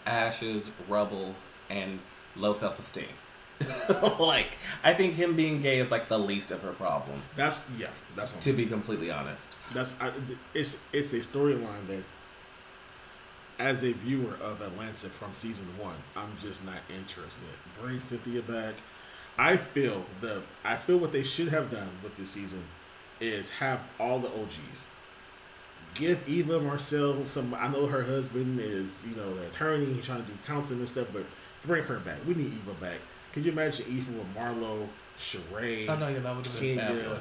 ashes, 0.06 0.70
rubble, 0.88 1.34
and 1.68 1.98
low 2.36 2.54
self 2.54 2.78
esteem. 2.78 3.06
like, 4.18 4.56
I 4.82 4.94
think 4.94 5.14
him 5.14 5.36
being 5.36 5.62
gay 5.62 5.78
is 5.78 5.90
like 5.90 6.08
the 6.08 6.18
least 6.18 6.50
of 6.50 6.60
her 6.62 6.72
problem, 6.72 7.22
That's 7.36 7.60
yeah. 7.78 7.86
That's 8.16 8.30
what 8.32 8.36
I'm 8.36 8.40
to 8.40 8.44
saying. 8.50 8.56
be 8.56 8.66
completely 8.66 9.10
honest. 9.10 9.54
That's 9.72 9.92
I, 10.00 10.10
it's 10.54 10.82
it's 10.92 11.12
a 11.12 11.18
storyline 11.20 11.86
that, 11.86 12.04
as 13.58 13.82
a 13.84 13.92
viewer 13.92 14.34
of 14.42 14.60
Atlanta 14.60 15.08
from 15.08 15.34
season 15.34 15.66
one, 15.78 15.96
I'm 16.16 16.32
just 16.40 16.64
not 16.64 16.78
interested. 16.88 17.42
Bring 17.80 18.00
Cynthia 18.00 18.42
back. 18.42 18.74
I 19.38 19.56
feel 19.56 20.04
the 20.20 20.42
I 20.64 20.76
feel 20.76 20.98
what 20.98 21.12
they 21.12 21.22
should 21.22 21.48
have 21.48 21.70
done 21.70 21.90
with 22.02 22.16
this 22.16 22.30
season 22.30 22.64
is 23.20 23.50
have 23.50 23.80
all 23.98 24.18
the 24.18 24.28
OGs. 24.28 24.86
Give 25.94 26.28
Eva 26.28 26.60
Marcille 26.60 27.24
some. 27.26 27.54
I 27.54 27.68
know 27.68 27.86
her 27.86 28.02
husband 28.02 28.60
is 28.60 29.04
you 29.08 29.16
know 29.16 29.34
the 29.34 29.46
attorney. 29.46 29.86
He's 29.86 30.04
trying 30.04 30.22
to 30.22 30.26
do 30.28 30.36
counseling 30.46 30.80
and 30.80 30.88
stuff, 30.88 31.08
but 31.12 31.24
bring 31.62 31.82
her 31.84 31.98
back. 31.98 32.18
We 32.26 32.34
need 32.34 32.46
Eva 32.46 32.74
back. 32.80 32.98
Can 33.32 33.44
you 33.44 33.52
imagine 33.52 33.86
Eva 33.88 34.12
with 34.12 34.34
Marlo, 34.34 34.88
Sheree? 35.18 35.88
I 35.88 35.98
know 35.98 36.06
would 36.06 36.46
have 36.46 36.60
been 36.60 36.78
Kenya. 36.78 37.20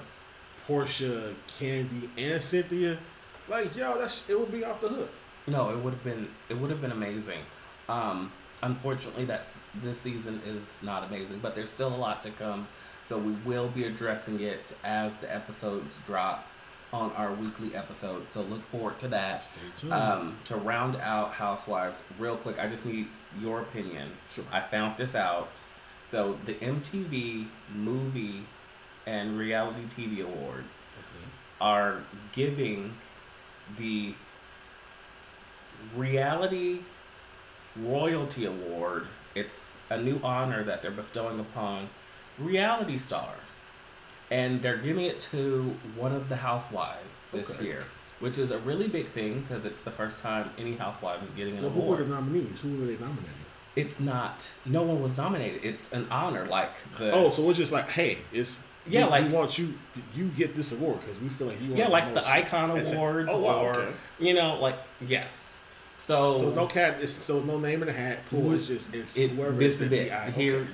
Porsha, 0.68 1.34
Kandi, 1.60 2.08
and 2.18 2.42
Cynthia, 2.42 2.98
like 3.50 3.76
yo, 3.76 3.98
that's 4.00 4.30
it 4.30 4.40
would 4.40 4.52
be 4.52 4.64
off 4.64 4.80
the 4.82 4.88
hook. 4.88 5.10
No, 5.48 5.72
it 5.72 5.78
would 5.78 5.94
have 5.94 6.04
been 6.04 6.30
it 6.50 6.58
would 6.58 6.70
have 6.70 6.82
been 6.82 6.91
amazing. 6.91 7.39
Um, 7.89 8.32
unfortunately, 8.62 9.26
that's 9.26 9.60
this 9.76 10.00
season 10.00 10.41
is 10.46 10.78
not 10.82 11.04
amazing, 11.04 11.39
but 11.39 11.56
there's 11.56 11.70
still 11.70 11.94
a 11.94 11.98
lot 11.98 12.24
to 12.24 12.32
come. 12.32 12.68
So 13.04 13.18
we 13.18 13.34
will 13.46 13.68
be 13.68 13.84
addressing 13.84 14.39
it 14.39 14.74
as 14.84 15.18
the 15.18 15.34
episodes 15.34 16.00
drop 16.06 16.48
on 16.94 17.12
our 17.14 17.34
weekly 17.34 17.76
episode. 17.76 18.32
So 18.32 18.44
look 18.44 18.64
forward 18.68 19.00
to 19.00 19.08
that. 19.10 19.44
Stay 19.44 19.60
tuned. 19.76 19.94
Um, 19.94 20.38
to 20.46 20.56
round 20.56 20.96
out 20.98 21.34
Housewives, 21.34 22.02
real 22.18 22.38
quick, 22.38 22.60
I 22.60 22.68
just 22.68 22.86
need 22.86 23.08
your 23.41 23.62
opinion. 23.62 24.12
Sure. 24.30 24.46
I 24.52 24.62
found 24.62 24.98
this 24.98 25.16
out. 25.16 25.60
So 26.06 26.38
the 26.46 26.54
MTV 26.54 27.48
Movie 27.74 28.44
and 29.06 29.38
Reality 29.38 29.84
TV 29.86 30.24
Awards 30.24 30.84
okay. 31.00 31.32
are 31.60 32.04
giving 32.32 32.96
the 33.78 34.14
Reality 35.96 36.80
Royalty 37.76 38.46
Award. 38.46 39.08
It's 39.36 39.74
a 39.90 39.98
new 40.02 40.20
honor 40.24 40.64
that 40.64 40.82
they're 40.82 40.92
bestowing 40.92 41.40
upon 41.40 41.90
reality 42.38 42.98
stars. 42.98 43.66
And 44.32 44.62
they're 44.62 44.78
giving 44.78 45.06
it 45.06 45.20
to 45.32 45.76
one 45.96 46.12
of 46.12 46.30
the 46.30 46.38
housewives 46.38 47.26
this 47.32 47.52
Okay. 47.52 47.66
year, 47.66 47.84
which 48.20 48.38
is 48.38 48.52
a 48.52 48.58
really 48.60 48.88
big 48.88 49.10
thing 49.10 49.42
because 49.42 49.66
it's 49.66 49.82
the 49.82 49.92
first 49.92 50.20
time 50.22 50.50
any 50.58 50.76
housewife 50.76 51.22
is 51.22 51.30
getting 51.32 51.58
an 51.58 51.64
Well, 51.64 51.72
who 51.72 51.82
were 51.82 51.98
the 51.98 52.06
nominees? 52.06 52.62
Who 52.62 52.70
were 52.78 52.86
they 52.86 52.94
nominating? 52.98 53.30
it's 53.76 54.00
not, 54.00 54.52
no 54.68 54.84
one 54.84 55.02
was 55.02 55.18
nominated. 55.18 55.66
It's 55.66 55.92
an 55.92 56.08
honor. 56.12 56.46
Like 56.46 56.72
the. 56.98 57.12
Oh, 57.12 57.30
so 57.32 57.50
it's 57.50 57.58
just 57.58 57.72
like, 57.72 57.90
hey, 57.90 58.20
it's 58.32 58.64
Yeah, 58.88 59.06
we, 59.06 59.10
like- 59.12 59.28
we 59.28 59.34
want 59.34 59.58
you, 59.58 59.74
you 60.16 60.28
get 60.30 60.56
this 60.56 60.72
award 60.74 61.00
because 61.00 61.20
we 61.20 61.30
feel 61.30 61.48
like 61.48 61.60
you. 61.62 61.74
yeah, 61.76 61.88
like 61.88 62.10
the 62.10 62.16
most- 62.16 62.30
Icon 62.30 62.70
Awards 62.72 63.30
oh, 63.32 63.40
wow, 63.40 63.62
or, 63.66 63.76
okay. 63.78 63.94
you 64.20 64.34
know, 64.36 64.60
like, 64.62 64.76
yes. 65.08 65.53
So, 66.06 66.38
So 66.38 66.49
no 66.49 66.66
cat. 66.68 66.97
It's, 66.99 67.14
so 67.14 67.39
no 67.41 67.60
name 67.60 67.82
in 67.82 67.88
the 67.88 67.93
hat. 67.93 68.26
Pool. 68.26 68.51
Mhm. 68.51 68.56
It's 68.56 68.68
just 68.68 68.93
it's 68.93 69.18
it, 69.18 69.32
whoever. 69.32 69.54
this 69.54 69.80
is 69.80 69.91
it. 69.91 70.12
eye. 70.12 70.32
Here, 70.32 70.68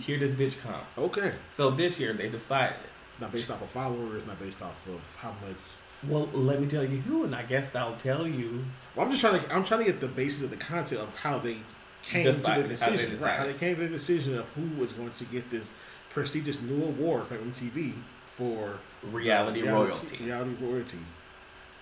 here 0.00 0.18
this 0.18 0.32
bitch 0.32 0.60
come. 0.62 0.80
Okay. 0.96 1.20
okay. 1.20 1.34
So 1.52 1.70
this 1.70 2.00
year 2.00 2.12
they 2.14 2.30
decided. 2.30 2.76
Not 3.20 3.32
based 3.32 3.50
off 3.50 3.62
of 3.62 3.70
followers. 3.70 4.26
Not 4.26 4.38
based 4.38 4.62
off 4.62 4.86
of 4.88 5.16
how 5.20 5.34
much. 5.46 5.58
Well, 6.06 6.28
let 6.32 6.60
me 6.60 6.66
tell 6.66 6.84
you 6.84 6.98
who, 6.98 7.24
and 7.24 7.34
I 7.34 7.42
guess 7.42 7.74
I'll 7.74 7.96
tell 7.96 8.26
you. 8.26 8.64
Well, 8.94 9.06
I'm 9.06 9.12
just 9.12 9.22
trying 9.22 9.40
to. 9.40 9.54
I'm 9.54 9.64
trying 9.64 9.80
to 9.80 9.86
get 9.86 10.00
the 10.00 10.08
basis 10.08 10.44
of 10.44 10.50
the 10.50 10.56
content 10.56 11.00
of 11.02 11.18
how 11.18 11.38
they 11.38 11.56
came 12.02 12.24
Decided, 12.24 12.68
to 12.68 12.76
the 12.76 12.84
how 12.84 12.90
they 12.90 12.96
decision. 12.96 13.20
Right. 13.20 13.38
How 13.38 13.46
they 13.46 13.54
came 13.54 13.76
to 13.76 13.82
the 13.82 13.88
decision 13.88 14.38
of 14.38 14.48
who 14.50 14.80
was 14.80 14.92
going 14.92 15.10
to 15.10 15.24
get 15.24 15.50
this 15.50 15.70
prestigious 16.10 16.62
new 16.62 16.82
award 16.82 17.26
from 17.26 17.38
MTV 17.50 17.92
for 18.26 18.78
Reality 19.02 19.66
uh, 19.68 19.72
royalty. 19.72 20.24
Reality 20.24 20.56
royalty. 20.60 20.98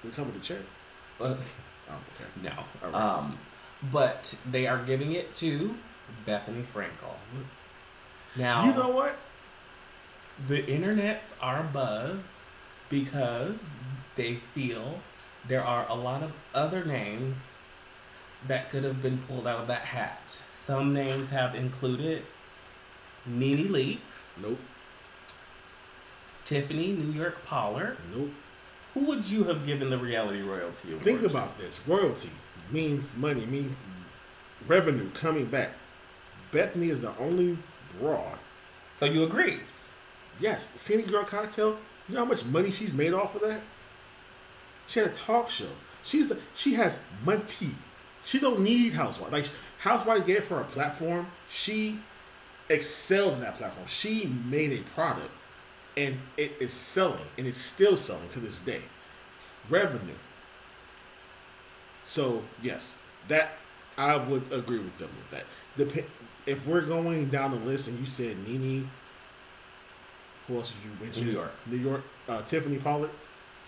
We 0.02 0.10
come 0.10 0.26
with 0.26 0.36
a 0.36 0.44
check. 0.44 0.58
Uh, 1.20 1.34
Oh, 1.90 1.94
okay. 2.14 2.30
no. 2.42 2.88
Right. 2.88 2.94
Um, 2.94 3.38
but 3.92 4.36
they 4.50 4.66
are 4.66 4.78
giving 4.78 5.12
it 5.12 5.34
to 5.36 5.76
Bethenny 6.26 6.64
Frankel. 6.64 7.14
Now 8.36 8.64
you 8.66 8.74
know 8.74 8.88
what? 8.88 9.16
the 10.48 10.62
internets 10.62 11.32
are 11.40 11.62
buzz 11.62 12.44
because 12.88 13.70
they 14.16 14.34
feel 14.34 15.00
there 15.46 15.62
are 15.64 15.86
a 15.88 15.94
lot 15.94 16.22
of 16.22 16.32
other 16.54 16.84
names 16.84 17.60
that 18.46 18.68
could 18.70 18.84
have 18.84 19.00
been 19.00 19.18
pulled 19.18 19.46
out 19.46 19.60
of 19.60 19.68
that 19.68 19.82
hat. 19.82 20.42
Some 20.54 20.92
names 20.92 21.30
have 21.30 21.54
included 21.54 22.24
Nene 23.26 23.68
Leakes, 23.68 24.40
Nope. 24.42 24.58
Tiffany 26.44 26.92
New 26.92 27.12
York 27.12 27.44
Pollard. 27.46 27.96
Nope. 28.14 28.30
Who 28.94 29.06
would 29.06 29.28
you 29.28 29.44
have 29.44 29.66
given 29.66 29.90
the 29.90 29.98
reality 29.98 30.40
royalty 30.40 30.90
award? 30.90 31.04
Think 31.04 31.22
about 31.22 31.58
this. 31.58 31.80
Royalty 31.86 32.30
means 32.70 33.16
money, 33.16 33.44
means 33.46 33.74
revenue 34.66 35.10
coming 35.10 35.46
back. 35.46 35.70
Bethenny 36.52 36.88
is 36.88 37.02
the 37.02 37.16
only 37.18 37.58
broad. 37.98 38.38
So 38.96 39.06
you 39.06 39.24
agree? 39.24 39.58
Yes, 40.40 40.70
Skinnygirl 40.74 41.26
Cocktail. 41.26 41.76
You 42.08 42.14
know 42.14 42.20
how 42.20 42.26
much 42.26 42.44
money 42.44 42.70
she's 42.70 42.94
made 42.94 43.12
off 43.12 43.34
of 43.34 43.42
that? 43.42 43.62
She 44.86 45.00
had 45.00 45.08
a 45.08 45.12
talk 45.12 45.50
show. 45.50 45.66
She's 46.02 46.28
the, 46.28 46.38
she 46.54 46.74
has 46.74 47.02
money. 47.24 47.42
She 48.22 48.38
don't 48.38 48.60
need 48.60 48.92
Housewives. 48.92 49.32
Like 49.32 49.46
Housewives 49.78 50.24
gave 50.24 50.46
her 50.48 50.60
a 50.60 50.64
platform. 50.64 51.26
She 51.48 51.98
excelled 52.68 53.34
in 53.34 53.40
that 53.40 53.56
platform. 53.56 53.86
She 53.88 54.26
made 54.26 54.72
a 54.72 54.82
product, 54.94 55.30
and 55.96 56.18
it 56.36 56.52
is 56.60 56.72
selling, 56.72 57.24
and 57.38 57.46
it's 57.46 57.58
still 57.58 57.96
selling 57.96 58.28
to 58.30 58.40
this 58.40 58.58
day. 58.60 58.82
Revenue. 59.70 60.14
So 62.02 62.42
yes, 62.62 63.06
that 63.28 63.52
I 63.96 64.16
would 64.16 64.52
agree 64.52 64.78
with 64.78 64.98
them 64.98 65.10
with 65.16 65.30
that. 65.30 65.44
Dep- 65.76 66.04
if 66.46 66.66
we're 66.66 66.82
going 66.82 67.26
down 67.30 67.52
the 67.52 67.56
list, 67.58 67.88
and 67.88 67.98
you 67.98 68.04
said 68.06 68.36
Nene, 68.46 68.90
who 70.46 70.56
else 70.56 70.72
did 70.72 70.90
you 70.90 71.04
mention? 71.04 71.24
New 71.26 71.32
York. 71.32 71.52
New 71.66 71.76
York. 71.78 72.02
Uh, 72.28 72.42
Tiffany 72.42 72.76
Pollard. 72.78 73.10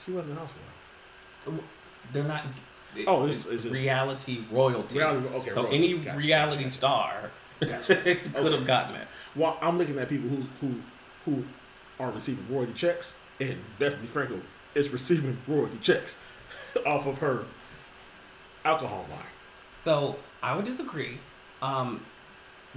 She 0.05 0.13
wasn't 0.13 0.35
a 0.37 0.41
housewife. 0.41 1.65
They're 2.13 2.25
not. 2.25 2.43
Oh, 3.07 3.27
it's, 3.27 3.47
it's- 3.47 3.65
it's 3.65 3.73
reality 3.75 4.45
royalty. 4.51 4.99
Reality- 4.99 5.29
okay, 5.29 5.51
So 5.51 5.57
royalty. 5.63 5.77
any 5.77 5.99
Gotcha, 5.99 6.19
reality 6.19 6.65
gotcha, 6.65 6.75
star 6.75 7.31
Gotcha. 7.61 7.95
could 7.97 8.19
Okay. 8.37 8.57
have 8.57 8.67
gotten 8.67 8.97
it. 8.97 9.09
Well, 9.35 9.57
I'm 9.63 9.79
looking 9.79 9.99
at 9.99 10.09
people 10.09 10.29
who 10.29 10.43
who 10.61 10.81
who 11.25 11.45
are 11.99 12.11
receiving 12.11 12.47
royalty 12.55 12.73
checks, 12.73 13.19
and 13.41 13.59
Bethenny 13.79 14.07
Frankel 14.07 14.41
is 14.75 14.91
receiving 14.91 15.39
royalty 15.47 15.79
checks 15.81 16.21
off 16.87 17.07
of 17.07 17.19
her 17.19 17.45
alcohol 18.65 19.07
line. 19.11 19.21
So 19.85 20.17
I 20.43 20.57
would 20.57 20.65
disagree, 20.65 21.19
um, 21.63 22.05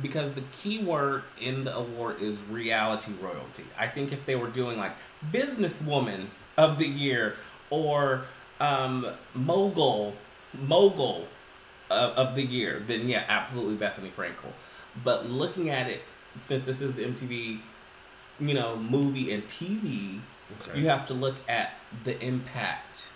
because 0.01 0.34
the 0.34 0.43
key 0.53 0.82
word 0.84 1.24
in 1.41 1.65
the 1.65 1.76
award 1.76 2.22
is 2.22 2.39
reality 2.43 3.11
royalty. 3.22 3.65
I 3.78 3.88
think 3.88 4.11
if 4.13 4.26
they 4.26 4.36
were 4.36 4.47
doing 4.47 4.78
like 4.78 4.93
businesswoman 5.32 6.28
of 6.57 6.78
the 6.78 6.88
year 6.88 7.36
or 7.70 8.26
um, 8.59 9.05
mogul 9.34 10.13
mogul 10.57 11.28
of, 11.89 12.11
of 12.11 12.36
the 12.36 12.43
year, 12.43 12.84
then 12.86 13.07
yeah, 13.07 13.24
absolutely 13.28 13.76
Bethenny 13.76 14.09
Frankel. 14.09 14.51
But 15.03 15.30
looking 15.30 15.70
at 15.70 15.88
it, 15.88 16.01
since 16.38 16.63
this 16.63 16.82
is 16.82 16.93
the 16.93 17.03
MTV, 17.03 17.59
you 18.39 18.53
know, 18.53 18.77
movie 18.77 19.31
and 19.33 19.43
TV, 19.47 20.19
Okay. 20.61 20.79
you 20.79 20.89
have 20.89 21.05
to 21.07 21.13
look 21.13 21.35
at 21.47 21.73
the 22.03 22.19
impact 22.23 23.07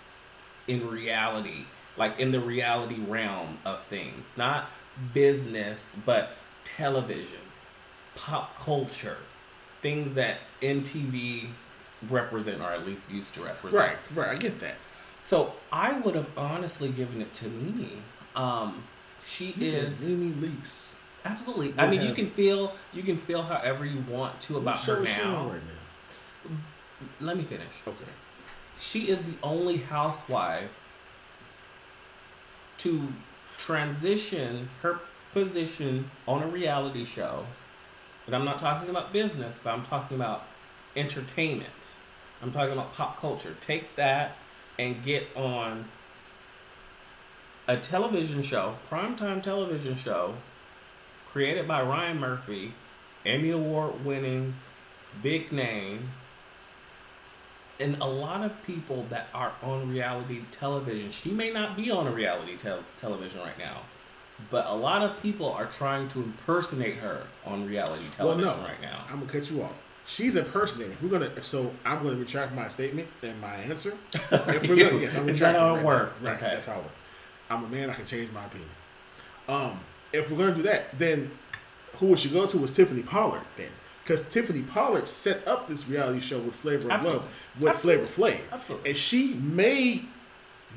in 0.68 0.88
reality, 0.88 1.64
like 1.96 2.18
in 2.20 2.30
the 2.32 2.40
reality 2.40 3.00
realm 3.00 3.58
of 3.64 3.82
things, 3.84 4.36
not 4.36 4.70
business, 5.12 5.96
but 6.06 6.36
television, 6.64 7.40
pop 8.14 8.56
culture, 8.58 9.18
things 9.82 10.14
that 10.14 10.38
MTV 10.62 11.48
represent 12.08 12.60
or 12.60 12.70
at 12.70 12.86
least 12.86 13.10
used 13.10 13.34
to 13.34 13.42
represent. 13.42 13.74
Right, 13.74 13.98
right. 14.14 14.28
I 14.30 14.36
get 14.36 14.60
that. 14.60 14.76
So 15.22 15.56
I 15.72 15.98
would 15.98 16.14
have 16.14 16.28
honestly 16.36 16.90
given 16.90 17.20
it 17.20 17.32
to 17.34 17.48
Nene. 17.48 18.02
Um, 18.36 18.84
she 19.26 19.54
is 19.58 20.06
Nene 20.06 20.34
Leakes. 20.34 20.93
Absolutely. 21.24 21.74
I 21.78 21.88
mean, 21.88 22.02
you 22.02 22.14
can 22.14 22.26
feel 22.26 22.74
you 22.92 23.02
can 23.02 23.16
feel 23.16 23.42
however 23.42 23.84
you 23.84 24.00
want 24.08 24.40
to 24.42 24.56
about 24.56 24.78
her 24.84 25.02
is 25.02 25.08
she 25.08 25.20
on 25.20 25.32
now. 25.32 25.50
right 25.50 25.60
now. 25.66 26.56
Let 27.20 27.36
me 27.36 27.44
finish. 27.44 27.82
Okay. 27.86 28.04
She 28.78 29.08
is 29.08 29.18
the 29.18 29.36
only 29.42 29.78
housewife 29.78 30.70
to 32.78 33.08
transition 33.58 34.68
her 34.82 35.00
position 35.32 36.10
on 36.26 36.42
a 36.42 36.46
reality 36.46 37.04
show. 37.04 37.46
And 38.26 38.34
I'm 38.34 38.44
not 38.44 38.58
talking 38.58 38.88
about 38.88 39.12
business, 39.12 39.60
but 39.62 39.74
I'm 39.74 39.82
talking 39.82 40.16
about 40.16 40.44
entertainment. 40.96 41.96
I'm 42.42 42.52
talking 42.52 42.72
about 42.72 42.94
pop 42.94 43.18
culture. 43.18 43.56
Take 43.60 43.96
that 43.96 44.36
and 44.78 45.04
get 45.04 45.26
on 45.36 45.86
a 47.66 47.76
television 47.76 48.42
show, 48.42 48.76
primetime 48.90 49.42
television 49.42 49.96
show, 49.96 50.34
created 51.34 51.66
by 51.66 51.82
Ryan 51.82 52.20
Murphy, 52.20 52.72
Emmy 53.26 53.50
Award 53.50 54.04
winning, 54.04 54.54
big 55.20 55.50
name, 55.50 56.10
and 57.80 57.96
a 58.00 58.06
lot 58.06 58.44
of 58.44 58.52
people 58.64 59.04
that 59.10 59.26
are 59.34 59.52
on 59.60 59.90
reality 59.90 60.42
television, 60.52 61.10
she 61.10 61.32
may 61.32 61.52
not 61.52 61.76
be 61.76 61.90
on 61.90 62.06
a 62.06 62.12
reality 62.12 62.56
tel- 62.56 62.84
television 62.96 63.40
right 63.40 63.58
now, 63.58 63.80
but 64.48 64.64
a 64.66 64.72
lot 64.74 65.02
of 65.02 65.20
people 65.20 65.52
are 65.52 65.66
trying 65.66 66.06
to 66.10 66.20
impersonate 66.22 66.98
her 66.98 67.22
on 67.44 67.66
reality 67.66 68.04
television 68.12 68.46
Well, 68.48 68.56
no. 68.58 68.64
right 68.64 68.80
now. 68.80 69.04
I'm 69.10 69.18
gonna 69.18 69.32
cut 69.32 69.50
you 69.50 69.64
off. 69.64 69.72
She's 70.06 70.36
impersonating. 70.36 70.92
If 70.92 71.02
we're 71.02 71.08
gonna, 71.08 71.42
so 71.42 71.72
I'm 71.84 72.00
gonna 72.04 72.14
retract 72.16 72.54
my 72.54 72.68
statement 72.68 73.08
and 73.24 73.40
my 73.40 73.54
answer. 73.56 73.94
If 74.30 74.68
we're 74.68 74.76
gonna, 74.76 74.98
yes, 75.02 75.16
I'm 75.16 75.28
Is 75.28 75.40
that 75.40 75.54
retracting 75.56 75.60
how 75.60 75.74
it 75.74 75.74
right 75.74 75.82
now. 75.82 76.28
Right, 76.28 76.36
Okay. 76.36 76.50
that's 76.54 76.66
how 76.66 76.74
it 76.74 76.82
works. 76.82 76.94
I'm 77.50 77.64
a 77.64 77.68
man. 77.68 77.90
I 77.90 77.94
can 77.94 78.06
change 78.06 78.30
my 78.30 78.44
opinion. 78.44 78.70
Um, 79.48 79.80
if 80.14 80.30
we're 80.30 80.38
gonna 80.38 80.54
do 80.54 80.62
that, 80.62 80.98
then 80.98 81.30
who 81.96 82.08
we 82.08 82.16
should 82.16 82.32
go 82.32 82.46
to 82.46 82.58
was 82.58 82.74
Tiffany 82.74 83.02
Pollard 83.02 83.42
then, 83.56 83.70
because 84.02 84.26
Tiffany 84.26 84.62
Pollard 84.62 85.06
set 85.08 85.46
up 85.46 85.68
this 85.68 85.88
reality 85.88 86.20
show 86.20 86.38
with 86.38 86.54
Flavor 86.54 86.90
of 86.90 87.04
Love 87.04 87.44
with 87.58 87.68
Absolutely. 87.68 88.06
Flavor 88.06 88.36
Flav, 88.36 88.52
Absolutely. 88.52 88.90
and 88.90 88.98
she 88.98 89.34
made 89.34 90.06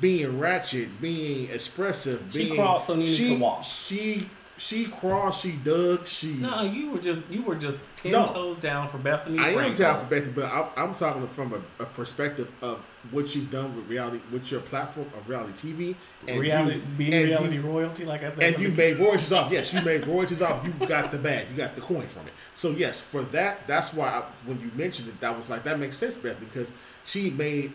being 0.00 0.38
ratchet, 0.38 1.00
being 1.00 1.50
expressive, 1.50 2.24
She 2.30 2.44
being 2.44 2.54
crawled 2.54 2.86
so 2.86 2.94
Nene 2.94 3.14
she, 3.14 3.28
could 3.30 3.40
walk. 3.40 3.64
She 3.64 4.28
she 4.56 4.84
crawled, 4.86 5.34
she 5.34 5.52
dug, 5.52 6.04
she. 6.06 6.34
No, 6.34 6.62
you 6.62 6.90
were 6.92 6.98
just 6.98 7.20
you 7.30 7.42
were 7.42 7.54
just 7.54 7.86
ten 7.96 8.12
No. 8.12 8.26
toes 8.26 8.56
down 8.58 8.88
for 8.88 8.98
Bethenny. 8.98 9.38
I 9.38 9.50
am 9.50 9.74
down 9.74 10.04
for 10.06 10.12
Bethenny, 10.14 10.34
but 10.34 10.46
I'm, 10.52 10.66
I'm 10.76 10.94
talking 10.94 11.26
from 11.28 11.52
a, 11.52 11.82
a 11.82 11.86
perspective 11.86 12.50
of 12.60 12.80
what 13.10 13.34
you've 13.34 13.50
done 13.50 13.74
with 13.74 13.88
reality, 13.88 14.20
with 14.30 14.50
your 14.50 14.60
platform 14.60 15.06
of 15.16 15.28
reality 15.28 15.52
TV, 15.72 15.94
and 16.26 16.40
reality 16.40 16.76
you, 16.76 16.82
being 16.96 17.14
and 17.14 17.24
reality 17.28 17.54
you, 17.54 17.62
royalty, 17.62 18.04
like 18.04 18.22
I 18.22 18.32
said. 18.32 18.54
and 18.54 18.62
you 18.62 18.70
made 18.70 18.98
royalties 18.98 19.32
off. 19.32 19.50
Yes, 19.50 19.72
you 19.72 19.80
made 19.82 20.06
royalties 20.06 20.42
off. 20.42 20.64
You 20.64 20.72
got 20.86 21.10
the 21.10 21.18
bag, 21.18 21.46
you 21.50 21.56
got 21.56 21.74
the 21.74 21.80
coin 21.80 22.02
from 22.06 22.26
it. 22.26 22.32
So 22.54 22.70
yes, 22.70 23.00
for 23.00 23.22
that, 23.22 23.66
that's 23.66 23.94
why 23.94 24.08
I, 24.08 24.22
when 24.44 24.60
you 24.60 24.70
mentioned 24.74 25.08
it, 25.08 25.20
that 25.20 25.36
was 25.36 25.48
like 25.48 25.64
that 25.64 25.78
makes 25.78 25.96
sense, 25.96 26.16
Beth, 26.16 26.38
because 26.40 26.72
she 27.04 27.30
made, 27.30 27.72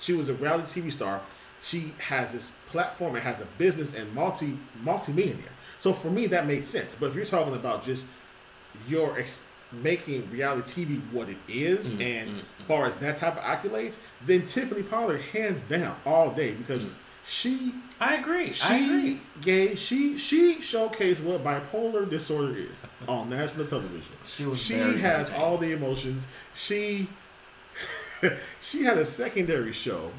she 0.00 0.12
was 0.12 0.28
a 0.28 0.34
reality 0.34 0.80
TV 0.80 0.92
star. 0.92 1.22
She 1.62 1.92
has 2.08 2.32
this 2.32 2.50
platform 2.68 3.14
and 3.16 3.24
has 3.24 3.40
a 3.40 3.46
business 3.58 3.94
and 3.94 4.14
multi 4.14 4.58
multi 4.82 5.12
millionaire. 5.12 5.52
So 5.78 5.92
for 5.92 6.10
me, 6.10 6.26
that 6.28 6.46
made 6.46 6.64
sense. 6.64 6.94
But 6.94 7.06
if 7.10 7.14
you're 7.14 7.24
talking 7.24 7.54
about 7.54 7.84
just 7.84 8.10
your 8.86 9.18
ex- 9.18 9.44
making 9.72 10.30
reality 10.30 10.84
TV 10.86 11.00
what 11.12 11.28
it 11.28 11.36
is, 11.48 11.92
Mm, 11.94 12.00
and 12.02 12.30
mm, 12.30 12.38
as 12.60 12.66
far 12.66 12.86
as 12.86 12.98
that 12.98 13.18
type 13.18 13.36
of 13.36 13.42
accolades, 13.42 13.98
then 14.24 14.42
Tiffany 14.46 14.82
Pollard 14.82 15.20
hands 15.32 15.60
down 15.62 15.96
all 16.06 16.30
day 16.30 16.52
because 16.52 16.86
Mm. 16.86 16.92
she 17.24 17.74
I 18.00 18.14
agree. 18.16 18.52
I 18.64 18.76
agree. 18.76 19.12
she 19.14 19.20
gave 19.42 19.78
she 19.78 20.16
she 20.16 20.56
showcased 20.56 21.22
what 21.22 21.42
bipolar 21.44 22.08
disorder 22.08 22.54
is 22.56 22.86
on 23.08 23.28
national 23.28 23.66
television. 23.66 24.12
She 24.24 24.44
was 24.46 24.60
She 24.62 24.74
has 24.74 25.32
all 25.32 25.58
the 25.58 25.72
emotions. 25.72 26.28
She 26.54 27.08
she 28.60 28.84
had 28.84 28.98
a 28.98 29.04
secondary 29.06 29.72
show, 29.72 30.12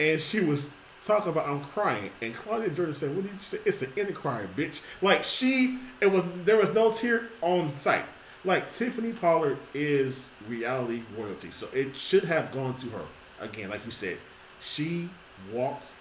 and 0.00 0.20
she 0.20 0.40
was 0.40 0.72
talking 1.02 1.30
about 1.32 1.48
I'm 1.48 1.62
crying, 1.62 2.10
and 2.22 2.34
Claudia 2.34 2.70
Jordan 2.70 2.94
said, 2.94 3.14
"What 3.14 3.24
did 3.24 3.32
you 3.32 3.38
say? 3.40 3.58
It's 3.64 3.82
an 3.82 3.92
inner 3.96 4.12
crying, 4.12 4.48
bitch." 4.56 4.82
Like 5.02 5.24
she, 5.24 5.78
it 6.00 6.10
was 6.10 6.24
there 6.44 6.56
was 6.56 6.72
no 6.74 6.90
tear 6.92 7.28
on 7.40 7.76
sight. 7.76 8.04
Like 8.44 8.70
Tiffany 8.70 9.12
Pollard 9.12 9.58
is 9.74 10.30
reality 10.48 11.02
royalty, 11.16 11.50
so 11.50 11.68
it 11.72 11.96
should 11.96 12.24
have 12.24 12.52
gone 12.52 12.74
to 12.76 12.88
her 12.90 13.04
again. 13.40 13.70
Like 13.70 13.84
you 13.84 13.90
said, 13.90 14.18
she 14.60 15.08
walked, 15.52 15.92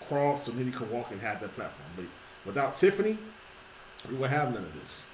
crawled, 0.00 0.40
so 0.40 0.52
Nene 0.52 0.70
could 0.70 0.90
walk 0.90 1.10
and 1.10 1.20
have 1.20 1.40
that 1.40 1.54
platform. 1.54 1.88
But 1.96 2.04
without 2.44 2.76
Tiffany, 2.76 3.18
we 4.08 4.16
would 4.16 4.30
have 4.30 4.52
none 4.52 4.62
of 4.62 4.80
this. 4.80 5.10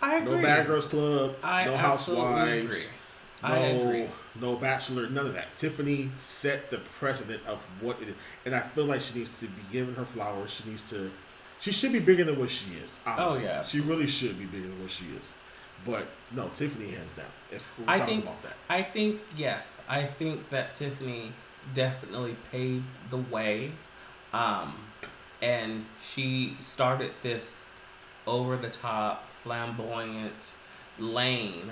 I 0.00 0.18
agree. 0.18 0.36
No 0.36 0.42
Bad 0.42 0.66
Girls 0.66 0.84
Club, 0.86 1.34
I 1.42 1.64
no 1.64 1.76
Housewives, 1.76 2.86
agree. 2.86 2.98
I 3.42 3.56
agree. 3.58 4.08
no 4.40 4.52
no 4.52 4.56
Bachelor, 4.56 5.08
none 5.08 5.26
of 5.26 5.34
that. 5.34 5.54
Tiffany 5.56 6.10
set 6.16 6.70
the 6.70 6.78
precedent 6.78 7.42
of 7.46 7.62
what 7.80 8.00
it 8.00 8.08
is, 8.08 8.14
and 8.46 8.54
I 8.54 8.60
feel 8.60 8.84
like 8.84 9.00
she 9.00 9.18
needs 9.18 9.40
to 9.40 9.46
be 9.46 9.62
given 9.72 9.94
her 9.94 10.04
flowers. 10.04 10.50
She 10.50 10.68
needs 10.68 10.88
to, 10.90 11.10
she 11.60 11.72
should 11.72 11.92
be 11.92 11.98
bigger 11.98 12.24
than 12.24 12.38
what 12.38 12.50
she 12.50 12.70
is. 12.76 13.00
Honestly. 13.04 13.42
Oh, 13.42 13.44
yeah, 13.44 13.64
she 13.64 13.80
really 13.80 14.06
should 14.06 14.38
be 14.38 14.46
bigger 14.46 14.68
than 14.68 14.80
what 14.80 14.90
she 14.90 15.06
is. 15.06 15.34
But 15.84 16.06
no, 16.32 16.48
Tiffany 16.48 16.90
hands 16.90 17.12
down. 17.12 17.26
If 17.50 17.78
we're 17.78 17.84
I 17.88 17.98
talking 17.98 18.14
think 18.14 18.24
about 18.24 18.42
that, 18.42 18.56
I 18.68 18.82
think 18.82 19.20
yes, 19.36 19.82
I 19.88 20.04
think 20.04 20.50
that 20.50 20.74
Tiffany 20.74 21.32
definitely 21.74 22.36
paved 22.50 22.86
the 23.10 23.18
way, 23.18 23.72
um, 24.32 24.74
and 25.42 25.86
she 26.02 26.56
started 26.60 27.12
this 27.22 27.66
over 28.26 28.56
the 28.56 28.70
top, 28.70 29.28
flamboyant 29.42 30.54
lane. 30.98 31.70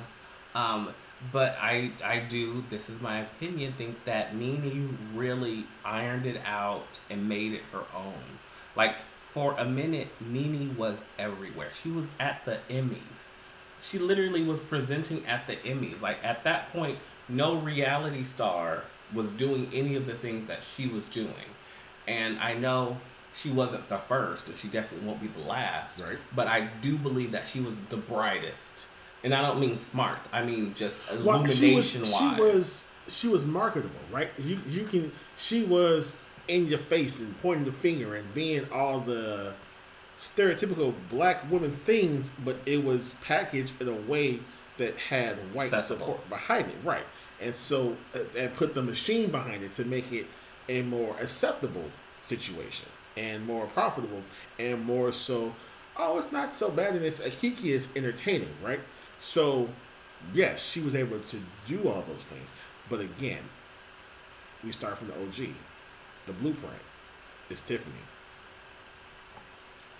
Um, 0.54 0.94
but 1.30 1.56
I 1.60 1.92
I 2.04 2.18
do 2.20 2.64
this 2.68 2.88
is 2.88 3.00
my 3.00 3.20
opinion 3.20 3.72
think 3.72 4.04
that 4.04 4.34
Nene 4.34 4.98
really 5.14 5.64
ironed 5.84 6.26
it 6.26 6.40
out 6.44 7.00
and 7.08 7.28
made 7.28 7.52
it 7.52 7.62
her 7.72 7.84
own. 7.94 8.38
Like 8.74 8.96
for 9.32 9.54
a 9.54 9.64
minute, 9.64 10.08
Nene 10.20 10.76
was 10.76 11.04
everywhere. 11.18 11.70
She 11.80 11.90
was 11.90 12.10
at 12.18 12.44
the 12.44 12.58
Emmys 12.68 13.28
she 13.82 13.98
literally 13.98 14.44
was 14.44 14.60
presenting 14.60 15.26
at 15.26 15.46
the 15.46 15.56
Emmys. 15.56 16.00
Like 16.00 16.18
at 16.24 16.44
that 16.44 16.72
point, 16.72 16.98
no 17.28 17.56
reality 17.56 18.24
star 18.24 18.84
was 19.12 19.28
doing 19.30 19.68
any 19.72 19.96
of 19.96 20.06
the 20.06 20.14
things 20.14 20.46
that 20.46 20.60
she 20.62 20.88
was 20.88 21.04
doing. 21.06 21.50
And 22.06 22.38
I 22.38 22.54
know 22.54 22.98
she 23.34 23.50
wasn't 23.50 23.88
the 23.88 23.98
first, 23.98 24.48
and 24.48 24.56
she 24.56 24.68
definitely 24.68 25.06
won't 25.06 25.20
be 25.20 25.28
the 25.28 25.46
last. 25.48 26.00
Right. 26.00 26.18
But 26.34 26.46
I 26.46 26.68
do 26.80 26.96
believe 26.96 27.32
that 27.32 27.46
she 27.46 27.60
was 27.60 27.76
the 27.90 27.96
brightest. 27.96 28.86
And 29.24 29.34
I 29.34 29.42
don't 29.42 29.60
mean 29.60 29.76
smart. 29.78 30.20
I 30.32 30.44
mean 30.44 30.74
just 30.74 31.00
well, 31.24 31.44
she 31.44 31.74
was 31.74 31.94
illumination 31.94 32.04
she 32.04 32.40
was 32.40 32.88
she 33.08 33.28
was 33.28 33.46
marketable, 33.46 34.00
right? 34.10 34.30
You 34.38 34.58
you 34.68 34.84
can 34.84 35.12
she 35.36 35.64
was 35.64 36.18
in 36.48 36.66
your 36.66 36.78
face 36.78 37.20
and 37.20 37.40
pointing 37.40 37.64
the 37.64 37.72
finger 37.72 38.14
and 38.14 38.32
being 38.34 38.66
all 38.72 39.00
the 39.00 39.54
stereotypical 40.22 40.94
black 41.10 41.50
woman 41.50 41.72
things, 41.72 42.30
but 42.44 42.56
it 42.64 42.84
was 42.84 43.14
packaged 43.24 43.72
in 43.80 43.88
a 43.88 43.92
way 43.92 44.38
that 44.78 44.96
had 44.96 45.34
white 45.52 45.70
support 45.82 46.28
behind 46.28 46.68
it, 46.68 46.76
right? 46.84 47.04
And 47.40 47.54
so, 47.56 47.96
uh, 48.14 48.20
and 48.38 48.54
put 48.54 48.74
the 48.74 48.82
machine 48.82 49.32
behind 49.32 49.64
it 49.64 49.72
to 49.72 49.84
make 49.84 50.12
it 50.12 50.26
a 50.68 50.82
more 50.82 51.16
acceptable 51.20 51.90
situation 52.22 52.86
and 53.16 53.44
more 53.44 53.66
profitable 53.66 54.22
and 54.60 54.84
more 54.84 55.10
so. 55.10 55.56
Oh, 55.96 56.16
it's 56.18 56.30
not 56.30 56.54
so 56.54 56.70
bad, 56.70 56.94
and 56.94 57.04
it's 57.04 57.20
a 57.20 57.28
Kiki 57.28 57.72
is 57.72 57.88
entertaining, 57.96 58.54
right? 58.62 58.80
So, 59.18 59.68
yes, 60.32 60.64
she 60.64 60.80
was 60.80 60.94
able 60.94 61.18
to 61.18 61.38
do 61.66 61.88
all 61.88 62.02
those 62.08 62.24
things, 62.24 62.48
but 62.88 63.00
again, 63.00 63.42
we 64.64 64.70
start 64.70 64.98
from 64.98 65.08
the 65.08 65.14
OG, 65.14 65.54
the 66.26 66.32
blueprint. 66.32 66.80
is 67.50 67.60
Tiffany. 67.60 68.00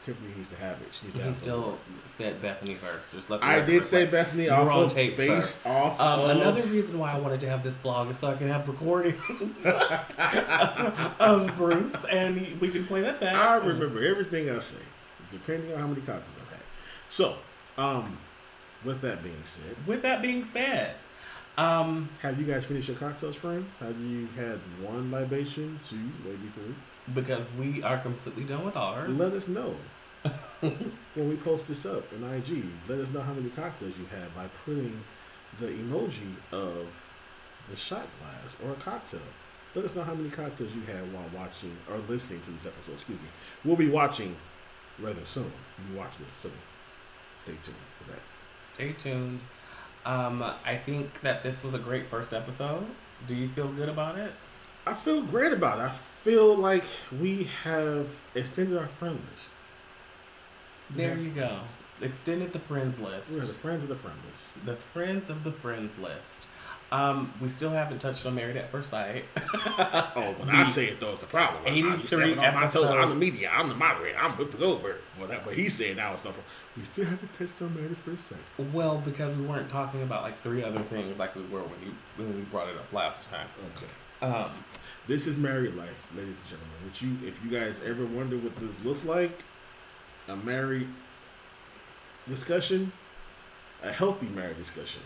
Tiffany 0.03 0.35
needs 0.37 0.49
to 0.49 0.57
have 0.57 0.81
it. 0.83 0.89
She 0.91 1.07
needs 1.07 1.19
to 1.19 1.25
he 1.25 1.33
still 1.33 1.79
said 2.05 2.43
Bethenny 2.43 2.77
first. 2.77 3.13
Just 3.15 3.31
let 3.31 3.43
I 3.43 3.65
did 3.65 3.87
say 3.87 4.03
reflect. 4.05 4.33
Bethenny 4.33 4.51
off 4.51 4.69
on 4.69 4.85
of 4.85 4.93
tape, 4.93 5.17
based 5.17 5.63
sir. 5.63 5.71
off 5.71 6.01
Um, 6.01 6.21
of 6.21 6.31
another 6.37 6.63
reason 6.63 6.99
why 6.99 7.13
I 7.13 7.19
wanted 7.19 7.41
to 7.41 7.49
have 7.49 7.63
this 7.63 7.79
blog 7.79 8.11
is 8.11 8.19
so 8.19 8.29
I 8.29 8.35
can 8.35 8.49
have 8.49 8.69
recordings 8.69 9.21
of 11.21 11.57
Bruce, 11.57 12.05
and 12.11 12.61
we 12.61 12.69
can 12.71 12.85
play 12.85 13.01
that 13.03 13.21
back. 13.21 13.35
I 13.35 13.57
remember 13.65 14.05
everything 14.05 14.51
I 14.51 14.59
say, 14.59 14.83
depending 15.31 15.73
on 15.73 15.79
how 15.79 15.87
many 15.87 16.01
cocktails 16.01 16.37
I've 16.41 16.51
had. 16.51 16.63
So, 17.09 17.37
um, 17.79 18.19
with 18.85 19.01
that 19.03 19.23
being 19.23 19.45
said, 19.45 19.77
With 19.87 20.03
that 20.03 20.21
being 20.21 20.43
said, 20.45 20.97
um, 21.57 22.09
have 22.23 22.41
you 22.41 22.47
guys 22.47 22.65
finished 22.65 22.89
your 22.89 22.97
cocktails, 22.97 23.37
friends? 23.37 23.77
Have 23.77 24.01
you 24.01 24.27
had 24.37 24.59
one 24.81 25.11
libation, 25.11 25.79
two, 25.83 25.97
maybe 26.25 26.49
three? 26.55 26.75
Because 27.13 27.51
we 27.59 27.83
are 27.83 27.99
completely 27.99 28.45
done 28.45 28.65
with 28.65 28.77
ours. 28.77 29.19
Let 29.19 29.33
us 29.33 29.49
know. 29.49 29.75
when 30.61 31.29
we 31.29 31.37
post 31.37 31.69
this 31.69 31.85
up 31.85 32.13
in 32.13 32.23
IG, 32.23 32.65
let 32.89 33.01
us 33.01 33.11
know 33.11 33.21
how 33.21 33.33
many 33.33 33.49
cocktails 33.51 33.99
you 33.99 34.07
had 34.07 34.35
by 34.35 34.47
putting 34.65 35.03
the 35.59 35.67
emoji 35.67 36.35
of 36.53 37.17
the 37.69 37.77
shot 37.77 38.07
glass 38.21 38.57
or 38.65 38.73
a 38.73 38.77
cocktail. 38.77 39.21
Let 39.75 39.85
us 39.85 39.95
know 39.95 40.03
how 40.03 40.15
many 40.15 40.31
cocktails 40.31 40.75
you 40.75 40.83
had 40.83 41.13
while 41.13 41.29
watching 41.35 41.77
or 41.91 41.99
listening 42.09 42.41
to 42.43 42.51
this 42.51 42.67
episode. 42.67 42.93
Excuse 42.93 43.19
me. 43.19 43.29
We'll 43.65 43.77
be 43.77 43.89
watching 43.89 44.37
rather 44.99 45.25
soon. 45.25 45.51
We'll 45.79 45.95
be 45.95 45.99
watching 45.99 46.25
this 46.25 46.33
soon. 46.33 46.53
Stay 47.39 47.53
tuned 47.53 47.77
for 47.99 48.11
that. 48.11 48.21
Stay 48.57 48.93
tuned. 48.93 49.41
Um, 50.05 50.43
I 50.43 50.77
think 50.77 51.21
that 51.23 51.43
this 51.43 51.65
was 51.65 51.75
a 51.75 51.79
great 51.79 52.07
first 52.07 52.33
episode. 52.33 52.87
Do 53.27 53.35
you 53.35 53.49
feel 53.49 53.69
good 53.69 53.89
about 53.89 54.19
it? 54.19 54.33
I 54.87 54.95
feel 54.95 55.23
great 55.23 55.53
about 55.53 55.79
it. 55.79 55.83
I 55.83 55.91
feel 55.91 56.57
like 56.57 56.85
we 57.21 57.45
have 57.65 58.09
extended 58.35 58.77
our 58.77 58.89
friend 58.89 59.21
list. 59.31 59.53
We 60.91 61.05
There 61.05 61.17
you 61.17 61.31
go. 61.31 61.59
Extended 62.01 62.53
the 62.53 62.59
friends 62.59 63.01
list. 63.01 63.31
We 63.31 63.39
are 63.39 63.43
the 63.43 63.53
friends 63.53 63.85
of 63.85 63.91
the 63.91 63.97
friend 63.97 64.19
list. 64.27 64.67
The 64.67 64.75
friends 64.77 65.31
of 65.31 65.45
the 65.45 65.53
friends 65.53 65.99
list. 65.99 66.49
Um, 66.91 67.33
we 67.41 67.49
still 67.49 67.71
haven't 67.71 68.01
touched 68.01 68.27
on 68.27 68.35
Married 68.35 68.57
at 68.57 68.71
First 68.71 68.91
Sight. 68.91 69.25
Oh, 70.15 70.35
when 70.37 70.51
I 70.51 70.65
say 70.67 70.89
it 70.89 71.01
though, 71.01 71.13
it's 71.13 71.23
a 71.23 71.27
problem. 71.27 71.63
I'm 71.65 71.73
83 71.73 72.07
stepping 72.07 72.39
on 72.39 72.55
my 72.55 73.01
I'm 73.01 73.09
the 73.09 73.15
media. 73.15 73.51
I'm 73.51 73.71
the 73.71 73.75
moderator. 73.75 74.19
I'm 74.19 74.33
Whoopi 74.33 74.59
Goldberg. 74.59 74.97
Well, 75.19 75.27
that 75.29 75.47
what 75.47 75.55
he's 75.55 75.73
saying 75.73 75.97
now 75.97 76.13
is 76.13 76.21
something. 76.21 76.43
We 76.77 76.83
still 76.83 77.07
haven't 77.07 77.33
touched 77.33 77.63
on 77.63 77.75
Married 77.75 77.93
at 77.93 77.97
First 77.99 78.27
Sight. 78.27 78.41
well, 78.75 78.99
because 78.99 79.35
we 79.37 79.47
weren't 79.47 79.71
talking 79.71 80.03
about 80.03 80.23
like 80.23 80.43
three 80.43 80.63
other 80.63 80.81
things 80.81 81.19
like 81.19 81.35
we 81.35 81.43
were 81.45 81.63
when 81.63 81.81
you 81.83 81.95
when 82.17 82.37
we 82.37 82.43
brought 82.43 82.69
it 82.69 82.77
up 82.77 82.93
last 82.93 83.31
time. 83.31 83.47
Okay. 83.77 83.91
Um, 84.23 84.51
This 85.09 85.27
is 85.27 85.37
married 85.37 85.75
life, 85.75 86.11
ladies 86.17 86.41
and 86.41 86.49
gentlemen. 86.49 86.77
Would 86.85 87.03
you, 87.03 87.17
if 87.27 87.45
you 87.45 87.51
guys 87.51 87.83
ever 87.83 88.07
wonder 88.07 88.37
what 88.39 88.55
this 88.57 88.85
looks 88.85 89.05
like, 89.05 89.43
a 90.29 90.37
married 90.37 90.89
discussion, 92.29 92.93
a 93.83 93.91
healthy 93.91 94.29
married 94.29 94.57
discussion. 94.57 95.03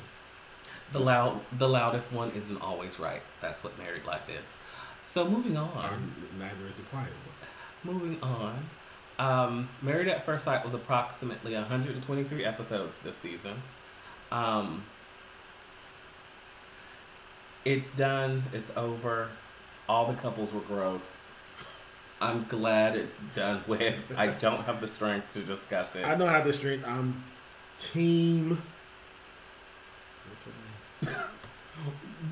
the 0.92 1.00
loud 1.00 1.40
the 1.58 1.68
loudest 1.68 2.12
one 2.12 2.30
isn't 2.32 2.60
always 2.60 3.00
right. 3.00 3.22
That's 3.40 3.64
what 3.64 3.76
married 3.78 4.04
life 4.04 4.28
is. 4.28 4.54
So 5.02 5.28
moving 5.28 5.56
on. 5.56 5.70
Um, 5.94 6.14
neither 6.38 6.66
is 6.68 6.74
the 6.74 6.82
quiet 6.82 7.08
one. 7.08 7.94
Moving 7.94 8.22
on. 8.22 8.66
Um, 9.18 9.68
Married 9.80 10.08
at 10.08 10.26
First 10.26 10.44
Sight 10.44 10.62
was 10.62 10.74
approximately 10.74 11.54
123 11.54 12.44
episodes 12.44 12.98
this 12.98 13.16
season. 13.16 13.62
Um, 14.30 14.84
it's 17.66 17.90
done. 17.90 18.44
It's 18.52 18.74
over. 18.76 19.28
All 19.88 20.06
the 20.06 20.14
couples 20.14 20.52
were 20.54 20.60
gross. 20.60 21.28
I'm 22.20 22.44
glad 22.44 22.96
it's 22.96 23.20
done 23.34 23.62
with. 23.68 23.94
I 24.16 24.28
don't 24.28 24.62
have 24.64 24.80
the 24.80 24.88
strength 24.88 25.34
to 25.34 25.40
discuss 25.40 25.94
it. 25.96 26.04
I 26.04 26.14
don't 26.14 26.28
have 26.30 26.44
the 26.46 26.52
strength. 26.52 26.84
I'm 26.86 27.22
team. 27.78 28.62
What's 30.30 30.44
her 30.44 30.50
name? 31.04 31.14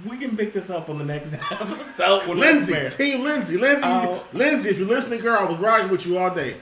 we 0.08 0.16
can 0.16 0.36
pick 0.36 0.52
this 0.54 0.70
up 0.70 0.88
on 0.88 0.96
the 0.98 1.04
next 1.04 1.34
episode. 1.50 2.26
when 2.26 2.38
Lindsay. 2.38 2.88
Team 2.90 3.22
Lindsay, 3.22 3.58
Lindsay, 3.58 3.82
Oh. 3.86 4.24
Lindsay. 4.32 4.70
If 4.70 4.78
you're 4.78 4.88
listening, 4.88 5.20
girl, 5.20 5.38
I 5.40 5.44
was 5.50 5.58
riding 5.60 5.90
with 5.90 6.06
you 6.06 6.16
all 6.16 6.34
day. 6.34 6.56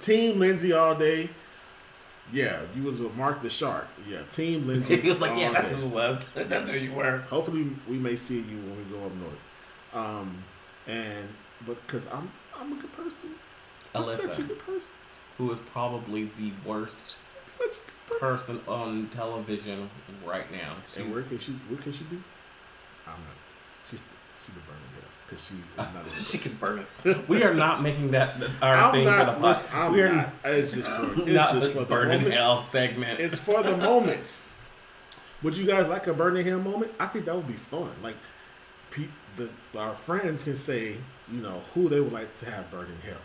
Team 0.00 0.38
Lindsay 0.38 0.72
all 0.72 0.94
day. 0.94 1.28
Yeah, 2.32 2.62
you 2.74 2.82
was 2.82 2.98
with 2.98 3.14
Mark 3.16 3.42
the 3.42 3.50
Shark. 3.50 3.86
Yeah, 4.06 4.22
Team 4.30 4.66
Lindsay. 4.66 4.96
He 5.00 5.08
was 5.08 5.20
like, 5.20 5.38
"Yeah, 5.38 5.52
that's 5.52 5.70
day. 5.70 5.76
who 5.76 5.86
it 5.86 5.88
was. 5.92 6.22
that's 6.34 6.74
who 6.74 6.86
you 6.88 6.92
were." 6.94 7.18
Hopefully, 7.28 7.70
we 7.88 7.98
may 7.98 8.16
see 8.16 8.36
you 8.40 8.58
when 8.58 8.76
we 8.76 8.84
go 8.84 9.04
up 9.06 9.14
north. 9.14 9.44
Um, 9.94 10.44
and 10.86 11.28
but 11.66 11.84
because 11.86 12.06
I'm 12.08 12.30
I'm 12.58 12.72
a 12.72 12.76
good 12.76 12.92
person. 12.92 13.30
I'm 13.94 14.06
such 14.06 14.38
a 14.38 14.42
Alyssa, 14.42 14.48
good 14.48 14.58
person. 14.58 14.96
who 15.38 15.52
is 15.52 15.58
probably 15.72 16.30
the 16.38 16.52
worst 16.66 17.16
such 17.46 17.66
a 17.66 18.10
good 18.10 18.20
person. 18.20 18.58
person 18.58 18.60
on 18.68 19.08
television 19.08 19.88
right 20.24 20.50
now. 20.52 20.74
And 20.96 21.12
where 21.12 21.22
can 21.22 21.38
she? 21.38 21.52
What 21.68 21.80
can 21.80 21.92
she 21.92 22.04
do? 22.04 22.22
I'm 23.06 23.12
not. 23.14 23.34
She's 23.88 24.02
she 24.48 24.52
can 24.52 24.62
burn 24.66 24.76
in 24.76 25.00
hell 25.00 25.10
because 25.26 25.44
she 25.46 25.54
not. 25.76 26.04
good 26.14 26.22
she 26.22 26.38
can 26.38 26.52
burn 26.54 26.78
it. 27.04 27.28
We 27.28 27.42
are 27.42 27.54
not 27.54 27.82
making 27.82 28.10
that 28.12 28.34
our 28.62 28.74
I'm 28.74 28.92
thing 28.92 29.04
for 29.06 29.10
the 29.10 29.24
not. 29.24 29.40
pod. 29.40 29.66
I'm 29.72 29.92
we 29.92 30.02
are 30.02 30.12
not. 30.12 30.28
It's 30.44 30.72
just 30.74 30.90
for. 30.90 31.12
It's 31.12 31.26
not 31.26 31.52
just 31.52 31.66
the 31.68 31.72
for 31.72 31.80
the 31.80 31.86
burn 31.86 32.08
moment. 32.08 32.32
hell 32.32 32.66
segment. 32.70 33.20
It's 33.20 33.38
for 33.38 33.62
the 33.62 33.76
moment. 33.76 34.40
Would 35.42 35.56
you 35.56 35.66
guys 35.66 35.86
like 35.88 36.06
a 36.08 36.14
burning 36.14 36.44
hell 36.46 36.58
moment? 36.58 36.92
I 36.98 37.06
think 37.06 37.26
that 37.26 37.34
would 37.36 37.46
be 37.46 37.52
fun. 37.52 37.90
Like, 38.02 38.16
pe- 38.90 39.06
the 39.36 39.50
our 39.78 39.94
friends 39.94 40.42
can 40.44 40.56
say, 40.56 40.96
you 41.30 41.40
know, 41.40 41.62
who 41.74 41.88
they 41.88 42.00
would 42.00 42.12
like 42.12 42.34
to 42.38 42.50
have 42.50 42.70
burn 42.70 42.86
in 42.86 43.08
hell. 43.08 43.20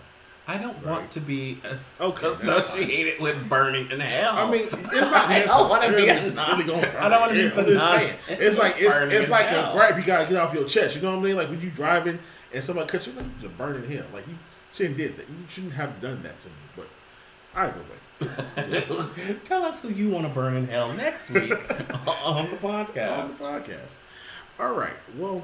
I 0.46 0.58
don't 0.58 0.76
Right. 0.84 0.86
want 0.86 1.12
to 1.12 1.22
be 1.22 1.62
Okay, 2.02 2.28
associated 2.34 3.22
with 3.22 3.48
burning 3.48 3.90
in 3.92 4.00
hell. 4.02 4.34
I 4.36 4.50
mean, 4.52 4.64
it's 4.64 4.72
not 4.74 5.14
I 5.30 5.44
don't 5.46 5.70
wanna 5.70 5.88
be 5.96 6.08
a 6.10 6.22
really 6.22 6.64
going. 6.66 6.84
I 6.98 7.08
don't 7.10 7.34
be 7.34 7.50
some 7.50 7.66
just 7.66 7.90
saying. 7.90 8.18
It's 8.28 8.58
like 8.58 8.76
it's, 8.78 8.96
it's 9.14 9.30
like 9.30 9.50
a 9.52 9.70
gripe 9.72 9.96
you 9.98 10.04
gotta 10.04 10.28
get 10.30 10.42
off 10.42 10.54
your 10.54 10.66
chest. 10.66 10.96
You 10.98 11.02
know 11.02 11.12
what 11.12 11.20
I 11.20 11.28
mean? 11.28 11.36
Like 11.38 11.50
when 11.50 11.62
you 11.62 11.70
driving 11.70 12.20
and 12.54 12.64
somebody 12.64 12.88
cuts 12.90 13.08
you, 13.08 13.14
like, 13.14 13.26
you're 13.42 13.52
burning 13.52 13.90
hell. 13.90 14.06
Like 14.14 14.28
you 14.28 14.34
shouldn't 14.74 14.98
did 14.98 15.16
that. 15.18 15.30
You 15.30 15.36
shouldn't 15.48 15.74
have 15.74 16.02
done 16.02 16.22
that 16.24 16.38
to 16.40 16.50
me. 16.50 16.56
But 16.76 16.88
either 17.56 17.80
way, 17.80 18.28
just 18.70 19.46
Tell 19.46 19.64
us 19.64 19.80
who 19.82 19.90
you 19.90 20.10
want 20.10 20.28
to 20.28 20.34
burn 20.34 20.56
in 20.56 20.68
hell 20.68 20.92
next 20.94 21.30
week 21.30 21.52
on 22.26 22.50
the 22.50 22.58
podcast. 22.58 23.18
on 23.18 23.28
the 23.30 23.34
podcast. 23.34 24.00
All 24.60 24.74
right. 24.74 24.94
Well, 25.18 25.44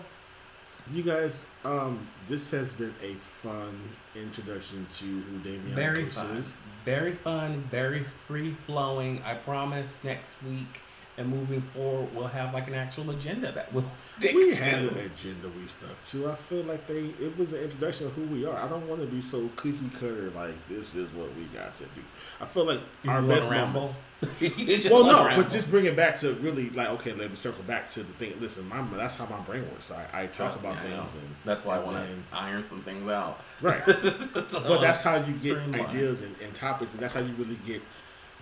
you 0.91 1.03
guys, 1.03 1.45
um, 1.63 2.07
this 2.27 2.51
has 2.51 2.73
been 2.73 2.93
a 3.01 3.13
fun 3.13 3.79
introduction 4.15 4.85
to 4.89 5.05
who 5.05 5.37
Damian 5.39 5.75
Very 5.75 6.03
Costa 6.05 6.21
fun. 6.21 6.37
is. 6.37 6.55
Very 6.85 7.11
fun, 7.11 7.61
very 7.69 8.03
free 8.03 8.51
flowing. 8.65 9.21
I 9.25 9.33
promise 9.33 9.99
next 10.03 10.41
week 10.43 10.81
and 11.19 11.29
moving 11.29 11.61
forward, 11.61 12.07
we'll 12.15 12.27
have 12.27 12.53
like 12.53 12.67
an 12.69 12.73
actual 12.73 13.09
agenda 13.11 13.51
that 13.51 13.71
we'll 13.73 13.83
stick 13.95 14.33
We 14.33 14.53
to. 14.53 14.63
had 14.63 14.83
an 14.85 14.97
agenda 14.97 15.49
we 15.49 15.67
stuck 15.67 16.01
to. 16.05 16.31
I 16.31 16.35
feel 16.35 16.63
like 16.63 16.87
they 16.87 17.11
it 17.19 17.37
was 17.37 17.53
an 17.53 17.61
introduction 17.63 18.07
of 18.07 18.13
who 18.13 18.23
we 18.23 18.45
are. 18.45 18.57
I 18.57 18.67
don't 18.67 18.87
want 18.87 19.01
to 19.01 19.07
be 19.07 19.21
so 19.21 19.49
cookie 19.55 19.77
cutter 19.99 20.31
like 20.35 20.55
this 20.67 20.95
is 20.95 21.11
what 21.11 21.35
we 21.35 21.43
got 21.45 21.75
to 21.75 21.83
do. 21.83 22.01
I 22.41 22.45
feel 22.45 22.65
like 22.65 22.79
You 23.03 23.11
our 23.11 23.21
best 23.21 23.51
moments. 23.51 23.99
Well, 24.89 25.05
no, 25.05 25.25
ramble. 25.25 25.43
but 25.43 25.51
just 25.51 25.69
bring 25.71 25.85
it 25.85 25.95
back 25.95 26.17
to 26.19 26.33
really 26.35 26.69
like 26.71 26.89
okay. 26.89 27.13
Let 27.13 27.29
me 27.29 27.35
circle 27.37 27.63
back 27.63 27.87
to 27.89 27.99
the 28.01 28.13
thing. 28.13 28.33
Listen, 28.41 28.67
my 28.67 28.81
that's 28.97 29.15
how 29.15 29.25
my 29.27 29.39
brain 29.41 29.61
works. 29.71 29.91
I, 29.91 30.05
I 30.13 30.25
talk 30.27 30.51
Trust 30.51 30.59
about 30.61 30.77
I 30.77 30.89
know. 30.89 30.97
things 31.01 31.13
and 31.15 31.35
That's 31.45 31.65
why 31.65 31.77
I 31.77 31.79
want 31.83 31.97
to 31.97 32.37
iron 32.37 32.65
some 32.67 32.81
things 32.81 33.07
out. 33.09 33.39
right. 33.61 33.81
But 33.85 34.81
that's 34.81 35.01
how 35.01 35.15
you 35.17 35.33
get 35.33 35.57
ideas 35.73 36.21
and, 36.21 36.35
and 36.41 36.53
topics, 36.53 36.93
and 36.93 37.01
that's 37.01 37.13
how 37.13 37.21
you 37.21 37.33
really 37.37 37.57
get 37.65 37.81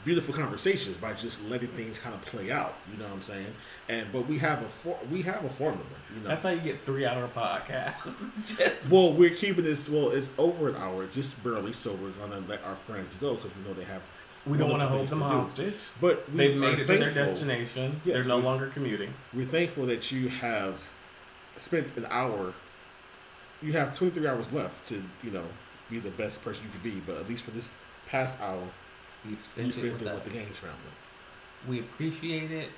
beautiful 0.05 0.33
conversations 0.33 0.95
by 0.97 1.13
just 1.13 1.49
letting 1.49 1.67
things 1.69 1.99
kind 1.99 2.15
of 2.15 2.21
play 2.25 2.51
out. 2.51 2.75
You 2.91 2.97
know 2.97 3.05
what 3.05 3.13
I'm 3.13 3.21
saying? 3.21 3.53
And 3.89 4.11
but 4.11 4.27
we 4.27 4.37
have 4.37 4.61
a 4.61 4.69
for, 4.69 4.97
we 5.11 5.21
have 5.23 5.43
a 5.43 5.49
formula. 5.49 5.83
You 6.15 6.21
know, 6.21 6.29
That's 6.29 6.43
how 6.43 6.49
you 6.51 6.61
get 6.61 6.85
three 6.85 7.05
hour 7.05 7.27
podcasts. 7.27 8.57
Just- 8.57 8.89
Well, 8.91 9.13
we're 9.13 9.31
keeping 9.35 9.63
this. 9.63 9.89
Well, 9.89 10.09
it's 10.11 10.31
over 10.37 10.69
an 10.69 10.75
hour, 10.75 11.05
just 11.07 11.43
barely. 11.43 11.73
So 11.73 11.93
we're 11.93 12.11
gonna 12.11 12.41
let 12.47 12.63
our 12.63 12.75
friends 12.75 13.15
go 13.15 13.35
because 13.35 13.55
we 13.55 13.63
know 13.63 13.73
they 13.73 13.83
have. 13.83 14.01
we 14.45 14.57
don't 14.57 14.69
want 14.69 14.81
to 14.81 14.87
hold 14.87 15.07
them 15.09 15.19
to 15.19 15.23
do. 15.25 15.29
hostage. 15.29 15.73
But 15.99 16.29
we 16.31 16.37
They've 16.37 16.57
made 16.59 16.73
it 16.79 16.87
to 16.87 16.97
their 16.97 17.11
destination. 17.13 17.99
Yes, 18.05 18.15
They're 18.15 18.23
no 18.23 18.37
longer 18.39 18.67
commuting. 18.67 19.13
We're 19.33 19.45
thankful 19.45 19.85
that 19.87 20.11
you 20.11 20.29
have 20.29 20.89
spent 21.57 21.87
an 21.97 22.07
hour. 22.09 22.53
You 23.61 23.73
have 23.73 23.97
23 23.97 24.25
hours 24.27 24.53
left 24.53 24.85
to, 24.89 25.03
you 25.23 25.31
know, 25.31 25.45
be 25.89 25.97
the 25.99 26.11
best 26.11 26.43
person 26.45 26.63
you 26.65 26.69
could 26.71 26.83
be. 26.83 27.01
But 27.05 27.17
at 27.17 27.27
least 27.27 27.43
for 27.43 27.51
this 27.51 27.75
past 28.07 28.39
hour, 28.39 28.61
you 29.29 29.37
spent 29.37 29.73
spent 29.73 29.85
it 29.85 29.89
it 29.89 29.93
with 29.93 30.01
with 30.01 30.09
us. 30.11 30.23
the 30.23 30.29
Gaines 30.29 30.59
family. 30.59 30.75
We 31.67 31.79
appreciate 31.79 32.51
it. 32.51 32.71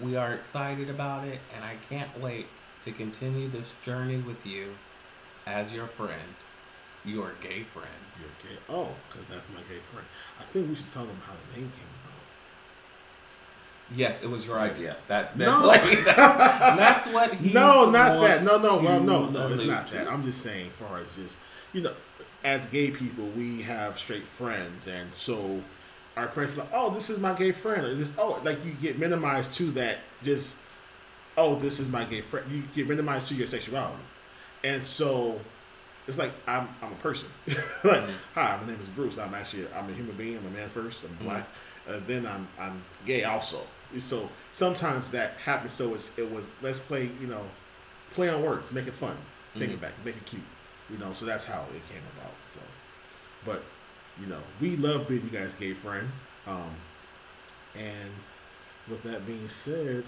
We 0.00 0.16
are 0.16 0.32
excited 0.32 0.88
about 0.90 1.26
it, 1.26 1.40
and 1.54 1.64
I 1.64 1.76
can't 1.88 2.20
wait 2.20 2.46
to 2.84 2.92
continue 2.92 3.48
this 3.48 3.74
journey 3.84 4.18
with 4.18 4.46
you 4.46 4.76
as 5.46 5.74
your 5.74 5.86
friend, 5.86 6.34
your 7.04 7.32
gay 7.40 7.64
friend. 7.64 7.88
You're 8.20 8.28
gay. 8.52 8.58
Oh, 8.68 8.94
because 9.08 9.26
that's 9.28 9.48
my 9.50 9.60
gay 9.62 9.80
friend. 9.80 10.06
I 10.38 10.44
think 10.44 10.68
we 10.68 10.74
should 10.76 10.88
tell 10.90 11.04
them 11.04 11.20
how 11.26 11.32
the 11.32 11.60
name 11.60 11.70
came 11.70 11.88
about. 12.04 12.14
Yes, 13.96 14.22
it 14.22 14.30
was 14.30 14.46
your 14.46 14.58
idea. 14.58 14.96
That 15.08 15.36
that's, 15.36 15.60
No. 15.62 15.66
like, 15.66 15.82
that's, 16.04 16.36
that's 16.36 17.08
what 17.08 17.32
he 17.40 17.52
no, 17.52 17.90
not 17.90 18.20
that. 18.20 18.44
No, 18.44 18.58
no, 18.60 18.76
well, 18.80 19.00
no, 19.00 19.28
no. 19.28 19.48
It's 19.48 19.64
not 19.64 19.88
that. 19.88 20.06
I'm 20.08 20.22
just 20.22 20.42
saying, 20.42 20.70
far 20.70 20.98
as 20.98 21.16
just 21.16 21.38
you 21.72 21.80
know, 21.80 21.94
as 22.44 22.66
gay 22.66 22.90
people, 22.90 23.26
we 23.36 23.62
have 23.62 23.98
straight 23.98 24.24
friends, 24.24 24.86
and 24.86 25.12
so 25.14 25.62
our 26.16 26.28
friends 26.28 26.54
are 26.54 26.60
like, 26.60 26.70
oh, 26.72 26.90
this 26.90 27.10
is 27.10 27.18
my 27.20 27.32
gay 27.34 27.52
friend. 27.52 27.84
Or 27.84 27.94
this, 27.94 28.12
oh, 28.18 28.40
like 28.44 28.64
you 28.64 28.72
get 28.72 28.98
minimized 28.98 29.54
to 29.54 29.64
that. 29.72 29.98
Just 30.22 30.58
oh, 31.36 31.54
this 31.56 31.78
is 31.80 31.88
my 31.88 32.04
gay 32.04 32.20
friend. 32.20 32.50
You 32.50 32.62
get 32.74 32.88
minimized 32.88 33.28
to 33.28 33.34
your 33.34 33.46
sexuality, 33.46 34.02
and 34.64 34.82
so 34.84 35.40
it's 36.06 36.18
like 36.18 36.32
I'm 36.46 36.68
I'm 36.82 36.92
a 36.92 36.96
person. 36.96 37.28
like, 37.84 38.04
hi, 38.34 38.58
my 38.60 38.66
name 38.66 38.80
is 38.82 38.88
Bruce. 38.90 39.18
I'm 39.18 39.34
actually 39.34 39.66
I'm 39.76 39.88
a 39.88 39.92
human 39.92 40.16
being. 40.16 40.38
I'm 40.38 40.46
a 40.46 40.50
man 40.50 40.68
first. 40.68 41.04
I'm 41.04 41.14
black. 41.26 41.48
Uh, 41.88 42.00
then 42.06 42.26
I'm 42.26 42.46
I'm 42.58 42.82
gay 43.06 43.24
also. 43.24 43.60
So 43.98 44.28
sometimes 44.52 45.10
that 45.12 45.32
happens. 45.44 45.72
So 45.72 45.94
it's, 45.94 46.10
it 46.18 46.30
was 46.30 46.52
let's 46.62 46.78
play 46.80 47.10
you 47.20 47.26
know 47.26 47.42
play 48.12 48.28
on 48.28 48.42
words, 48.42 48.72
make 48.72 48.86
it 48.86 48.94
fun, 48.94 49.16
take 49.56 49.70
Mhm. 49.70 49.74
it 49.74 49.80
back, 49.80 49.92
make 50.04 50.16
it 50.16 50.24
cute. 50.26 50.42
You 50.90 50.98
know, 50.98 51.12
so 51.12 51.26
that's 51.26 51.44
how 51.44 51.66
it 51.74 51.88
came 51.88 52.02
about. 52.16 52.32
So, 52.46 52.60
but 53.44 53.62
you 54.20 54.26
know, 54.26 54.40
we 54.60 54.76
love 54.76 55.08
being 55.08 55.22
you 55.22 55.38
guys' 55.38 55.54
gay 55.54 55.72
friend. 55.72 56.08
Um, 56.46 56.74
and 57.74 58.10
with 58.88 59.02
that 59.02 59.26
being 59.26 59.48
said, 59.48 60.04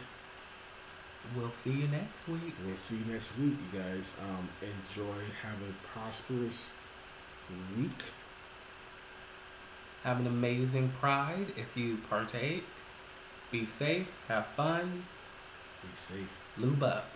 we'll 1.36 1.50
see 1.50 1.72
you 1.72 1.88
next 1.88 2.28
week. 2.28 2.54
We'll 2.64 2.76
see 2.76 2.96
you 2.96 3.12
next 3.12 3.38
week, 3.38 3.54
you 3.72 3.78
guys. 3.78 4.16
Um, 4.22 4.48
enjoy. 4.62 5.20
Have 5.42 5.58
a 5.68 5.72
prosperous 5.86 6.72
week. 7.76 8.12
Have 10.02 10.18
an 10.20 10.26
amazing 10.26 10.92
pride 11.00 11.52
if 11.56 11.76
you 11.76 11.98
partake. 12.08 12.64
Be 13.50 13.66
safe. 13.66 14.08
Have 14.28 14.46
fun. 14.56 15.04
Be 15.82 15.88
safe. 15.94 16.40
Lube 16.56 16.82
up. 16.82 17.10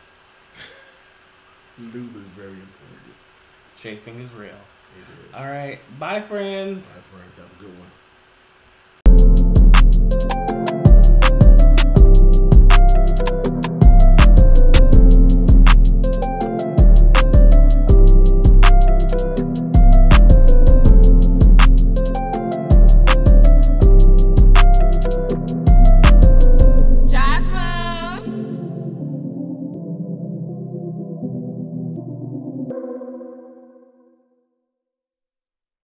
Lube 1.78 2.16
is 2.16 2.26
very 2.36 2.50
important. 2.50 3.23
Chafing 3.84 4.18
is 4.18 4.32
real. 4.32 4.48
It 4.48 4.54
is. 5.28 5.34
All 5.34 5.46
right. 5.46 5.78
Bye, 5.98 6.22
friends. 6.22 6.96
Bye, 6.96 7.02
friends. 7.02 7.36
Have 7.36 7.50
a 7.52 7.58
good 7.60 7.74
one. 10.88 10.93